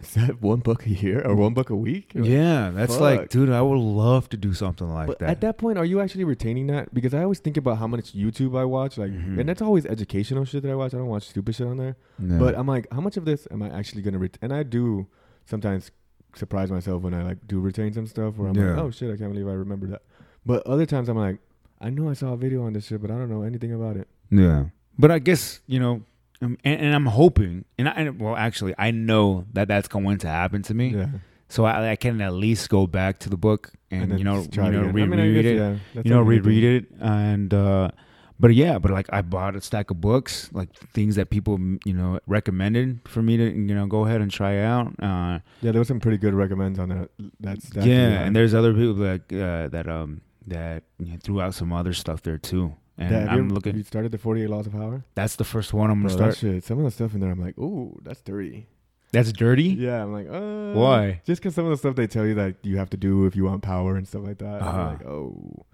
[0.00, 2.12] is that one book a year or one book a week?
[2.14, 5.30] Like, yeah, that's like, dude, I would love to do something like but that.
[5.30, 6.92] at that point, are you actually retaining that?
[6.92, 9.38] Because I always think about how much YouTube I watch, like, Mhm.
[9.40, 10.92] and that's always educational shit that I watch.
[10.92, 11.96] I don't watch stupid shit on there.
[12.18, 12.38] Yeah.
[12.38, 14.38] But I'm like, how much of this am I actually gonna retain?
[14.42, 15.06] And I do
[15.46, 15.90] sometimes
[16.34, 19.16] surprise myself when I like do retain some stuff where I'm like, oh shit, I
[19.16, 20.02] can't believe I remember that.
[20.46, 21.38] But other times I'm like,
[21.80, 23.96] I know I saw a video on this shit, but I don't know anything about
[23.96, 24.08] it.
[24.30, 24.66] Yeah,
[24.98, 26.02] but I guess you know,
[26.40, 30.18] um, and, and I'm hoping, and I and, well, actually, I know that that's going
[30.18, 30.88] to happen to me.
[30.90, 31.08] Yeah,
[31.48, 34.46] So I, I can at least go back to the book and, then you know,
[34.50, 34.88] you know, again.
[34.88, 35.56] I mean, reread guess, it.
[35.94, 37.90] yeah, You know, reread it, and uh,
[38.38, 41.94] but yeah, but like I bought a stack of books, like things that people you
[41.94, 44.88] know recommended for me to you know go ahead and try out.
[45.00, 47.10] Uh, Yeah, there was some pretty good recommends on that.
[47.40, 51.54] That's that yeah, and there's other people that uh, that um that you threw out
[51.54, 52.74] some other stuff there too.
[52.98, 53.76] And That- you I'm ever- looking.
[53.76, 55.04] You started the 48 Laws of Power.
[55.14, 56.36] That's the first one I'm Bro, gonna start.
[56.54, 56.64] shit.
[56.64, 58.68] Some of the stuff in there, I'm like, ooh, that's dirty.
[59.12, 59.64] That's dirty.
[59.64, 61.20] Yeah, I'm like, uh, Why?
[61.24, 63.36] Just because some of the stuff they tell you that you have to do if
[63.36, 64.62] you want power and stuff like that.
[64.62, 64.78] Uh-huh.
[64.80, 65.66] I'm like, oh,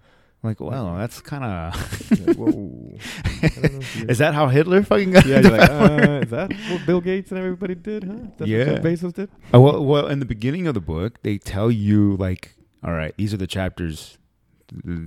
[0.43, 2.27] Like, well, that's kind of.
[2.27, 2.97] like, whoa.
[3.25, 5.25] I don't know if you- Is that how Hitler fucking got?
[5.25, 8.13] yeah, you're like, uh, is that what Bill Gates and everybody did, huh?
[8.37, 8.73] That's Yeah.
[8.73, 9.29] what Bezos did.
[9.53, 13.15] Uh, well, well, in the beginning of the book, they tell you like, all right,
[13.17, 14.17] these are the chapters,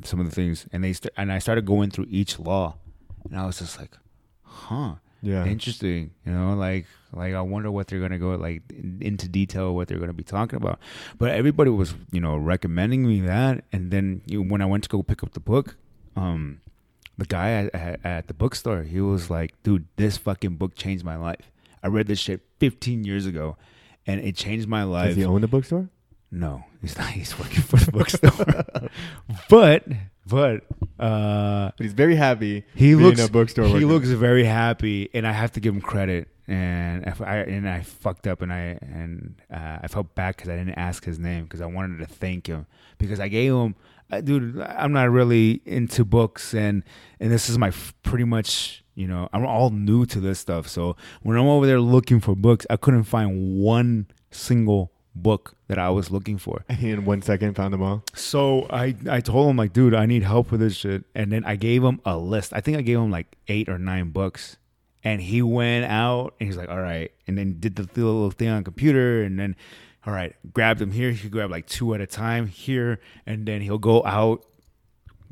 [0.04, 2.76] some of the things, and they st- and I started going through each law,
[3.30, 3.96] and I was just like,
[4.42, 5.44] huh, Yeah.
[5.46, 9.74] interesting, you know, like like I wonder what they're gonna go like in, into detail
[9.74, 10.78] what they're gonna be talking about.
[11.18, 14.88] But everybody was you know recommending me that, and then you, when I went to
[14.90, 15.76] go pick up the book,
[16.16, 16.60] um,
[17.18, 21.04] the guy at, at, at the bookstore, he was like, "Dude, this fucking book changed
[21.04, 21.50] my life.
[21.82, 23.56] I read this shit 15 years ago,
[24.06, 25.88] and it changed my life." Does he own the bookstore?
[26.30, 27.08] No, he's not.
[27.08, 28.90] He's working for the bookstore.
[29.48, 29.84] but
[30.26, 30.64] but
[30.98, 32.64] uh, But he's very happy.
[32.74, 33.66] he looks a bookstore.
[33.66, 33.86] he worker.
[33.86, 36.28] looks very happy, and I have to give him credit.
[36.48, 40.56] And I and I fucked up, and I and uh, I felt bad because I
[40.56, 42.66] didn't ask his name because I wanted to thank him
[42.98, 43.74] because I gave him,
[44.12, 44.60] uh, dude.
[44.60, 46.84] I'm not really into books, and
[47.18, 47.72] and this is my
[48.04, 48.84] pretty much.
[48.94, 50.68] You know, I'm all new to this stuff.
[50.68, 54.90] So when I'm over there looking for books, I couldn't find one single
[55.22, 56.64] book that I was looking for.
[56.68, 58.04] And he in one second found them all.
[58.14, 61.44] So I I told him like, dude, I need help with this shit, and then
[61.44, 62.52] I gave him a list.
[62.52, 64.58] I think I gave him like eight or nine books,
[65.02, 68.48] and he went out and he's like, all right, and then did the little thing
[68.48, 69.56] on computer, and then
[70.06, 71.10] all right, grabbed them here.
[71.10, 74.46] He grabbed like two at a time here, and then he'll go out,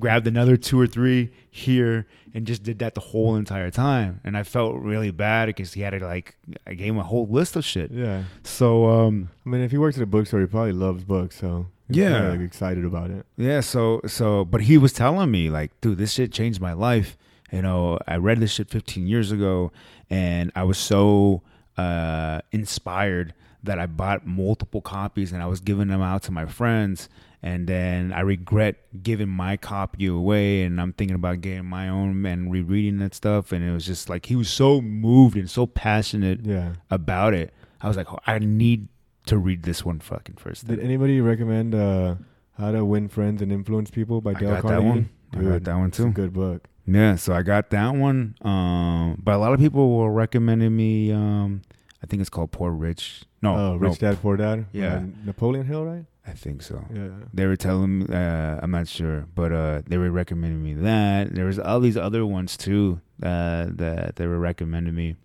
[0.00, 4.20] grabbed another two or three here, and just did that the whole entire time.
[4.24, 7.26] And I felt really bad because he had to like, I gave him a whole
[7.26, 7.90] list of shit.
[7.92, 8.24] Yeah.
[8.42, 11.38] So um, I mean, if he works at a bookstore, he probably loves books.
[11.38, 12.10] So Yeah.
[12.12, 13.24] kinda, like excited about it.
[13.36, 17.16] Yeah, so so but he was telling me like, dude, this shit changed my life.
[17.52, 19.70] You know, I read this shit 15 years ago
[20.10, 21.42] and I was so
[21.76, 26.46] uh inspired that I bought multiple copies and I was giving them out to my
[26.46, 27.08] friends
[27.44, 32.24] and then I regret giving my copy away and I'm thinking about getting my own
[32.24, 35.66] and rereading that stuff and it was just like he was so moved and so
[35.66, 36.72] passionate Yeah.
[36.90, 37.52] about it.
[37.82, 38.88] I was like, "Oh, I need
[39.26, 40.66] to read this one fucking first.
[40.66, 42.14] Did anybody recommend uh,
[42.58, 44.88] How to Win Friends and Influence People by I Dale got that Carnegie?
[44.88, 45.08] one.
[45.36, 46.10] I got that one It's a too.
[46.12, 46.66] good book.
[46.86, 48.36] Yeah, so I got that one.
[48.42, 51.12] Um, but a lot of people were recommending me.
[51.12, 51.62] Um,
[52.02, 53.24] I think it's called Poor Rich.
[53.42, 54.66] No, oh, Rich no, Dad Poor Dad.
[54.72, 54.96] Yeah.
[54.96, 56.04] Uh, Napoleon Hill, right?
[56.26, 56.84] I think so.
[56.92, 57.08] Yeah.
[57.34, 58.06] They were telling me.
[58.08, 61.34] Uh, I'm not sure, but uh, they were recommending me that.
[61.34, 65.16] There was all these other ones too uh, that they were recommending me.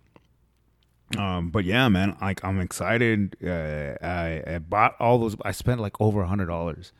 [1.18, 3.36] Um, but yeah, man, like I'm excited.
[3.44, 5.36] Uh, I, I bought all those.
[5.44, 6.92] I spent like over a hundred dollars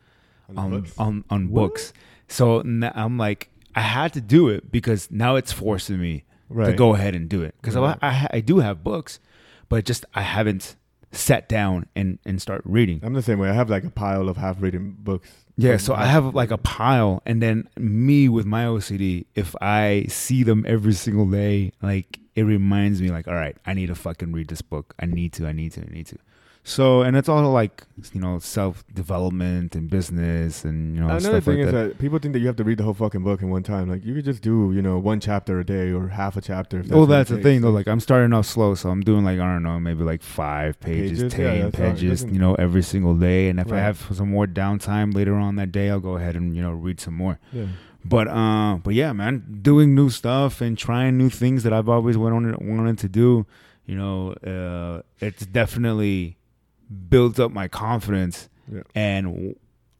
[0.56, 1.60] on on on What?
[1.68, 1.92] books.
[2.26, 6.66] So I'm like, I had to do it because now it's forcing me right.
[6.66, 7.98] to go ahead and do it because Right.
[8.02, 9.20] I, I I do have books,
[9.68, 10.74] but just I haven't
[11.12, 13.00] sat down and and start reading.
[13.02, 13.50] I'm the same way.
[13.50, 15.28] I have like a pile of half-written books.
[15.56, 20.06] Yeah, so I have like a pile, and then me with my OCD, if I
[20.08, 23.94] see them every single day, like it reminds me, like, all right, I need to
[23.94, 24.94] fucking read this book.
[24.98, 26.16] I need to, I need to, I need to.
[26.70, 27.82] So, and it's all like
[28.12, 31.88] you know self development and business and you know Another thing like is that.
[31.88, 31.98] that.
[31.98, 33.90] people think that you have to read the whole fucking book in one time.
[33.90, 36.78] Like you could just do, you know, one chapter a day or half a chapter.
[36.78, 37.44] If that's well, that's the takes.
[37.44, 37.70] thing though.
[37.70, 40.78] Like I'm starting off slow, so I'm doing like I don't know, maybe like five
[40.78, 41.32] pages, Pages?
[41.34, 41.66] Ten.
[41.66, 43.48] It pages, you know, every single day.
[43.48, 46.54] And if I have some more downtime later on that day, I'll go ahead and
[46.54, 47.40] you know read some more.
[47.52, 47.66] Yeah.
[48.04, 52.16] But uh, but yeah, man, doing new stuff and trying new things that I've always
[52.16, 53.44] wanted wanted to do.
[53.86, 56.36] You know, uh, it's definitely
[57.08, 58.82] built up my confidence, Yeah.
[58.94, 59.54] and w-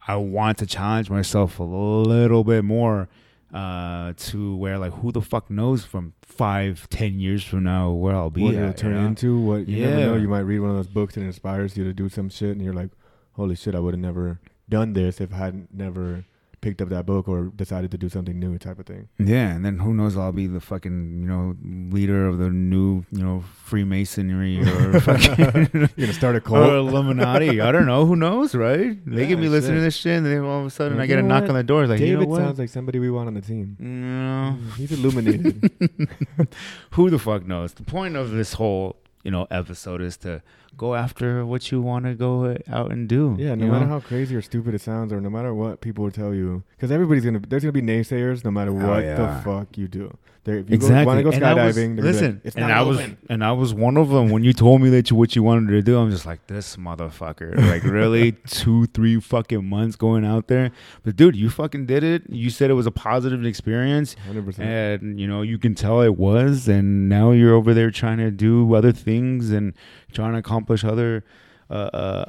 [0.07, 3.09] I want to challenge myself a little bit more
[3.53, 8.15] uh, to where like who the fuck knows from five, ten years from now where
[8.15, 9.07] I'll be what it'll at, you turn know?
[9.07, 9.41] into.
[9.41, 10.17] What you never know.
[10.17, 12.51] You might read one of those books and it inspires you to do some shit,
[12.53, 12.91] and you're like,
[13.33, 13.75] "Holy shit!
[13.75, 16.25] I would have never done this if I hadn't never
[16.61, 19.09] picked up that book or decided to do something new." Type of thing.
[19.19, 20.17] Yeah, and then who knows?
[20.17, 21.57] I'll be the fucking you know
[21.95, 26.77] leader of the new you know Freemasonry or fucking You're gonna start a cult or.
[26.77, 27.61] Illuminati.
[27.61, 28.05] I don't know.
[28.07, 28.99] Who knows, right?
[29.07, 31.05] They Yeah, get me listening to this shit, and then all of a sudden Like,
[31.05, 31.51] I get a know knock what?
[31.51, 31.87] on the door.
[31.87, 32.39] Like, David you know what?
[32.39, 33.77] sounds like somebody we want on the team.
[33.79, 34.57] no.
[34.77, 35.71] He's illuminated.
[36.93, 37.75] Who the fuck knows?
[37.75, 40.43] The point of this whole you know episode is to
[40.77, 43.37] go after what you want to go out and do.
[43.39, 43.93] Yeah, no matter know?
[43.93, 46.91] how crazy or stupid it sounds, or no matter what people will tell you, because
[46.91, 49.17] everybody's gonna there's gonna be naysayers no matter Oh, what yeah.
[49.17, 50.17] the fuck you do.
[50.45, 51.07] There, if you exactly.
[51.07, 51.39] want to go was-
[51.77, 53.19] skydiving, be listen, like, it's and I was open.
[53.29, 54.31] and I was one of them.
[54.31, 56.77] When you told me that you what you wanted to do, I'm just like this
[56.77, 57.57] motherfucker.
[57.69, 60.71] Like really, two, three fucking months going out there.
[61.03, 62.23] But dude, you fucking did it.
[62.31, 64.59] You said it was a positive experience, 100%.
[64.61, 66.69] and you know you can tell it was.
[66.69, 69.75] And now you're over there trying to do other things and
[70.13, 71.23] trying to accomplish other
[71.71, 72.25] uh, uh,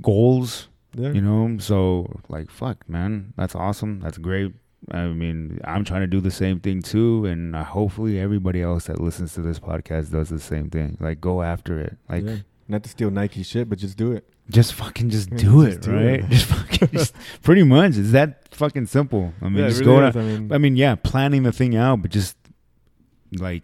[0.00, 1.12] goals yeah.
[1.12, 4.52] you know so like fuck man that's awesome that's great
[4.90, 8.86] i mean i'm trying to do the same thing too and uh, hopefully everybody else
[8.86, 12.36] that listens to this podcast does the same thing like go after it like Yeah.
[12.68, 14.24] Not to steal Nike shit, but just do it.
[14.48, 16.28] just fucking just Yeah, do just it do right it.
[16.30, 20.08] just fucking just pretty much it's that fucking simple i mean yeah, just really go
[20.08, 20.16] is.
[20.16, 22.36] I mean, i mean yeah planning the thing out but just
[23.38, 23.62] like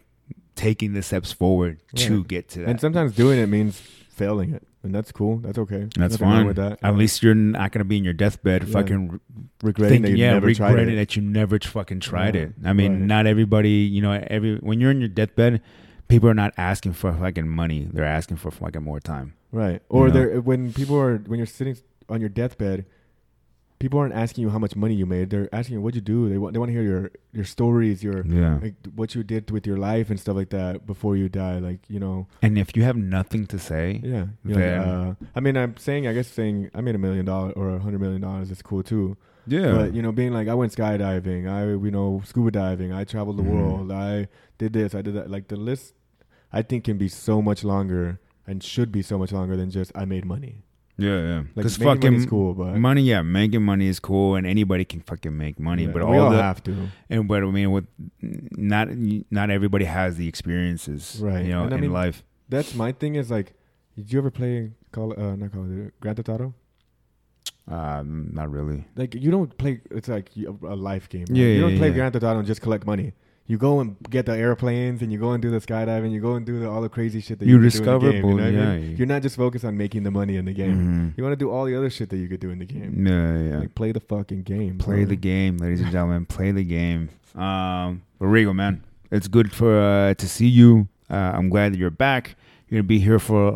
[0.57, 3.81] taking the steps forward to get to that and sometimes doing it means
[4.11, 4.66] failing it.
[4.82, 5.38] And that's cool.
[5.38, 5.88] That's okay.
[5.96, 6.46] That's Nothing fine.
[6.46, 6.78] with that.
[6.82, 8.72] At least you're not gonna be in your deathbed, Yeah.
[8.72, 9.20] fucking
[9.62, 12.52] regretting that thinking, you yeah, never tried regretting that you never fucking tried Yeah, it.
[12.64, 13.00] I mean, right.
[13.00, 15.60] not everybody, you know, every when you're in your deathbed,
[16.09, 17.88] people are not asking for fucking money.
[17.92, 19.34] They're asking for fucking more time.
[19.52, 19.82] Right.
[19.88, 20.14] Or know?
[20.14, 21.76] they're when people are when you're sitting
[22.09, 22.86] on your deathbed,
[23.78, 25.30] people aren't asking you how much money you made.
[25.30, 26.28] They're asking you what you do.
[26.28, 28.59] They want they want to hear your your stories, your Yeah.
[28.62, 31.59] like what you did with your life and stuff like that before you die.
[31.59, 34.26] Like you know, And if you have nothing to say, yeah.
[34.44, 37.70] Like, uh, I mean, I'm saying, I guess saying I made a million dollars or
[37.76, 39.16] a hundred million dollars is cool too.
[39.46, 43.05] yeah, But you know, being like I went skydiving, I you know scuba diving, I
[43.05, 43.52] traveled the Mhm.
[43.55, 44.28] world, I
[44.59, 45.30] did this, I did that.
[45.30, 45.94] Like the list,
[46.52, 49.92] I think can be so much longer and should be so much longer than just
[49.94, 50.64] I made money.
[50.98, 51.42] Yeah, yeah.
[51.54, 55.00] Because making fucking money's cool, but money, yeah, making money is cool, and anybody can
[55.00, 55.84] fucking make money.
[55.84, 56.74] yeah, but all all the have to.
[57.08, 57.86] and but I mean, with
[58.20, 58.88] not
[59.30, 61.44] not everybody has the experiences, Right.
[61.46, 62.22] You know, And I in mean, life.
[62.48, 63.14] That's my thing.
[63.14, 63.54] Is like,
[63.96, 65.12] did you ever play Call?
[65.18, 65.64] Uh, not Call
[66.00, 66.54] Grand Theft Auto?
[67.66, 68.84] Um, not really.
[68.96, 69.80] Like you don't play.
[69.90, 71.26] It's like a life game.
[71.28, 71.36] right?
[71.36, 71.94] Yeah, You yeah, don't play yeah.
[71.94, 73.12] Grand Theft Auto and just collect money.
[73.48, 76.12] You go and get the airplanes, and you go and do the skydiving.
[76.12, 78.22] You go and do the, all the crazy shit that You you, discover, do in
[78.22, 78.30] the game.
[78.30, 78.90] You know what I yeah, mean?
[78.90, 80.76] you- You're not just focused on making the money in the game.
[81.14, 81.18] Mhm.
[81.18, 83.06] You want to do all the other shit that you could do in the game.
[83.06, 83.58] Yeah, yeah.
[83.60, 84.76] Like play the fucking game.
[84.78, 85.06] Play bro.
[85.06, 86.26] the game, ladies and gentlemen.
[86.26, 87.08] Play the game.
[87.34, 90.88] Um, Rodrigo, man, it's good for uh, to see you.
[91.10, 92.36] Uh, I'm glad that you're back.
[92.69, 93.51] You're gonna be here for a,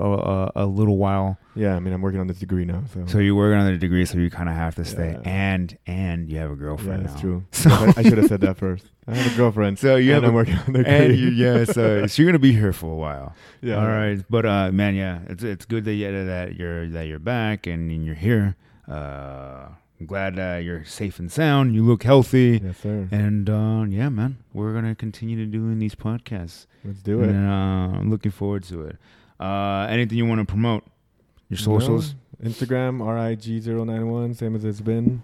[0.61, 1.39] a, a little while.
[1.55, 3.05] Yeah, I mean, I'm working on this degree now, so.
[3.07, 5.13] So you're working on the degree, so you kind of have to stay.
[5.23, 5.31] Yeah.
[5.31, 7.21] And and you have a yeah, girlfriend that's now.
[7.21, 7.45] true.
[7.53, 8.87] So- I should have said that first.
[9.07, 9.79] I have a girlfriend.
[9.79, 11.17] So you and have a, working on the and degree.
[11.17, 13.35] you, yeah, so, so you're gonna be here for a while.
[13.61, 13.77] yeah.
[13.77, 17.19] All right, but uh, man, yeah, it's it's good that you, that you're that you're
[17.19, 18.57] back and you're here.
[18.89, 19.69] Uh,
[20.03, 21.77] I'm glad uh, you're safe and sound.
[21.77, 23.07] You look healthy, Yes, sir.
[23.13, 26.67] and uh, yeah, man, we're gonna continue to doing these podcasts.
[26.85, 27.29] Let's do it.
[27.29, 28.97] And, uh, I'm looking forward to it.
[29.39, 30.83] Uh, anything you want to promote?
[31.49, 32.17] Your socials?
[32.41, 32.51] No.
[32.51, 35.23] Instagram, RIG091, same as it's been.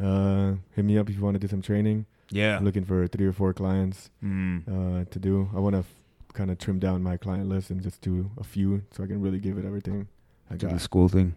[0.00, 2.06] Uh, hit me up if you want to do some training.
[2.30, 2.58] Yeah.
[2.58, 4.62] I'm looking for three or four clients Mm.
[4.68, 5.50] uh, to do.
[5.52, 5.94] I want to f-
[6.32, 9.20] kind of trim down my client list and just do a few so I can
[9.20, 10.06] really give it everything
[10.48, 11.34] I Do the school thing.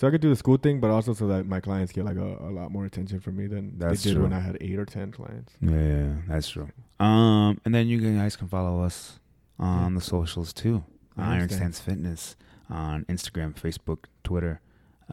[0.00, 2.16] So I could do the school thing, but also so that my clients get like
[2.16, 4.22] a, a lot more attention from me than That's they did true.
[4.22, 5.52] when I had eight or ten clients.
[5.60, 6.70] Yeah, that's true.
[6.98, 9.20] Um, and then you guys can follow us
[9.58, 10.84] on the socials too.
[11.18, 11.76] Iron understand.
[11.76, 12.36] Fitness
[12.70, 14.62] on Instagram, Facebook, Twitter,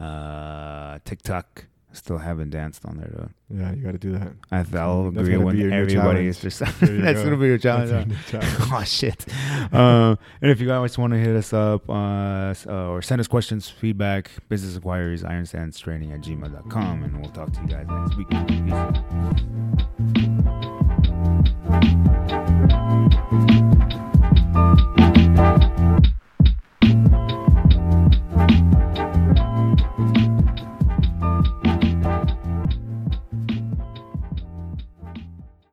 [0.00, 1.66] uh, TikTok.
[1.92, 3.30] Still haven't danced on there though.
[3.50, 4.32] Yeah, you got to do that.
[4.50, 7.24] I th- I'll That's agree when everybody is just that's go.
[7.24, 7.90] gonna be your challenge.
[7.90, 8.56] Your challenge.
[8.72, 9.24] oh shit!
[9.72, 13.26] uh, and if you guys want to hit us up uh, uh, or send us
[13.26, 18.28] questions, feedback, business inquiries, ironstandstraining at gmail.com, and we'll talk to you guys next week.
[23.88, 24.04] Peace.